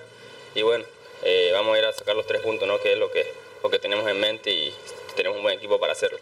[0.53, 0.85] y bueno,
[1.23, 2.79] eh, vamos a ir a sacar los tres puntos, ¿no?
[2.79, 3.33] Que es lo que,
[3.63, 4.73] lo que tenemos en mente y
[5.15, 6.19] tenemos un buen equipo para hacerlo.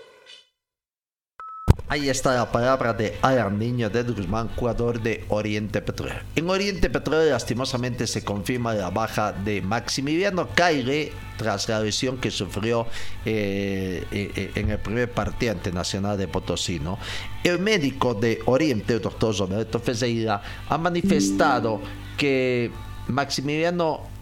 [1.90, 6.20] Ahí está la palabra de Alan Niño de Guzmán, jugador de Oriente Petróleo.
[6.36, 12.32] En Oriente Petróleo lastimosamente se confirma la baja de Maximiliano Caire tras la lesión que
[12.32, 12.88] sufrió
[13.26, 16.80] eh, eh, en el primer partido ante Nacional de Potosí.
[16.80, 16.98] ¿no?
[17.44, 21.82] El médico de Oriente, el doctor Roberto Fezeira, ha manifestado
[22.18, 22.72] que
[23.08, 24.13] Maximiliano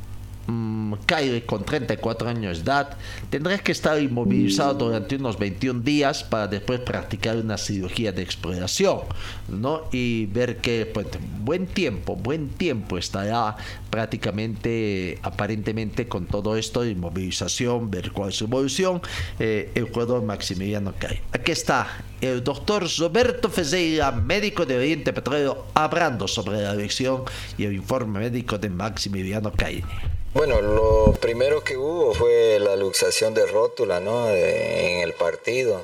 [1.05, 2.97] Caire con 34 años de edad
[3.30, 8.99] tendrá que estar inmovilizado durante unos 21 días para después practicar una cirugía de exploración
[9.47, 9.84] ¿no?
[9.91, 11.07] y ver que pues,
[11.39, 13.55] buen tiempo, buen tiempo estará
[13.89, 19.01] prácticamente aparentemente con todo esto inmovilización, ver cuál es su evolución
[19.39, 21.22] eh, el jugador Maximiliano Caire.
[21.31, 21.88] Aquí está
[22.22, 27.23] el doctor Roberto Fezeira, médico de Oriente Petróleo, hablando sobre la lesión
[27.57, 30.20] y el informe médico de Maximiliano Caire.
[30.33, 34.29] Bueno, lo primero que hubo fue la luxación de rótula ¿no?
[34.29, 35.83] en el partido.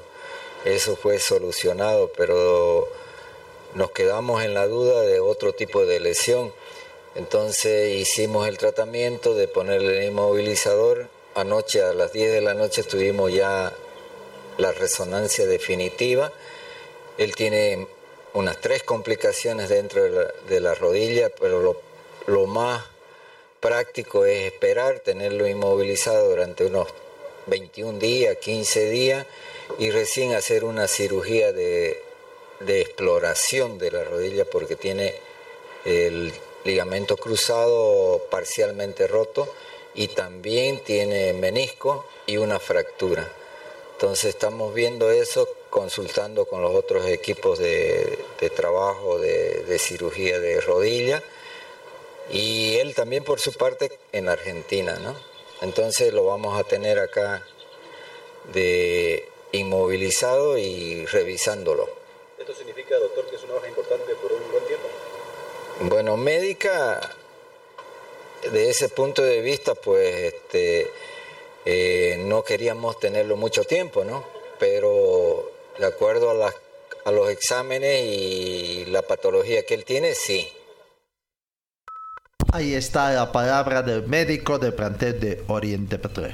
[0.64, 2.88] Eso fue solucionado, pero
[3.74, 6.54] nos quedamos en la duda de otro tipo de lesión.
[7.16, 11.10] Entonces hicimos el tratamiento de ponerle el inmovilizador.
[11.36, 13.74] Anoche a las 10 de la noche tuvimos ya
[14.58, 16.32] la resonancia definitiva.
[17.18, 17.86] Él tiene
[18.34, 21.82] unas tres complicaciones dentro de la, de la rodilla, pero lo,
[22.28, 22.97] lo más
[23.60, 26.88] práctico es esperar, tenerlo inmovilizado durante unos
[27.48, 29.26] 21 días, 15 días
[29.80, 32.04] y recién hacer una cirugía de,
[32.68, 35.16] exploración de la rodilla porque tiene
[35.86, 39.54] el ligamento cruzado parcialmente roto
[39.94, 43.32] y también tiene menisco y una fractura.
[43.94, 48.20] Entonces estamos viendo eso consultando con los otros equipos de,
[48.56, 51.24] trabajo de cirugía de rodilla
[52.32, 55.16] y él también por su parte en Argentina, ¿no?
[55.62, 57.44] Entonces lo vamos a tener acá
[58.54, 61.90] de inmovilizado y revisándolo.
[62.38, 64.88] ¿Esto significa, doctor, que es una baja importante por un buen tiempo?
[65.82, 67.16] Bueno, médica,
[68.52, 70.92] de ese punto de vista, pues este,
[71.66, 74.24] eh, no queríamos tenerlo mucho tiempo, ¿no?
[74.60, 76.56] Pero de acuerdo a, las,
[77.06, 80.52] a los exámenes y la patología que él tiene, sí.
[82.58, 86.34] Ahí está la palabra del médico del plantel de Oriente Petróleo.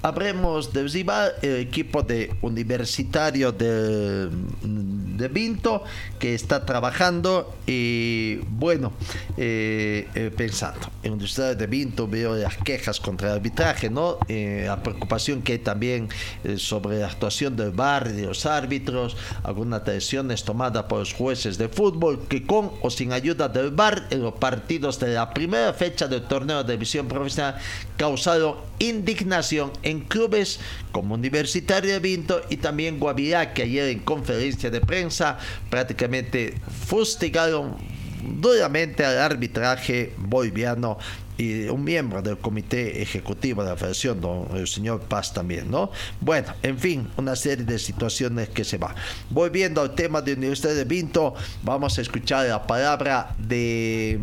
[0.00, 4.30] Habremos de Zibar, el equipo de universitario de,
[4.62, 5.84] de Vinto
[6.18, 8.92] que está trabajando y bueno,
[9.36, 10.80] eh, eh, pensando.
[11.02, 14.18] En Universidad de Vinto veo las quejas contra el arbitraje, ¿no?
[14.28, 16.08] Eh, la preocupación que hay también
[16.56, 21.68] sobre la actuación del bar, de los árbitros, algunas decisiones tomadas por los jueces de
[21.68, 26.08] fútbol que con o sin ayuda del bar en los partidos de la primera fecha
[26.08, 27.56] del torneo de división profesional
[27.96, 30.60] causaron indignación en clubes
[30.92, 35.38] como Universitario de Vinto y también Guavirá, que ayer en conferencia de prensa
[35.70, 36.54] prácticamente
[36.86, 37.76] fustigaron
[38.22, 40.98] duramente al arbitraje boliviano
[41.38, 45.90] y un miembro del comité ejecutivo de la federación, don, el señor Paz también, ¿no?
[46.20, 48.94] Bueno, en fin, una serie de situaciones que se va.
[49.30, 54.18] Volviendo al tema de Universidad de Vinto, vamos a escuchar la palabra de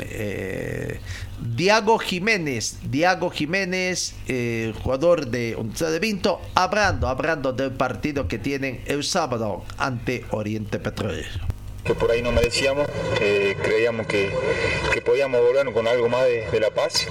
[0.00, 1.00] eh,
[1.56, 8.38] Diago Jiménez, Diago Jiménez, eh, jugador de Universidad de Vinto, hablando, hablando del partido que
[8.38, 12.86] tienen el sábado ante Oriente Petrolero que por ahí no merecíamos,
[13.20, 14.30] eh, creíamos que,
[14.92, 17.08] que, podíamos volver con algo más de, de, la paz,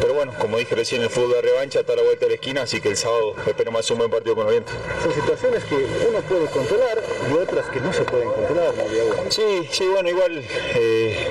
[0.00, 2.34] pero bueno, como dije recién, el fútbol de revancha está a la vuelta de la
[2.34, 4.72] esquina, así que el sábado esperemos un buen partido con Oriente.
[5.02, 9.68] Son situaciones que uno puede controlar y otras que no se pueden controlar, ¿no, Sí,
[9.70, 10.44] sí, bueno, igual...
[10.74, 11.28] Eh,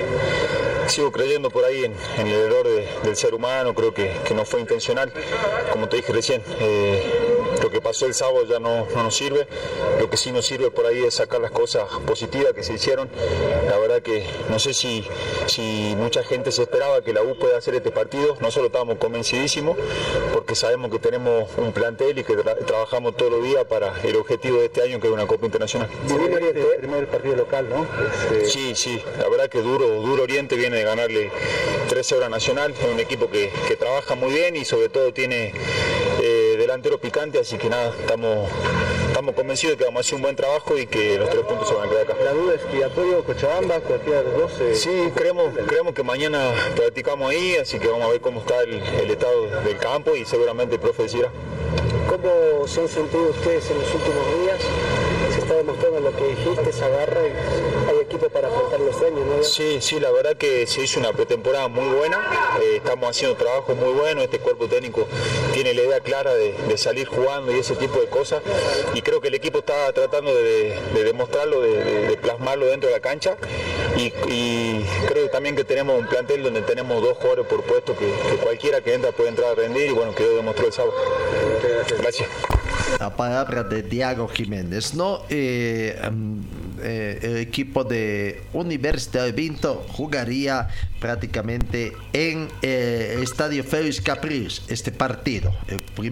[0.88, 1.94] sigo creyendo por ahí en,
[2.26, 2.66] el error
[3.02, 5.12] del ser humano, creo que, no fue intencional,
[5.72, 6.42] como te dije recién.
[6.60, 9.46] Eh, lo que pasó el sábado ya no, nos sirve,
[9.98, 13.08] lo que sí nos sirve por ahí es sacar las cosas positivas que se hicieron.
[13.68, 15.06] La verdad que no sé si,
[15.46, 19.76] si mucha gente se esperaba que la U pueda hacer este partido, nosotros estábamos convencidísimos
[20.32, 24.58] porque sabemos que tenemos un plantel y que trabajamos todos los días para el objetivo
[24.58, 25.88] de este año que es una Copa Internacional.
[26.08, 27.86] el primer partido local, ¿no?
[28.12, 31.30] Este, sí, sí, la verdad que duro, duro Oriente viene de ganarle
[31.88, 35.52] 13 horas Nacional, es un equipo que, que trabaja muy bien y sobre todo tiene
[36.22, 36.27] eh,
[36.68, 38.46] delantero picante, así que nada, estamos,
[39.06, 41.66] estamos convencidos de que vamos a hacer un buen trabajo y que los tres puntos
[41.66, 42.14] se van a quedar acá.
[42.22, 44.60] La duda es que apoyo Cochabamba, cualquiera de los dos.
[44.60, 48.60] Eh, sí, creemos, creemos que mañana practicamos ahí, así que vamos a ver cómo está
[48.60, 51.30] el, estado del campo y seguramente el profe decirá.
[52.06, 54.60] ¿Cómo se han sentido ustedes en los últimos días?
[55.32, 57.32] Se está demostrando lo que dijiste, se agarra y
[57.98, 59.42] hay equipo para afrontar los años, ¿no?
[59.42, 62.18] Sí, sí, la verdad que se hizo una pretemporada muy buena,
[62.60, 65.06] eh, estamos haciendo trabajo muy bueno, este cuerpo técnico
[65.52, 68.40] tiene la idea clara de, salir jugando y ese tipo de cosas
[68.94, 73.36] y creo que el equipo está tratando de, demostrarlo, de, plasmarlo dentro de la cancha
[73.96, 74.10] y,
[75.08, 78.06] creo también que tenemos un plantel donde tenemos dos jugadores por puesto que,
[78.42, 80.94] cualquiera que entra puede entrar a rendir y bueno, que lo demostró el sábado.
[81.98, 82.28] Gracias.
[83.00, 85.22] La palabra de Diego Jiménez, ¿no?
[85.28, 90.68] Eh, mm, eh, el equipo de Universidad de Vinto jugaría
[91.00, 95.54] prácticamente en eh, el Estadio Félix Capriles este partido,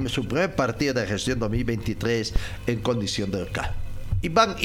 [0.07, 2.35] su primer partido de gestión 2023
[2.67, 3.75] en condición de local.
[4.23, 4.57] Iván,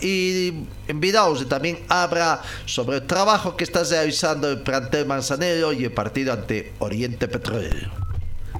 [0.00, 0.52] y
[0.88, 5.92] en Vidaus también habla sobre el trabajo que está realizando el plantel Manzanero y el
[5.92, 7.90] partido ante Oriente Petrolero.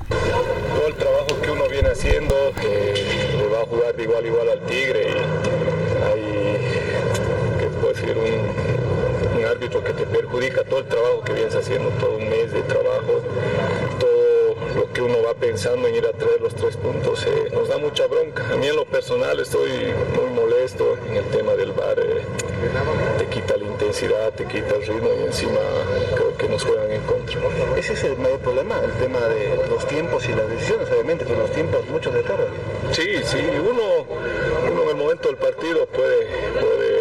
[0.08, 4.66] Todo el trabajo que uno viene haciendo, le va a jugar de igual igual al
[4.66, 5.14] Tigre y
[6.04, 6.35] hay,
[7.96, 12.28] decir, un, un árbitro que te perjudica todo el trabajo que vienes haciendo, todo un
[12.28, 13.22] mes de trabajo,
[14.76, 17.78] lo que uno va pensando en ir a traer los tres puntos eh, nos da
[17.78, 18.44] mucha bronca.
[18.52, 19.70] A mí en lo personal estoy
[20.14, 21.98] muy molesto en el tema del bar.
[21.98, 22.22] Eh,
[23.18, 25.60] te quita la intensidad, te quita el ritmo y encima
[26.14, 27.40] creo que nos juegan en contra.
[27.76, 31.38] Ese es el mayor problema, el tema de los tiempos y las decisiones, obviamente, con
[31.38, 32.46] los tiempos muchos de todo.
[32.92, 34.06] Sí, sí, uno,
[34.70, 36.26] uno en el momento del partido puede,
[36.60, 36.95] puede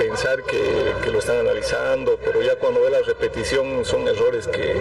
[0.00, 4.74] pensar que, que, lo están analizando, pero ya cuando ve la repetición son errores que,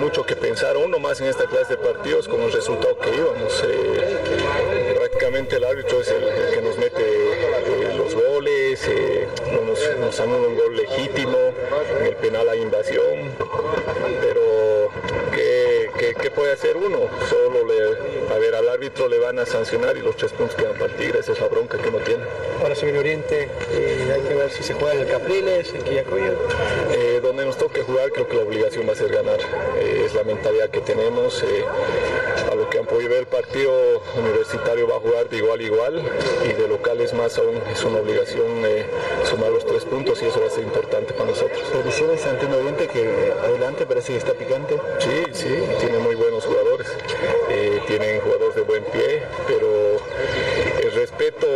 [0.00, 3.62] mucho que pensar, uno más en esta clase de partidos con el resultado que íbamos.
[3.64, 10.20] Eh, prácticamente el árbitro es el, que nos mete eh, los goles, eh, nos, nos
[10.20, 11.38] anula un gol legítimo,
[12.00, 13.30] en el penal hay invasión,
[14.20, 14.79] pero
[16.20, 17.08] ¿qué, puede hacer uno?
[17.28, 20.74] Solo le, a ver, al árbitro le van a sancionar y los tres puntos quedan
[20.74, 22.24] para esa es la bronca que uno tiene.
[22.62, 23.48] Ahora se viene Oriente,
[24.12, 26.34] hay que ver si se juega en el Capriles, en Quillacoyo.
[27.22, 29.38] donde nos toque jugar creo que la obligación va a ser ganar
[30.10, 31.42] es la mentalidad que tenemos.
[31.42, 31.64] Eh,
[32.50, 33.72] a lo que han podido ver el partido
[34.16, 36.02] universitario va a jugar de igual a igual
[36.44, 38.86] y de locales más aún es una obligación eh,
[39.24, 41.60] sumar los puntos y eso va a ser importante para nosotros.
[41.70, 44.76] ¿Previsiones ante un Oriente que adelante parece que está picante?
[44.98, 46.86] Sí, sí, tiene muy buenos jugadores,
[47.50, 50.00] eh, tienen jugadores de buen pie, pero
[50.82, 51.46] el respeto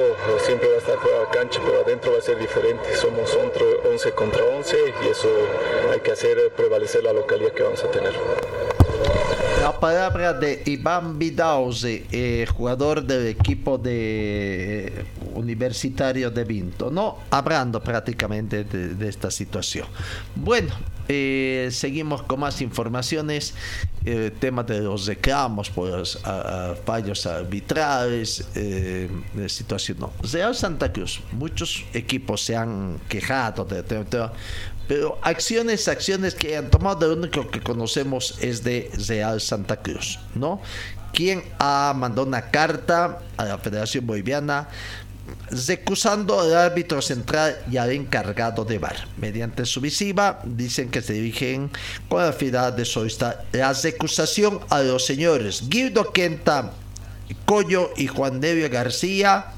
[0.44, 2.96] siempre va a estar fuera de la cancha, pero adentro va a ser diferente.
[2.96, 3.36] Somos
[3.90, 5.28] 11 contra 11 y eso
[5.92, 8.12] hay que hacer prevalecer la localidad que vamos a tener.
[9.60, 14.92] La palabra de Iván Vidauze, eh, jugador del equipo de
[15.34, 17.18] Universitario de Vinto, ¿no?
[17.30, 19.86] Hablando prácticamente de, esta situación.
[20.34, 20.74] Bueno,
[21.08, 23.54] eh, seguimos con más informaciones.
[24.04, 26.20] El tema de los reclamos por los
[26.84, 28.44] fallos arbitrales,
[29.46, 29.98] situación.
[29.98, 30.12] No.
[30.30, 34.28] Real Santa Cruz, muchos equipos se han quejado de, de, de
[34.86, 40.18] pero acciones, acciones que han tomado, lo único que conocemos es de Real Santa Cruz,
[40.34, 40.60] ¿no?
[41.12, 44.68] Quien ha mandado una carta a la Federación Boliviana
[45.50, 49.08] recusando al árbitro central y al encargado de bar.
[49.16, 51.70] Mediante su visiva, dicen que se dirigen
[52.08, 56.72] con la finalidad de solicitar la recusación a los señores Guido Quenta
[57.46, 59.54] Coyo y Juan Nevio García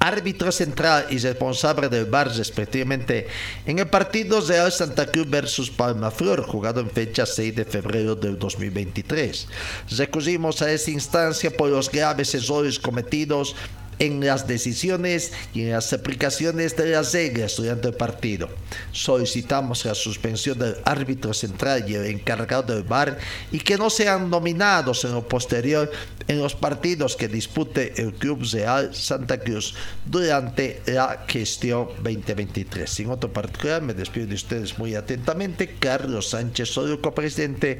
[0.00, 3.26] árbitro central y responsable del VAR respectivamente
[3.66, 8.14] en el partido Real Santa Cruz versus Palma Flor jugado en fecha 6 de febrero
[8.14, 9.48] del 2023.
[9.96, 13.56] Recurrimos a esa instancia por los graves errores cometidos
[13.98, 18.48] en las decisiones y en las aplicaciones de las reglas durante el partido.
[18.92, 23.18] Solicitamos la suspensión del árbitro central y el encargado del VAR
[23.52, 25.90] y que no sean nominados en lo posterior
[26.28, 32.88] en los partidos que dispute el Club Real Santa Cruz durante la gestión 2023.
[32.88, 35.76] Sin otro particular, me despido de ustedes muy atentamente.
[35.78, 37.78] Carlos Sánchez Soluco, presidente.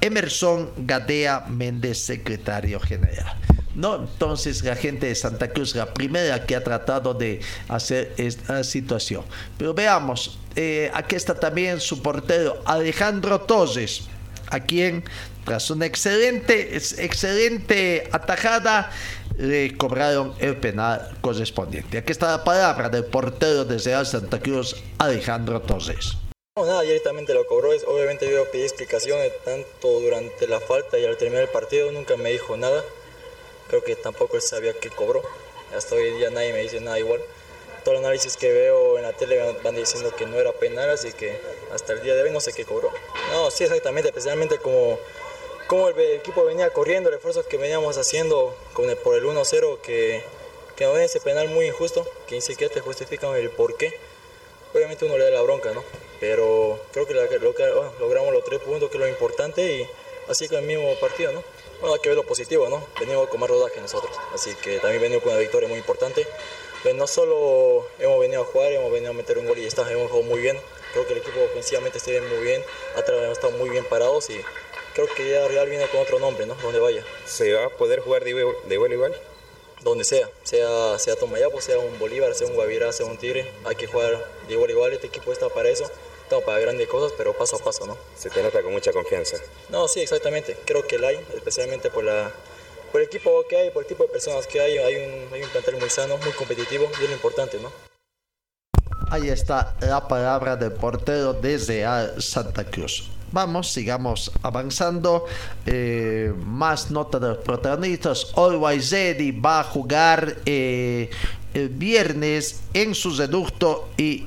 [0.00, 3.36] Emerson Gadea Méndez, secretario general.
[3.78, 7.38] No, entonces la gente de Santa Cruz, la primera que ha tratado de
[7.68, 9.22] hacer esta situación.
[9.56, 14.02] Pero veamos, eh, aquí está también su portero Alejandro Torres,
[14.50, 15.04] a quien
[15.44, 18.90] tras una excelente, excelente atajada
[19.36, 21.98] le cobraron el penal correspondiente.
[21.98, 26.16] Aquí está la palabra del portero de Real Santa Cruz, Alejandro Torres.
[26.56, 27.70] No, nada, directamente lo cobró.
[27.86, 32.32] Obviamente yo pedí explicaciones tanto durante la falta y al terminar el partido, nunca me
[32.32, 32.82] dijo nada.
[33.68, 35.22] Creo que tampoco él sabía que cobró.
[35.74, 37.20] Hasta hoy día nadie me dice nada igual.
[37.84, 41.12] Todos los análisis que veo en la tele van diciendo que no era penal, así
[41.12, 41.40] que
[41.72, 42.90] hasta el día de hoy no sé qué cobró.
[43.32, 44.98] No, sí, exactamente, especialmente como,
[45.66, 50.22] como el, equipo venía corriendo, el esfuerzo que veníamos haciendo con por el 1-0, que,
[50.76, 53.98] que no ese penal muy injusto, que ni siquiera te justifican el por qué.
[54.74, 55.82] Obviamente uno le da la bronca, ¿no?
[56.20, 57.14] pero creo que,
[58.00, 59.88] logramos los tres puntos, que es lo importante, y
[60.28, 61.44] así con el mismo partido, ¿no?
[61.80, 62.84] Bueno, hay que ver lo positivo, ¿no?
[62.98, 66.26] Venimos con más rodaje nosotros, así que también venimos con una victoria muy importante.
[66.82, 69.68] Pero no solo hemos venido a jugar, hemos venido a meter un gol y ya
[69.68, 70.58] está, hemos jugado muy bien.
[70.92, 72.62] Creo que el equipo ofensivamente está muy bien,
[72.96, 74.40] atrás hemos estado muy bien parados y
[74.94, 76.54] creo que ya Real viene con otro nombre, ¿no?
[76.54, 77.04] Donde vaya.
[77.26, 78.30] ¿Se va a poder jugar de
[78.74, 79.20] igual igual?
[79.82, 83.76] donde sea, sea, sea Tomayapo, sea un Bolívar, sea un Guavirá, sea un Tigre, hay
[83.76, 85.88] que jugar de igual igual, este equipo está para eso,
[86.44, 87.96] para grandes cosas, pero paso a paso, ¿no?
[88.16, 89.36] Se te nota con mucha confianza.
[89.70, 92.30] No, sí, exactamente, creo que la hay, especialmente por la
[92.92, 95.42] por el equipo que hay, por el tipo de personas que hay, hay un, hay
[95.42, 97.70] un plantel muy sano, muy competitivo y es lo importante, ¿no?
[99.10, 101.84] Ahí está la palabra del portero desde
[102.20, 103.10] Santa Cruz.
[103.32, 105.26] Vamos, sigamos avanzando.
[105.66, 108.32] Eh, más nota de los protagonistas.
[108.36, 111.10] Always Ready va a jugar eh,
[111.54, 114.26] el viernes en su reducto y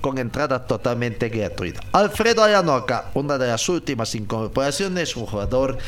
[0.00, 1.80] con entrada totalmente gratuita.
[1.92, 5.78] Alfredo Ayanoca, una de las últimas incorporaciones, un jugador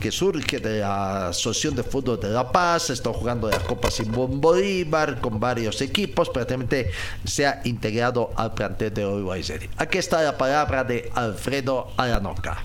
[0.00, 4.40] que surge de la Asociación de Fútbol de La Paz, está jugando la Copa Simón
[4.40, 6.90] Bolívar con varios equipos, prácticamente
[7.24, 9.42] se ha integrado al plantel de Uruguay
[9.76, 12.62] Aquí está la palabra de Alfredo Ayanoca.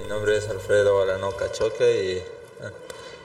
[0.00, 2.70] Mi nombre es Alfredo Ayanoca Choque y ah,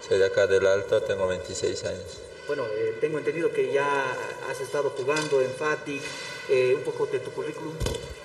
[0.07, 2.21] soy de acá del Alto, tengo 26 años.
[2.47, 4.05] Bueno, eh, tengo entendido que ya
[4.49, 6.01] has estado jugando en FATIC,
[6.49, 7.73] eh, un poco de tu currículum.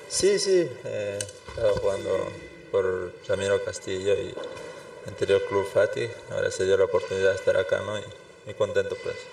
[0.08, 2.28] Sí, sí, eh, he estado jugando
[2.70, 4.34] por Ramiro Castillo y
[5.06, 7.98] anterior club FATIC, ahora se dio la oportunidad de estar acá, ¿no?
[7.98, 8.02] Y
[8.44, 9.26] muy contento por eso.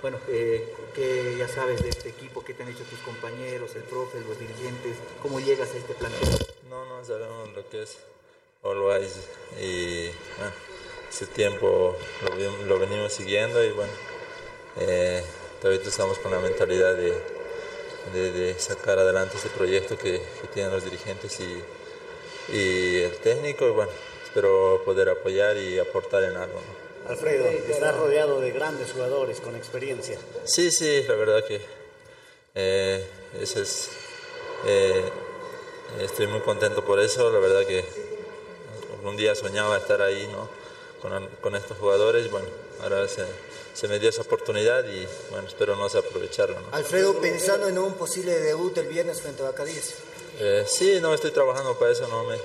[0.00, 2.44] Bueno, eh, ¿qué ya sabes de este equipo?
[2.44, 4.96] ¿Qué te han hecho tus compañeros, el profe, los dirigentes?
[5.22, 6.28] ¿Cómo llegas a este plantel?
[6.68, 7.98] No, no sabemos lo que es
[8.64, 9.12] Always
[9.60, 10.06] y
[10.38, 10.52] bueno,
[11.08, 13.92] ese tiempo lo, lo venimos siguiendo y bueno,
[14.80, 15.22] eh,
[15.60, 17.12] todavía estamos con la mentalidad de,
[18.12, 20.20] de, sacar adelante ese proyecto que,
[20.52, 21.62] tienen los dirigentes y,
[22.54, 23.66] y, el técnico.
[23.66, 23.92] Y bueno,
[24.24, 26.60] espero poder apoyar y aportar en algo.
[27.08, 30.18] Alfredo, estás rodeado de grandes jugadores con experiencia.
[30.44, 31.60] Sí, sí, la verdad que
[32.54, 33.04] eh,
[33.40, 33.90] eso es.
[34.66, 35.02] Eh,
[36.00, 37.30] estoy muy contento por eso.
[37.30, 37.84] La verdad que
[39.02, 40.48] un día soñaba estar ahí, ¿no?
[41.00, 42.30] Con, con estos jugadores.
[42.30, 42.48] Bueno,
[42.82, 43.24] ahora se
[43.74, 46.56] se me dio esa oportunidad y bueno, espero no se aprovecharlo.
[46.72, 49.94] Alfredo, pensando en un posible debut el viernes frente a Bacadíes.
[50.38, 52.36] Eh, sí, no, estoy trabajando para eso, no me,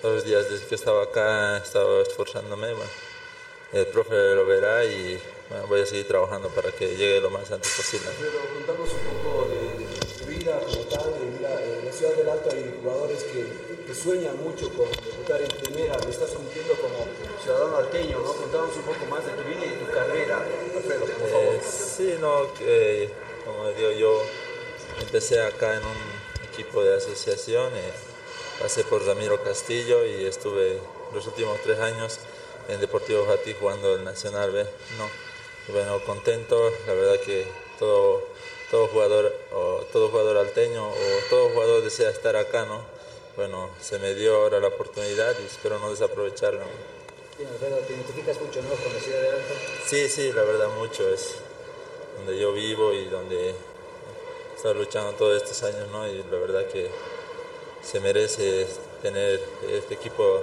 [0.00, 2.90] todos los días desde que estaba acá he estado esforzándome, bueno,
[3.72, 5.20] el profe lo verá y
[5.68, 8.08] voy a seguir trabajando para que llegue lo más antes posible.
[8.08, 12.78] Alfredo, contanos un poco de, tu vida como tal, en la ciudad del Alto hay
[12.82, 17.08] jugadores que que sueña mucho con debutar en primera, lo estás cumpliendo como
[17.42, 18.32] ciudadano alteño, ¿no?
[18.34, 20.46] Contanos un poco más de tu vida y de tu carrera,
[20.76, 21.54] Alfredo, por favor.
[21.54, 23.10] Eh, sí, no, eh,
[23.44, 24.22] como digo, yo
[25.00, 27.92] empecé acá en un equipo de asociación, eh,
[28.60, 30.78] pasé por Ramiro Castillo y estuve
[31.12, 32.20] los últimos tres años
[32.68, 34.66] en Deportivo Jati jugando el Nacional B,
[34.98, 35.10] ¿no?
[35.72, 37.44] bueno, contento, la verdad que
[37.80, 38.22] todo,
[38.70, 40.94] todo jugador o todo jugador alteño o
[41.28, 42.89] todo jugador desea estar acá, ¿no?
[43.40, 46.62] Bueno, se me dio ahora la oportunidad y espero no desaprovecharla.
[47.38, 48.68] ¿te identificas mucho ¿no?
[48.68, 49.54] con la ciudad de Alto?
[49.86, 51.36] Sí, sí, la verdad mucho, es
[52.18, 53.54] donde yo vivo y donde he
[54.54, 56.06] estado luchando todos estos años, ¿no?
[56.06, 56.90] Y la verdad que
[57.82, 58.66] se merece
[59.00, 59.40] tener
[59.70, 60.42] este equipo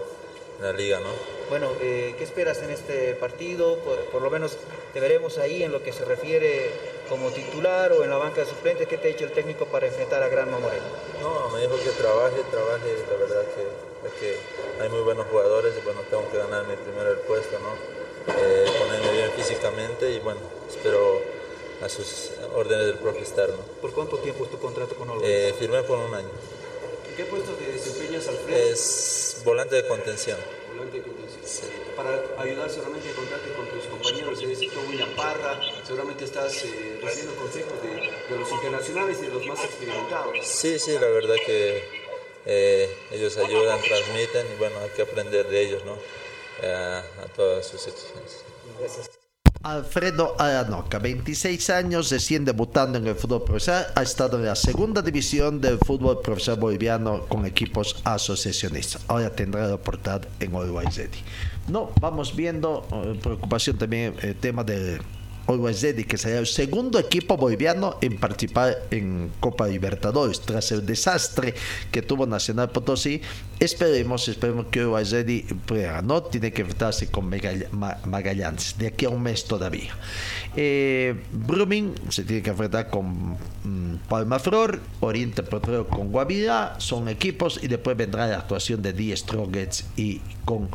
[0.57, 1.37] en la liga, ¿no?
[1.49, 3.77] bueno, eh, ¿qué esperas en este partido?
[4.11, 4.57] Por, lo menos
[4.93, 6.71] te veremos ahí en lo que se refiere
[7.09, 8.87] como titular o en la banca de suplentes.
[8.87, 10.85] ¿Qué te ha dicho el técnico para enfrentar a Gran Moreno?
[11.21, 14.37] No, me dijo que trabaje, trabaje, la verdad que, que
[14.81, 17.73] hay muy buenos jugadores y bueno, tengo que ganarme primero el puesto, ¿no?
[18.35, 21.21] Eh, ponerme bien físicamente y bueno, espero
[21.81, 23.57] a sus órdenes del profe externo.
[23.81, 25.25] ¿Por cuánto tiempo es tu contrato con Olga?
[25.25, 26.29] Eh, firmé por un año.
[27.15, 28.57] ¿Qué puesto te desempeñas, Alfredo?
[28.57, 30.37] Es volante de contención.
[30.69, 31.71] Volante de contención.
[31.95, 36.99] Para ayudar seguramente a contarte con tus compañeros, es decir, William Parra, seguramente estás eh,
[37.01, 40.37] recibiendo consejos de, los internacionales y de los más experimentados.
[40.45, 41.83] Sí, sí, la verdad que
[42.45, 45.97] eh, ellos ayudan, transmiten y bueno, hay que aprender de ellos, ¿no?
[46.63, 47.03] a
[47.35, 48.41] todas sus exigencias.
[48.79, 49.16] Gracias.
[49.67, 55.01] Alfredo Aranoca, 26 años, recién debutando en el fútbol profesional, ha estado en la segunda
[55.01, 59.01] división del fútbol profesional boliviano con equipos asociacionistas.
[59.09, 60.87] Ahora tendrá la oportunidad en Uruguay
[61.67, 65.01] No, vamos viendo eh, preocupación también el tema de
[65.47, 71.53] Always que sería el segundo equipo boliviano en participar en Copa Libertadores tras el desastre
[71.91, 73.21] que tuvo Nacional Potosí.
[73.59, 75.15] Esperemos, esperemos que Always
[75.65, 76.21] pueda, ¿no?
[76.21, 77.27] Tiene que enfrentarse con
[78.05, 79.95] Magallanes de aquí a un mes todavía.
[80.55, 87.07] Eh, Brumming se tiene que enfrentar con mm, Palma Flor, Oriente Petróleo con Guavirá, son
[87.09, 90.69] equipos y después vendrá la actuación de Die Strongets y con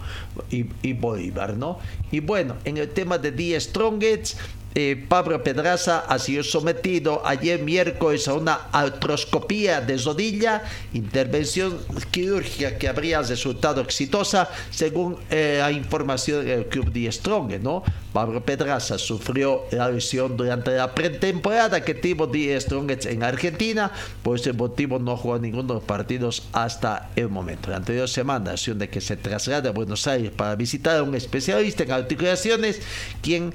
[0.51, 1.79] y, Bolívar, ¿no?
[2.11, 4.37] Y bueno, en el tema de Die Strongets
[4.75, 10.63] eh, Pablo Pedraza ha sido sometido ayer miércoles a una artroscopía de rodilla,
[10.95, 11.79] intervención
[12.11, 17.83] quirúrgica que habría resultado exitosa, según eh, la información del club de Strong, ¿no?
[18.13, 23.91] Pablo Pedraza sufrió la lesión durante la pretemporada que tuvo Die Strong en Argentina,
[24.23, 27.71] por ese motivo no jugó ninguno de los partidos hasta el momento.
[27.71, 31.15] La anterior semana, acción de que se traslade a Buenos Aires para visitar a un
[31.15, 32.81] especialista en articulaciones,
[33.23, 33.55] quien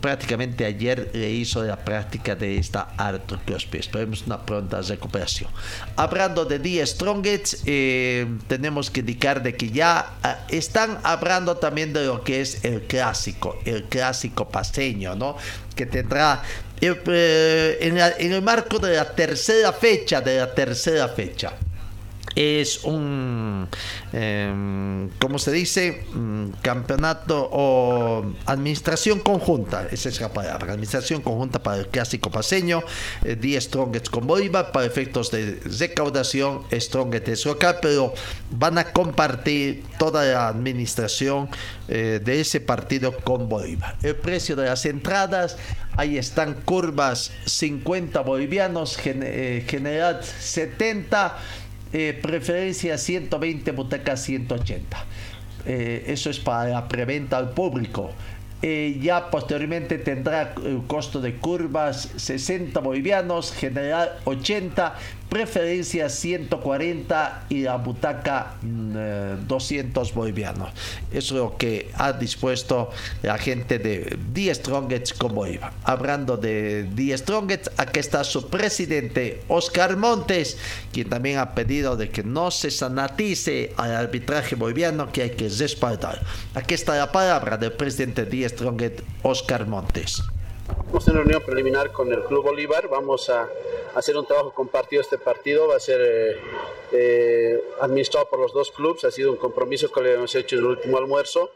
[0.00, 3.80] prácticamente ayer le hizo la práctica de esta artroscopia.
[3.80, 5.50] Esperemos una pronta recuperación.
[5.96, 11.92] Hablando de Die Strongets, eh, tenemos que indicar de que ya ah, están hablando también
[11.92, 13.97] de lo que es el clásico, el clásico
[14.50, 15.36] paseño, ¿no?
[15.74, 16.42] Que tendrá
[16.80, 21.52] eh, en, en el marco de la tercera fecha, de la tercera fecha
[22.34, 23.68] es un,
[24.12, 26.06] eh, ¿cómo se dice?
[26.62, 32.82] campeonato o administración conjunta, esa es la palabra, administración conjunta para el clásico paseño,
[33.22, 38.14] 10 eh, Strongets con Bolívar para efectos de recaudación, Strongets es local, pero
[38.50, 41.48] van a compartir toda la administración
[41.88, 43.96] eh, de ese partido con Bolívar.
[44.02, 45.56] El precio de las entradas,
[45.96, 51.36] ahí están curvas 50 bolivianos, eh, general 70
[51.92, 55.04] eh, preferencia 120, butaca 180.
[55.66, 58.10] Eh, eso es para la preventa al público.
[58.60, 64.96] Eh, ya posteriormente tendrá el costo de curvas 60 bolivianos, general 80,
[65.28, 70.70] preferencia 140 y la butaca 200 mm, bolivianos.
[71.10, 72.90] Eso es lo que ha dispuesto
[73.22, 75.72] la gente de Die Strongets como iba.
[75.84, 80.56] Hablando de Die Strongets, aquí está su presidente Oscar Montes,
[80.92, 85.48] quien también ha pedido de que no se sanatice al arbitraje boliviano que hay que
[85.48, 86.20] respaldar.
[86.54, 90.22] Aquí está la palabra del presidente de Die Strongets, Oscar Montes.
[90.68, 93.48] Vamos a una reunión preliminar con el Club Bolívar, vamos a
[93.94, 96.40] hacer un trabajo compartido este partido, va a ser eh,
[96.92, 100.62] eh, administrado por los dos clubes, ha sido un compromiso que le hemos hecho en
[100.62, 101.50] el último almuerzo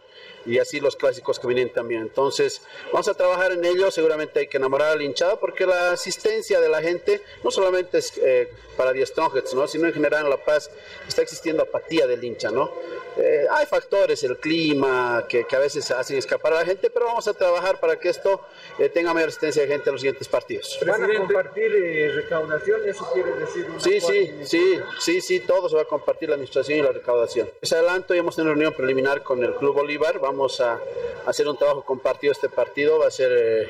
[0.47, 2.03] y así los clásicos que vienen también.
[2.03, 2.63] Entonces,
[2.93, 6.69] vamos a trabajar en ello, seguramente hay que enamorar al hinchado porque la asistencia de
[6.69, 9.67] la gente no solamente es eh, para Die Strongets, ¿no?
[9.69, 10.71] sino en general en La Paz
[11.07, 12.71] está existiendo apatía del hincha, ¿no?
[13.17, 17.07] Eh, hay factores, el clima, que, que, a veces hacen escapar a la gente, pero
[17.07, 18.41] vamos a trabajar para que esto
[18.79, 20.79] eh, tenga mayor asistencia de gente en los siguientes partidos.
[20.87, 21.71] ¿Van a compartir
[22.15, 22.89] recaudación?
[22.89, 26.37] ¿Eso quiere decir una Sí, sí, sí, sí, sí, todo se va a compartir la
[26.37, 27.51] administración y la recaudación.
[27.61, 30.81] Ese adelanto, ya hemos tenido una reunión preliminar con el Club Bolívar, vamos a
[31.27, 33.69] hacer un trabajo compartido este partido, va a ser eh,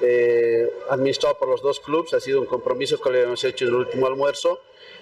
[0.00, 3.70] eh, administrado por los dos clubes, ha sido un compromiso que le hemos hecho en
[3.70, 4.60] el último almuerzo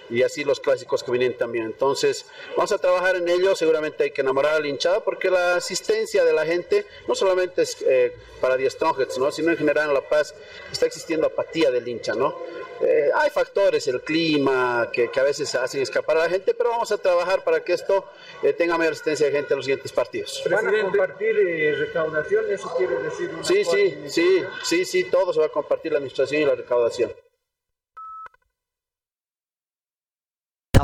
[0.09, 1.65] y así los clásicos que vienen también.
[1.65, 2.25] Entonces,
[2.55, 6.33] vamos a trabajar en ello, seguramente hay que enamorar al hinchado porque la asistencia de
[6.33, 9.31] la gente no solamente es eh, para Die Strongets, ¿no?
[9.31, 10.33] sino en general en La Paz
[10.71, 12.35] está existiendo apatía del hincha, ¿no?
[12.81, 16.69] Eh, hay factores, el clima, que, que, a veces hacen escapar a la gente, pero
[16.69, 18.05] vamos a trabajar para que esto
[18.41, 20.41] eh, tenga mayor asistencia de gente en los siguientes partidos.
[20.49, 21.35] ¿Van a compartir
[21.77, 22.49] recaudación?
[22.49, 25.97] ¿Eso quiere decir una Sí, sí, sí, sí, sí, todo se va a compartir la
[25.97, 27.11] administración y la recaudación.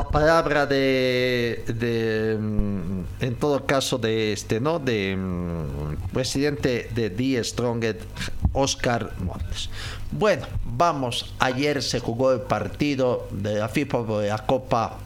[0.06, 4.78] La palabra de, de, mm, en todo caso, de este, ¿no?
[4.78, 8.00] De mm, presidente de The Strongest,
[8.52, 9.68] Oscar Montes.
[10.12, 11.34] Bueno, vamos.
[11.38, 14.98] Ayer se jugó el partido de la FIFA de la Copa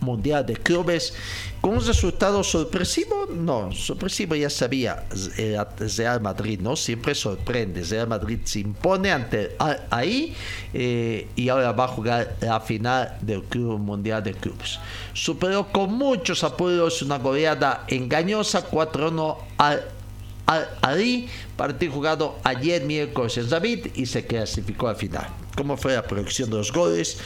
[0.00, 1.14] Mundial de Clubes
[1.60, 5.04] con un resultado sorpresivo, no, sorpresivo ya sabía
[5.36, 5.58] el
[5.96, 6.76] Real Madrid, ¿no?
[6.76, 7.82] Siempre sorprende.
[7.82, 9.56] Real Madrid se impone ante
[9.90, 10.34] ahí
[10.72, 14.78] eh, y ahora va a jugar la final del Club Mundial de Clubes.
[15.14, 19.98] Superó con muchos apuros una goleada engañosa 4-1 al
[20.48, 21.26] al
[21.56, 25.28] partido jugado ayer miércoles en David y se clasificó al final.
[25.54, 27.18] ¿Cómo fue la producción de los goles?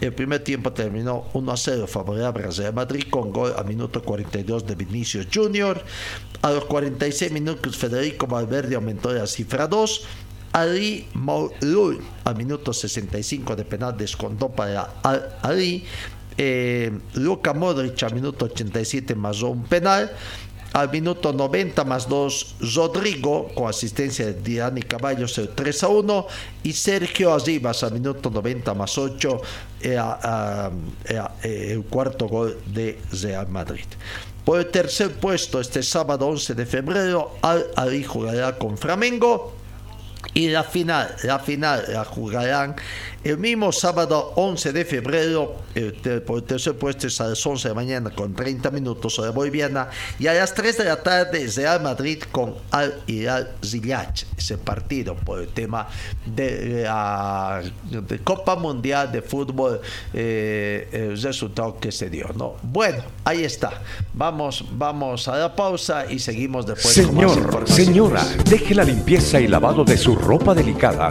[0.00, 4.02] El primer tiempo terminó 1 a 0 favorable a Real Madrid con gol a minuto
[4.02, 5.84] 42 de Vinicius Junior.
[6.40, 10.02] A los 46 minutos Federico Valverde aumentó la cifra 2.
[10.52, 14.94] Ali Maulul a minuto 65 de penal descontó para
[15.42, 15.84] Ali.
[16.38, 20.10] Eh, Luka Modric a minuto 87 más un penal.
[20.72, 26.26] Al minuto 90 más 2, Rodrigo, con asistencia de Diani Caballos, el 3 a 1.
[26.62, 29.40] Y Sergio Arribas, al minuto 90 más 8,
[29.82, 33.84] el cuarto gol de Real Madrid.
[34.44, 39.54] Por el tercer puesto, este sábado 11 de febrero, Al Ali jugará con Flamengo.
[40.34, 42.76] Y la final, la final la jugarán
[43.22, 45.56] el mismo sábado 11 de febrero,
[46.26, 49.30] por el tercer puesto es a las 11 de la mañana con 30 minutos hora
[49.30, 49.88] boliviana
[50.18, 55.14] y a las 3 de la tarde Real Madrid con Al Hilal Ziyech, ese partido
[55.14, 55.86] por el tema
[56.24, 57.62] de la
[58.24, 59.80] Copa Mundial de Fútbol,
[60.14, 62.30] eh, el resultado que se dio.
[62.34, 62.54] ¿no?
[62.62, 63.82] Bueno, ahí está.
[64.14, 66.94] Vamos, vamos a la pausa y seguimos después.
[66.94, 71.10] Señor, señora, deje la limpieza y lavado de su ropa delicada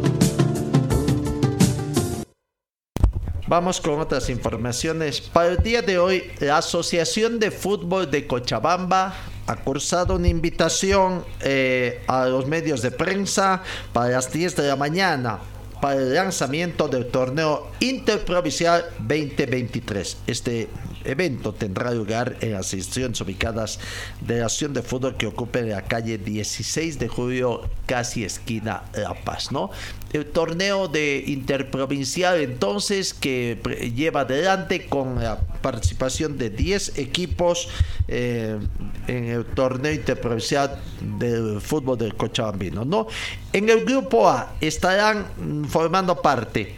[3.51, 5.19] Vamos con otras informaciones.
[5.19, 9.13] Para el día de hoy, la Asociación de Fútbol de Cochabamba
[9.45, 13.61] ha cursado una invitación eh, a los medios de prensa
[13.91, 15.39] para las 10 de la mañana
[15.81, 20.17] para el lanzamiento del torneo Interprovincial 2023.
[20.27, 20.69] Este
[21.03, 23.79] evento tendrá lugar en las secciones ubicadas
[24.21, 29.13] de la acción de fútbol que ocupe la calle 16 de julio, casi esquina La
[29.13, 29.71] Paz, ¿no?
[30.13, 33.57] El torneo de interprovincial entonces que
[33.95, 37.69] lleva adelante con la participación de 10 equipos
[38.09, 38.59] eh,
[39.07, 43.07] en el torneo interprovincial del fútbol del Cochabambino, ¿no?
[43.53, 45.27] En el grupo A estarán
[45.69, 46.75] formando parte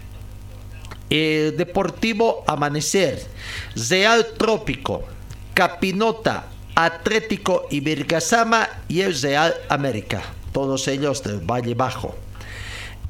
[1.10, 3.24] eh, Deportivo Amanecer,
[3.90, 5.04] Real Trópico,
[5.54, 12.16] Capinota, Atlético y Virgasama y el Real América, todos ellos del Valle Bajo.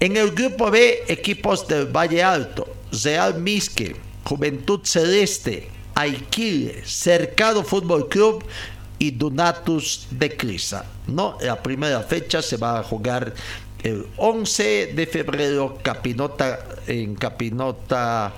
[0.04, 2.68] En el grupo B, equipos del Valle Alto,
[3.06, 8.44] Real Misque, Juventud Celeste, Aiquile, Cercado Fútbol Club
[9.00, 10.84] y Donatus de Crisa.
[11.08, 11.38] ¿no?
[11.40, 13.34] La primera fecha se va a jugar
[13.82, 15.78] el 11 de febrero,
[16.88, 18.34] en Capinota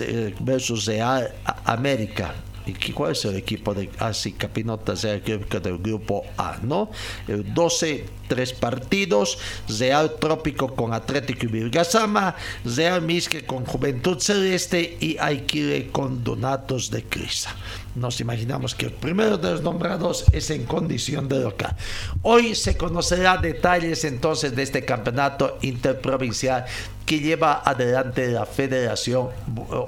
[0.00, 1.32] eh, versus Real
[1.64, 2.34] América.
[2.66, 5.22] ¿Y cuál es el equipo de así ah, Capinota el
[5.60, 6.90] del grupo A, no?
[7.28, 9.38] El 12, tres partidos,
[9.78, 16.90] Real Trópico con Atlético y Virgasama, Real Misque con Juventud Celeste y Aikire con Donatos
[16.90, 17.54] de Crisa
[17.94, 21.76] nos imaginamos que el primero de los nombrados es en condición de local.
[22.22, 26.64] Hoy se conocerá detalles entonces de este campeonato interprovincial
[27.06, 29.28] que lleva adelante la Federación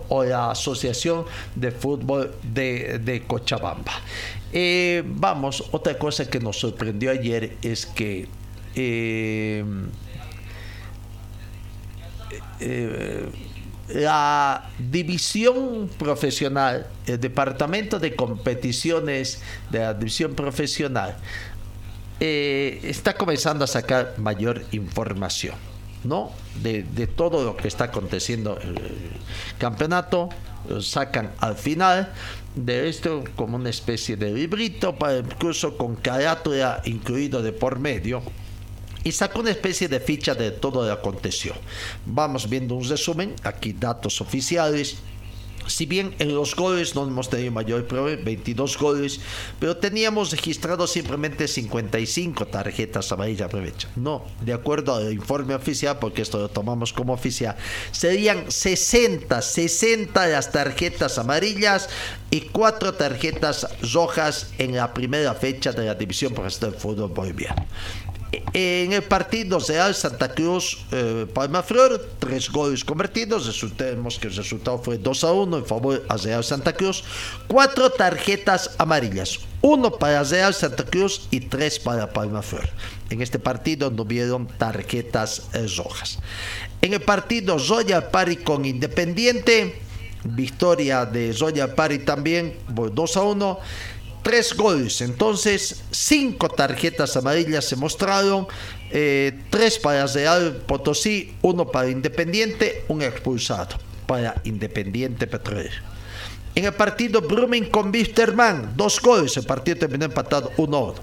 [0.08, 1.24] o la Asociación
[1.54, 3.92] de Fútbol de, Cochabamba.
[4.52, 8.28] Eh, vamos, otra cosa que nos sorprendió ayer es que
[8.74, 9.64] eh,
[12.60, 13.30] eh,
[13.88, 19.40] la división profesional, el departamento de competiciones
[19.70, 21.16] de la división profesional,
[22.18, 25.54] eh, está comenzando a sacar mayor información,
[26.04, 26.32] ¿no?
[26.62, 29.10] De, todo lo que está aconteciendo en el
[29.58, 30.30] campeonato,
[30.68, 32.12] lo sacan al final
[32.56, 38.22] de esto como una especie de librito, para incluso con carátula incluido de por medio
[39.06, 41.54] y sacó una especie de ficha de todo lo que aconteció.
[42.06, 44.96] Vamos viendo un resumen, aquí datos oficiales.
[45.68, 49.20] si bien en los goles no hemos tenido mayor problema, 22 goles,
[49.58, 53.88] pero teníamos registrado simplemente 55 tarjetas amarillas, aprovecha.
[53.96, 57.56] No, de acuerdo al informe oficial, porque esto lo tomamos como oficial,
[57.92, 61.88] serían 60, 60 las tarjetas amarillas
[62.30, 67.66] y 4 tarjetas rojas en la primera fecha de la División Profesional del Fútbol Boliviano.
[68.52, 71.26] En el partido Real Santa Cruz eh,
[72.18, 73.46] tres goles convertidos.
[73.46, 77.04] Resultemos que el resultado fue 2 a 1 en favor a Real Santa Cruz.
[77.46, 82.68] Cuatro tarjetas amarillas, uno para Real Santa Cruz y tres para Palma Flor.
[83.10, 86.18] En este partido no vieron tarjetas eh, rojas.
[86.82, 89.80] En el partido Royal Pari con Independiente,
[90.24, 93.60] victoria de Royal Pari también, 2 a 1
[94.26, 95.02] tres goles.
[95.02, 98.48] Entonces, cinco tarjetas amarillas se mostraron.
[98.90, 103.78] Eh, tres para Real Potosí, uno para Independiente, un expulsado
[104.08, 105.76] para Independiente Petrolero.
[106.56, 109.36] En el partido Brumming con Wisterman, dos goles.
[109.36, 110.94] El partido terminó empatado 1-1.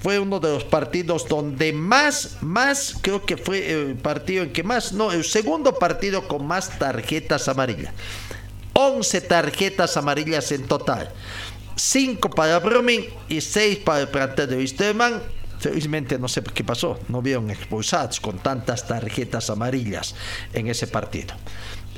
[0.00, 4.62] Fue uno de los partidos donde más, más, creo que fue el partido en que
[4.62, 7.92] más, no, el segundo partido con más tarjetas amarillas.
[8.72, 11.10] 11 tarjetas amarillas en total.
[11.76, 15.22] 5 para Brumming y 6 para el plantel de Wisterman.
[15.58, 20.14] Felizmente no sé qué pasó, no vieron expulsados con tantas tarjetas amarillas
[20.52, 21.34] en ese partido.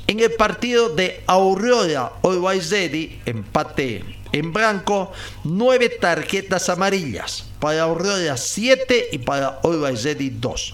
[0.07, 5.11] En el partido de Aurora Olwaizedi, empate en blanco,
[5.43, 7.45] 9 tarjetas amarillas.
[7.59, 10.73] Para Aurora 7 y para Olwaizedi 2.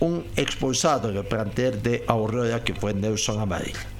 [0.00, 3.91] Un expulsado en el plantel de Aurora que fue Nelson Amarillo.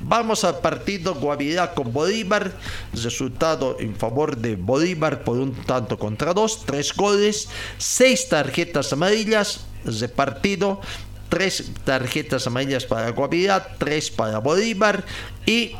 [0.00, 2.52] Vamos al partido Guavirá con Bolívar.
[2.92, 6.64] Resultado en favor de Bolívar por un tanto contra dos.
[6.64, 7.48] Tres goles,
[7.78, 9.60] seis tarjetas amarillas.
[9.84, 10.80] Repartido.
[11.28, 15.04] Tres tarjetas amarillas para Guavirá, tres para Bolívar
[15.44, 15.72] y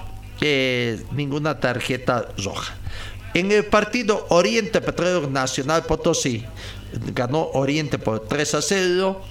[0.42, 2.74] eh, ninguna tarjeta roja.
[3.34, 6.44] En el partido Oriente Petróleo Nacional Potosí
[7.14, 9.22] ganó Oriente por 3 a 0.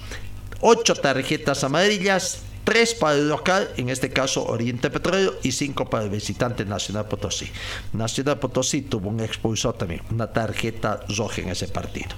[0.60, 6.04] Ocho tarjetas amarillas, 3 para el local, en este caso Oriente Petróleo, y 5 para
[6.04, 7.48] el visitante Nacional Potosí.
[7.94, 12.10] Nacional Potosí tuvo un expulsor también, una tarjeta roja en ese partido.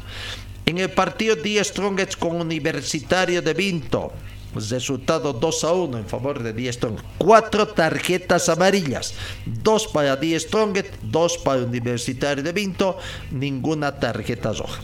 [0.66, 4.10] En el partido 10 Strongets con Universitario de Vinto,
[4.52, 7.04] Resultado 2 a 1 en favor de 10 Strongets.
[7.18, 9.14] 4 tarjetas amarillas.
[9.46, 12.98] 2 para 10 Strongets, 2 para Universitario de Vinto,
[13.30, 14.80] ninguna tarjeta roja.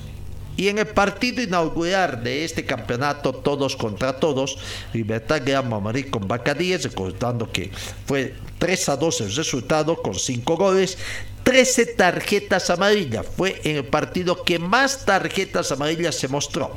[0.57, 4.59] Y en el partido inaugural de este campeonato, todos contra todos,
[4.93, 7.71] Libertad Gran Mamarí con 10, recordando que
[8.07, 10.97] fue 3 a 2 el resultado con 5 goles.
[11.43, 13.25] 13 tarjetas amarillas.
[13.37, 16.77] Fue en el partido que más tarjetas amarillas se mostró.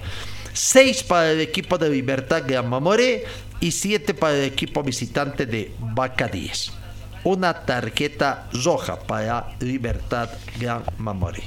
[0.53, 3.23] 6 para el equipo de Libertad Gran Mamoré
[3.61, 5.71] y 7 para el equipo visitante de
[6.31, 6.78] 10
[7.23, 10.29] una tarjeta roja para Libertad
[10.59, 11.43] Gran Mamori.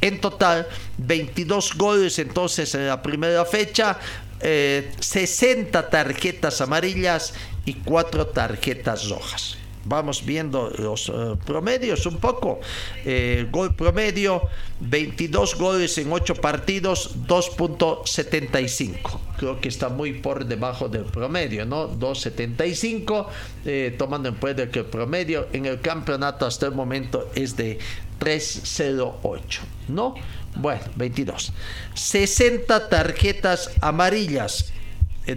[0.00, 0.66] En total,
[0.98, 3.98] 22 goles entonces en la primera fecha,
[4.40, 7.34] 60 eh, tarjetas amarillas
[7.64, 9.61] y 4 tarjetas rojas.
[9.84, 12.60] Vamos viendo los eh, promedios un poco.
[13.04, 14.42] Eh, gol promedio,
[14.80, 19.20] 22 goles en 8 partidos, 2.75.
[19.38, 21.90] Creo que está muy por debajo del promedio, ¿no?
[21.90, 23.26] 2.75,
[23.64, 27.78] eh, tomando en cuenta que el promedio en el campeonato hasta el momento es de
[28.20, 30.14] 3.08, ¿no?
[30.54, 31.52] Bueno, 22.
[31.94, 34.72] 60 tarjetas amarillas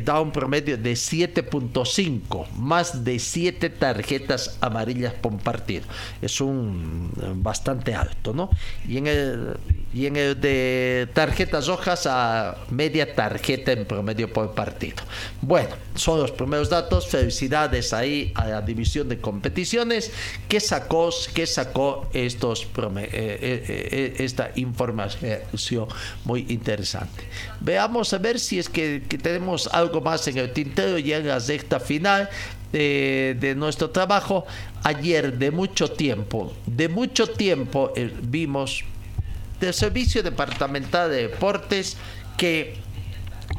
[0.04, 5.86] da un promedio de 7.5, más de 7 tarjetas amarillas por partido.
[6.22, 8.50] Es un eh, bastante alto, ¿no?
[8.88, 9.58] Y en el,
[9.94, 14.98] y en el de tarjetas rojas a media tarjeta en promedio por partido.
[15.42, 17.08] Bueno, son los primeros datos.
[17.08, 20.12] Felicidades ahí a la división de competiciones
[20.48, 22.68] que sacó, que sacó estos
[22.98, 25.88] eh, esta información
[26.24, 27.24] muy interesante.
[27.62, 31.40] Veamos a ver si es que tenemos algo más en el tintero y en la
[31.40, 32.30] recta final
[32.72, 34.46] de, nuestro trabajo.
[34.84, 38.84] Ayer, de mucho tiempo, de mucho tiempo eh, vimos
[39.60, 41.98] del Servicio Departamental de Deportes
[42.38, 42.78] que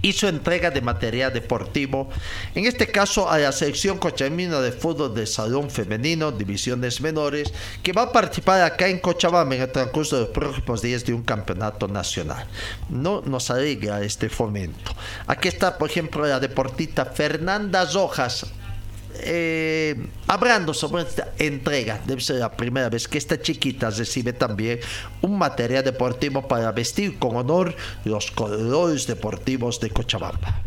[0.08, 2.08] hizo entrega de material deportivo,
[2.54, 7.52] en este caso a la selección cochabamina de fútbol de salón femenino, divisiones menores,
[7.82, 11.14] que va a participar acá en Cochabamba en el transcurso de los próximos días de
[11.14, 12.46] un campeonato nacional.
[12.88, 14.92] No nos alegra este fomento.
[15.26, 18.46] Aquí está, por ejemplo, la deportista Fernanda Rojas,
[19.20, 24.80] eh, hablando sobre esta entrega, debe ser la primera vez que esta chiquita recibe también
[25.22, 27.74] un material deportivo para vestir con honor
[28.05, 30.62] los corredores deportivos de Cochabamba.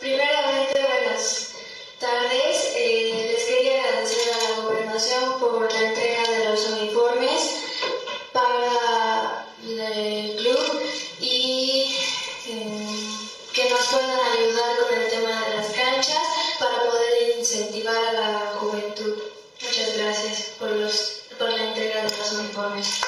[0.00, 1.54] Primeramente, buenas
[2.00, 2.72] tardes.
[2.76, 7.58] Eh, les quería agradecer a la gobernación por la entrega de los uniformes
[8.32, 10.77] para el club
[20.60, 23.00] la entrega de los uniformes.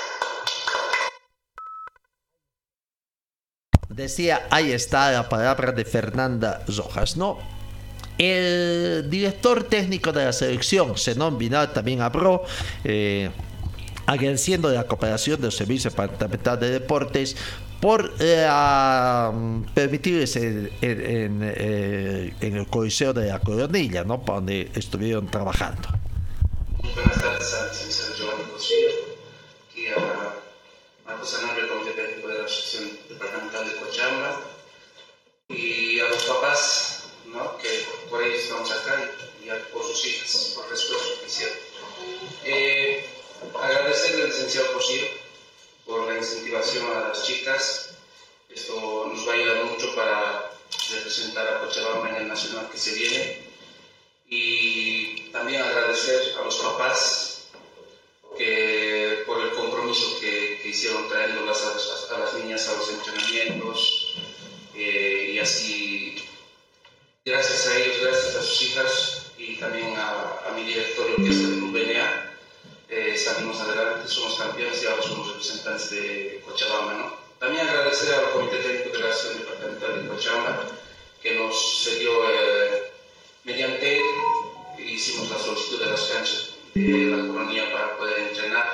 [3.88, 7.38] Decía, ahí está la palabra de Fernanda Rojas, ¿no?
[8.18, 12.44] El director técnico de la selección, Zenón Vinal, también habló,
[12.84, 13.30] eh,
[14.06, 17.36] agradeciendo la cooperación del Servicio Departamental de Deportes
[17.80, 18.46] por eh,
[19.74, 24.20] permitirles en, en, eh, en, el Coliseo de la Coronilla, ¿no?
[24.20, 25.99] Para donde estuvieron trabajando.
[26.94, 28.88] Buenas tardes al licenciado Giovanni Cosillo
[29.76, 30.34] y a
[31.06, 34.40] Marco Sanabria, Comité Técnico de la Asociación Departamental de Cochabamba,
[35.48, 37.56] y a los papás, ¿no?
[37.58, 39.08] que por ellos estamos acá,
[39.44, 41.56] y, a, por sus hijas, por el esfuerzo que hicieron.
[42.44, 43.06] Eh,
[43.60, 45.06] agradecerle al licenciado Cosillo
[45.86, 47.90] por la incentivación a las chicas.
[48.48, 50.50] Esto nos va a ayudar mucho para
[50.90, 53.50] representar a Cochabamba en el nacional que se viene.
[54.28, 57.42] Y también agradecer a los papás
[58.36, 64.14] que, por el compromiso que, que hicieron trayéndolas a, a, las niñas a los entrenamientos.
[64.74, 66.16] Eh, y así,
[67.24, 71.36] gracias a ellos, gracias a sus hijas y también a, a mi directorio que es
[71.36, 72.36] el UBNA,
[72.88, 76.94] eh, salimos adelante, somos campeones y ahora somos representantes de Cochabamba.
[76.94, 77.14] ¿no?
[77.38, 80.66] También agradecer al Comité Técnico de la Acción Departamental de Cochabamba
[81.22, 82.90] que nos cedió, eh,
[83.44, 84.00] mediante
[84.86, 88.66] hicimos la solicitud de las canchas de la colonia para poder entrenar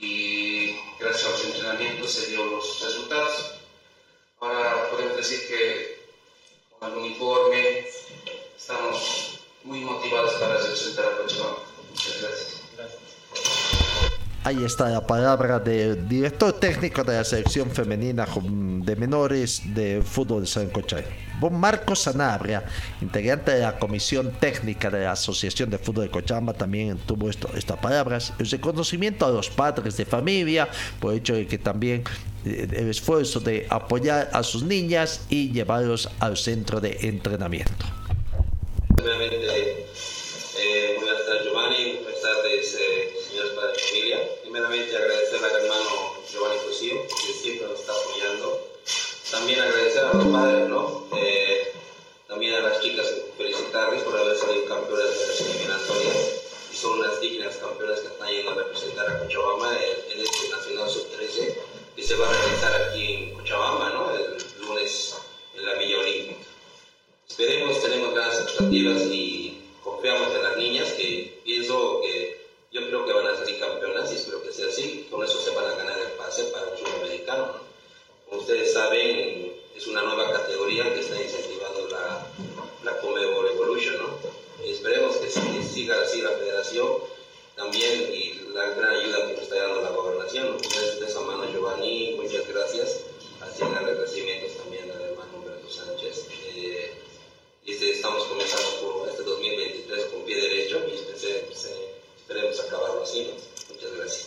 [0.00, 3.52] y gracias a los entrenamientos se dio los resultados.
[4.40, 6.06] Ahora podemos decir que
[6.78, 7.86] con el uniforme
[8.56, 11.58] estamos muy motivados para representar a Cochabamba.
[11.90, 12.56] Muchas gracias.
[14.44, 20.46] Ahí está la palabra del director técnico de la selección femenina de menores de fútbol
[20.46, 21.25] San Cochay.
[21.38, 22.64] Bon Marcos Sanabria,
[23.02, 27.50] integrante de la comisión técnica de la Asociación de Fútbol de Cochabamba, también tuvo esto,
[27.54, 28.32] estas palabras.
[28.38, 30.68] El reconocimiento a los padres de familia,
[31.00, 32.04] por el hecho de que también
[32.44, 37.86] el esfuerzo de apoyar a sus niñas y llevarlos al centro de entrenamiento.
[38.96, 39.86] Primeramente,
[40.58, 44.18] eh, buenas tardes Giovanni, buenas tardes eh, señores padres de familia.
[44.42, 45.90] Primeramente agradecer al hermano
[46.30, 46.94] Giovanni Cosío,
[49.36, 51.04] También agradecer a los padres, ¿no?
[51.14, 51.70] Eh,
[52.26, 53.06] también a las chicas,
[53.36, 56.16] felicitarles por haber salido campeonas de las eliminatorias.
[56.72, 60.88] Y son unas dignas campeonas que están yendo a representar a Cochabamba en, este Nacional
[60.88, 61.54] Sub-13
[61.94, 64.10] que se va a realizar aquí en Cochabamba, ¿no?
[64.10, 65.16] El lunes
[65.54, 66.40] en la Villa Olímpica.
[67.28, 73.12] Esperemos, tenemos grandes expectativas y confiamos en las niñas que pienso que yo creo que
[73.12, 75.06] van a salir campeonas y espero que sea así.
[75.10, 77.48] Con eso se van a ganar el pase para el sudamericano.
[77.48, 77.65] ¿no?
[78.28, 82.26] Como ustedes saben, es una nueva categoría que está incentivando la,
[82.84, 83.96] la Comebol Evolution.
[83.98, 84.18] ¿no?
[84.64, 86.88] Esperemos que siga así la federación
[87.54, 90.50] también y la gran ayuda que nos está dando la gobernación.
[90.50, 90.56] ¿no?
[90.56, 93.00] De, de esa mano, Giovanni, muchas gracias.
[93.40, 96.26] Así en agradecimientos también al hermano Humberto Sánchez.
[96.54, 96.94] Eh,
[97.66, 101.66] este, estamos comenzando por este 2023 con pie derecho y esperemos,
[102.18, 103.30] esperemos acabarlo así.
[103.68, 104.25] Muchas gracias.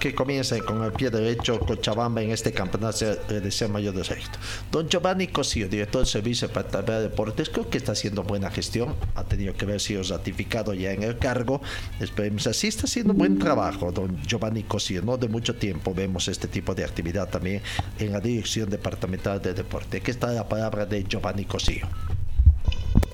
[0.00, 4.38] Que comiencen con el pie derecho Cochabamba en este campeonato de deseo mayor de éxito.
[4.72, 8.96] Don Giovanni Cosío, director del Servicio de Deportes, creo que está haciendo buena gestión.
[9.14, 11.60] Ha tenido que haber sido ratificado ya en el cargo.
[12.00, 15.02] Esperemos así, está haciendo buen trabajo, don Giovanni Cosío.
[15.02, 17.62] No de mucho tiempo vemos este tipo de actividad también
[17.98, 19.98] en la Dirección Departamental de Deporte.
[19.98, 21.86] Aquí está la palabra de Giovanni Cosío.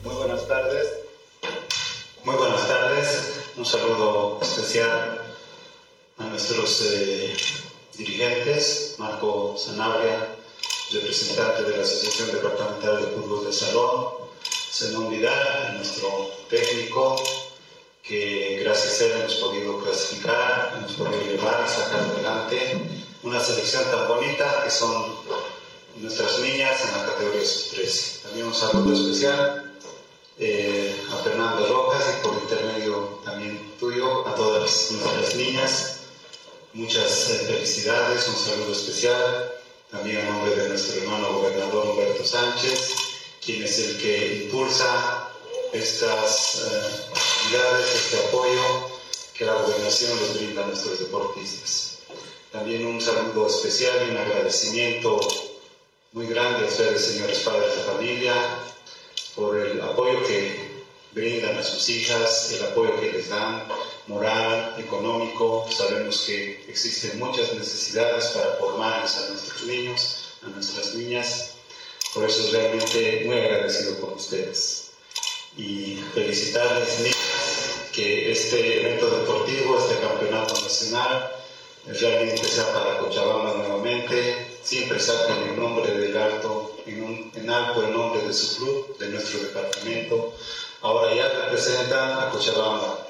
[0.05, 0.87] Muy buenas tardes.
[2.25, 3.53] Muy buenas tardes.
[3.57, 5.26] Un saludo especial
[6.19, 7.37] a nuestros eh,
[7.97, 10.37] dirigentes, Marco Sanabria,
[10.93, 14.15] representante de la Asociación Departamental de Fútbol de Salón,
[14.73, 17.23] Zenón Vidal, nuestro técnico,
[18.03, 22.81] que gracias a él hemos podido clasificar, hemos podido llevar sacar adelante
[23.23, 25.17] una selección tan bonita que son
[25.97, 28.23] nuestras niñas en la categoría sub-13.
[28.23, 29.73] También un saludo especial
[30.39, 35.96] eh, a Fernando Rojas y por intermedio también tuyo a todas nuestras niñas.
[36.77, 39.51] Muchas eh, felicidades, un saludo especial
[39.91, 42.91] también a nombre de nuestro hermano gobernador Humberto Sánchez,
[43.43, 45.31] quien es el que impulsa
[45.73, 48.91] estas eh, actividades, este apoyo
[49.33, 52.01] que la gobernación les brinda a nuestros deportistas.
[52.53, 55.19] También un saludo especial y un agradecimiento
[56.13, 58.35] muy grande a ustedes, señores padres de familia,
[59.35, 63.67] por el apoyo que brindan a sus hijas, el apoyo que les dan,
[64.07, 65.67] moral, económico.
[65.71, 71.53] Sabemos que existen muchas necesidades para formar a nuestros niños, a nuestras niñas.
[72.15, 74.91] Por eso realmente muy agradecido con ustedes.
[75.57, 77.15] Y felicitarles
[77.93, 81.33] que este evento deportivo, este campeonato nacional,
[81.87, 87.93] realmente sea para Cochabamba nuevamente, siempre saquen el nombre del alto, en, en alto el
[87.93, 90.35] nombre de su club, de nuestro departamento.
[90.83, 93.06] Ahora ya representan a Cochabamba.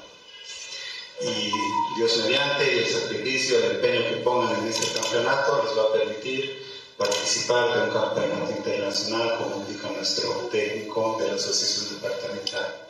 [1.20, 1.50] Y
[1.96, 6.66] Dios mediante, el sacrificio, el empeño que pongan en este campeonato les va a permitir
[6.98, 12.82] participar de un campeonato internacional, como indica nuestro técnico de la Asociación Departamental.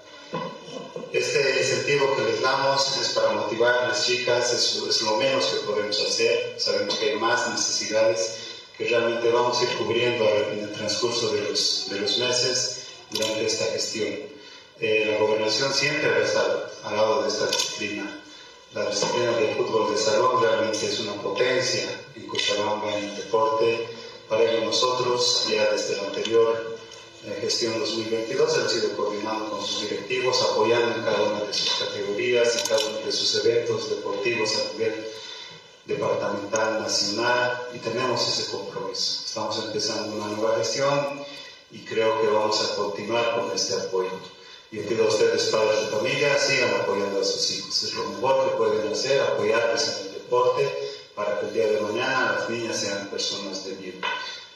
[1.13, 5.47] Este incentivo que les damos es para motivar a las chicas, es, es, lo menos
[5.47, 6.57] que podemos hacer.
[6.59, 8.39] Sabemos que hay más necesidades
[8.77, 13.47] que realmente vamos a ir cubriendo en el transcurso de los, de los meses durante
[13.47, 14.26] esta gestión.
[14.79, 18.21] Eh, la gobernación siempre va a estar al lado de esta disciplina.
[18.75, 23.89] La disciplina del fútbol de salón realmente es una potencia en Cochabamba en el deporte.
[24.29, 26.77] Para ello nosotros, ya desde la anterior
[27.25, 31.71] eh, gestión 2022, hemos sido coordinando con sus directivos, apoyando en cada una de sus
[31.77, 35.07] categorías y cada uno de sus eventos deportivos a nivel
[35.87, 39.23] departamental, nacional, y tenemos ese compromiso.
[39.25, 41.25] Estamos empezando una nueva gestión
[41.71, 44.36] y creo que vamos a continuar con este apoyo.
[44.73, 47.83] Yo pido a ustedes, padres de familia, sigan apoyando a sus hijos.
[47.85, 51.81] Es lo mejor que pueden hacer, apoyarles en el deporte para que el día de
[51.81, 54.01] mañana las niñas sean personas de bien.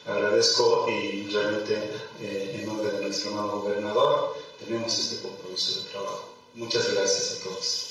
[0.05, 1.75] Agradezco y realmente
[2.19, 6.29] eh, en nombre de nuestro hermano gobernador tenemos este compromiso de trabajo.
[6.55, 7.90] Muchas gracias a todos.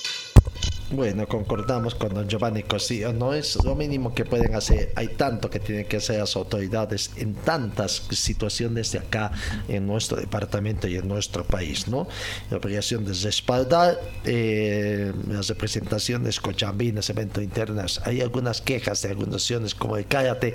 [0.92, 3.12] Bueno, concordamos con don Giovanni Cosillo.
[3.12, 4.92] No es lo mínimo que pueden hacer.
[4.96, 9.30] Hay tanto que tienen que hacer las autoridades en tantas situaciones de acá
[9.68, 12.08] en nuestro departamento y en nuestro país, ¿no?
[12.50, 18.00] La obligación de respaldar eh, las representaciones cochambinas, eventos internos.
[18.04, 19.48] Hay algunas quejas de algunas
[19.78, 20.54] como el Cállate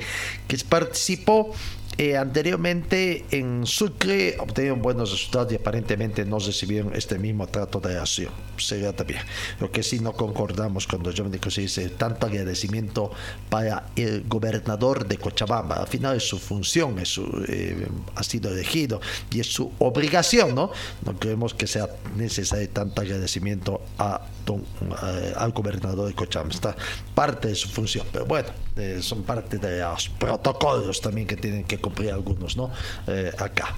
[0.49, 1.53] que participó
[1.97, 7.97] eh, anteriormente en Sucre obtenieron buenos resultados y aparentemente no recibieron este mismo trato de
[7.97, 8.33] acción.
[8.57, 9.21] Sería también.
[9.61, 13.11] Lo que sí no concordamos cuando yo me se dice tanto agradecimiento
[13.49, 15.75] para el gobernador de Cochabamba.
[15.75, 18.99] Al final es su función, es su, eh, ha sido elegido
[19.31, 20.71] y es su obligación, ¿no?
[21.05, 26.53] No creemos que sea necesario tanto agradecimiento a don, eh, al gobernador de Cochabamba.
[26.53, 26.75] Está
[27.13, 31.63] parte de su función, pero bueno, eh, son parte de los protocolos también que tienen
[31.63, 32.71] que cumplir algunos, ¿no?
[33.05, 33.75] Eh, acá.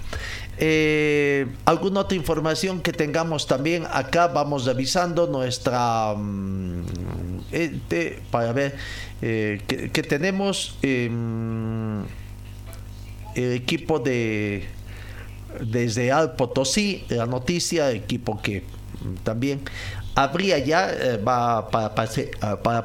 [0.56, 4.28] Eh, ¿Alguna otra información que tengamos también acá?
[4.28, 6.14] Vamos revisando nuestra...
[6.16, 6.84] Mm,
[7.52, 8.76] eh, para ver
[9.20, 12.02] que, que, tenemos em,
[13.34, 14.66] el equipo de
[15.60, 18.62] desde Al Potosí, la noticia, equipo que
[19.22, 19.62] también
[20.18, 21.94] habría ya eh, va para,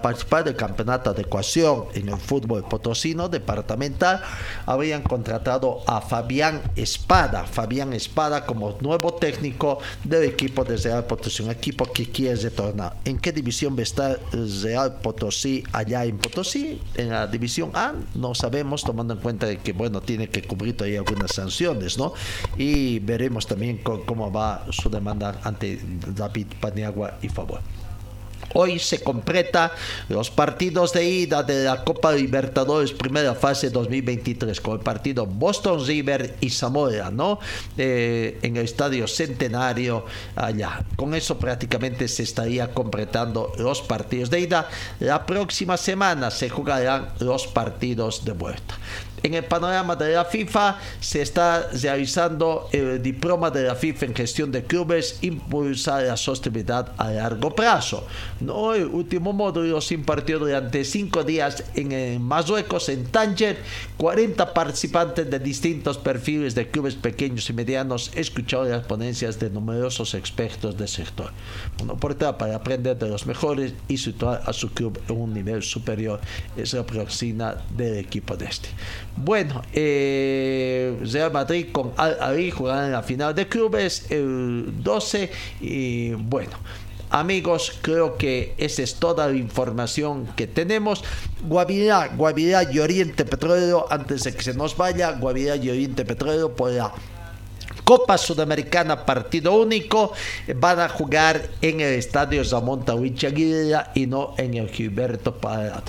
[0.02, 4.22] participar del campeonato de ecuación en el fútbol potosino departamental
[4.68, 11.42] habrían contratado a Fabián Espada Fabián Espada como nuevo técnico del equipo de Real Potosí
[11.42, 14.18] un equipo que quiere retornar ¿en qué división va a
[14.62, 16.80] Real Potosí allá en Potosí?
[16.96, 21.00] en la división A no sabemos tomando en cuenta que bueno tiene que cubrir todavía
[21.00, 22.14] algunas sanciones ¿no?
[22.58, 27.62] y veremos también cómo va su demanda ante David Paniagua y favor.
[28.54, 29.72] Hoy se completa
[30.10, 35.86] los partidos de ida de la Copa Libertadores primera fase 2023 con el partido Boston
[35.86, 37.40] River y Zamora, ¿no?
[37.78, 40.06] Eh, en el Estadio Centenario
[40.36, 40.84] allá.
[40.96, 44.70] Con eso prácticamente se estaría completando los partidos de ida.
[45.00, 48.78] La próxima semana se jugarán los partidos de vuelta.
[49.24, 54.16] En el panorama de la FIFA se está realizando el diploma de la FIFA en
[54.16, 58.06] gestión de clubes, impulsar la sostenibilidad a largo plazo.
[58.42, 63.58] No, el último módulo se impartió durante cinco días en Marruecos, en Tánger.
[63.96, 70.16] 40 participantes de distintos perfiles de clubes pequeños y medianos escucharon las ponencias de numerosos
[70.16, 71.32] expertos del sector.
[71.82, 75.64] Una oportunidad para aprender de los mejores y situar a su club en un nivel
[75.64, 76.20] superior
[76.58, 78.68] es la próxima del equipo de este.
[79.16, 85.32] Bueno, eh, Real Madrid con Al Ahly jugarán en la final de clubes el 12
[85.62, 86.52] y bueno.
[87.10, 91.04] Amigos, creo que esa es toda la información que tenemos.
[91.48, 96.56] Guavirá, Guavirá y Oriente Petróleo, antes de que se nos vaya, Guavirá y Oriente Petróleo
[96.56, 96.92] por la
[97.84, 100.14] Copa Sudamericana partido único
[100.56, 105.84] van a jugar en el estadio Zamón Aguirre y no en el Gilberto Parada.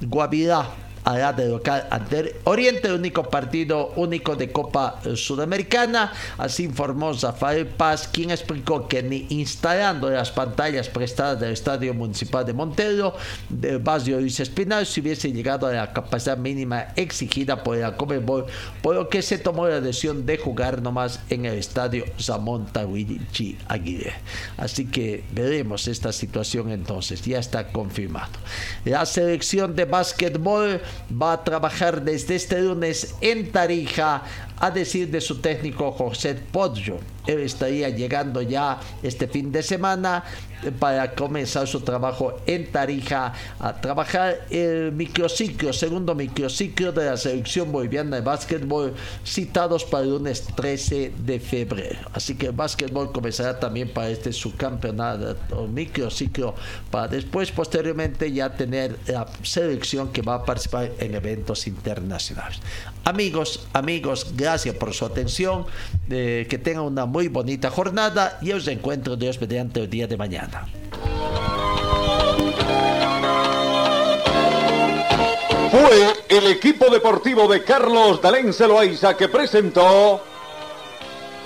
[0.00, 6.12] Guavirá hará de local ante Oriente, único partido único de Copa Sudamericana.
[6.36, 12.44] Así informó Zafael Paz, quien explicó que ni instalando las pantallas prestadas del Estadio Municipal
[12.44, 13.14] de Montero,
[13.48, 18.46] del barrio Luis Espinal, se hubiese llegado a la capacidad mínima exigida por la Comebol,
[18.82, 23.58] por lo que se tomó la decisión de jugar nomás en el Estadio Zamón Tawichi
[23.68, 24.14] Aguirre.
[24.56, 28.32] Así que veremos esta situación entonces, ya está confirmado.
[28.84, 34.22] La selección de básquetbol va a trabajar desde este lunes en Tarija
[34.58, 36.98] a decir de su técnico José Poggio.
[37.28, 40.24] Estaría llegando ya este fin de semana
[40.78, 47.70] para comenzar su trabajo en Tarija, a trabajar el microciclo, segundo microciclo de la selección
[47.70, 48.94] boliviana de básquetbol,
[49.24, 52.08] citados para el lunes 13 de febrero.
[52.12, 56.54] Así que el básquetbol comenzará también para este subcampeonato o microciclo,
[56.90, 62.60] para después, posteriormente, ya tener la selección que va a participar en eventos internacionales.
[63.04, 65.66] Amigos, amigos, gracias por su atención.
[66.10, 70.16] Eh, que tengan una muy bonita jornada y os encuentro Dios mediante el día de
[70.16, 70.68] mañana.
[75.70, 80.22] Fue el equipo deportivo de Carlos Dalén Celoaiza que presentó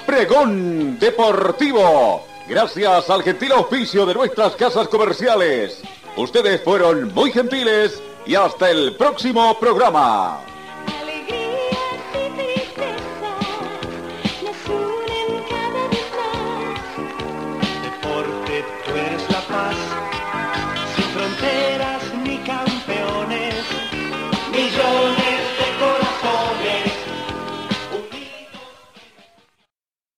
[0.07, 2.27] Pregón Deportivo.
[2.47, 5.81] Gracias al gentil auspicio de nuestras casas comerciales.
[6.16, 10.52] Ustedes fueron muy gentiles y hasta el próximo programa.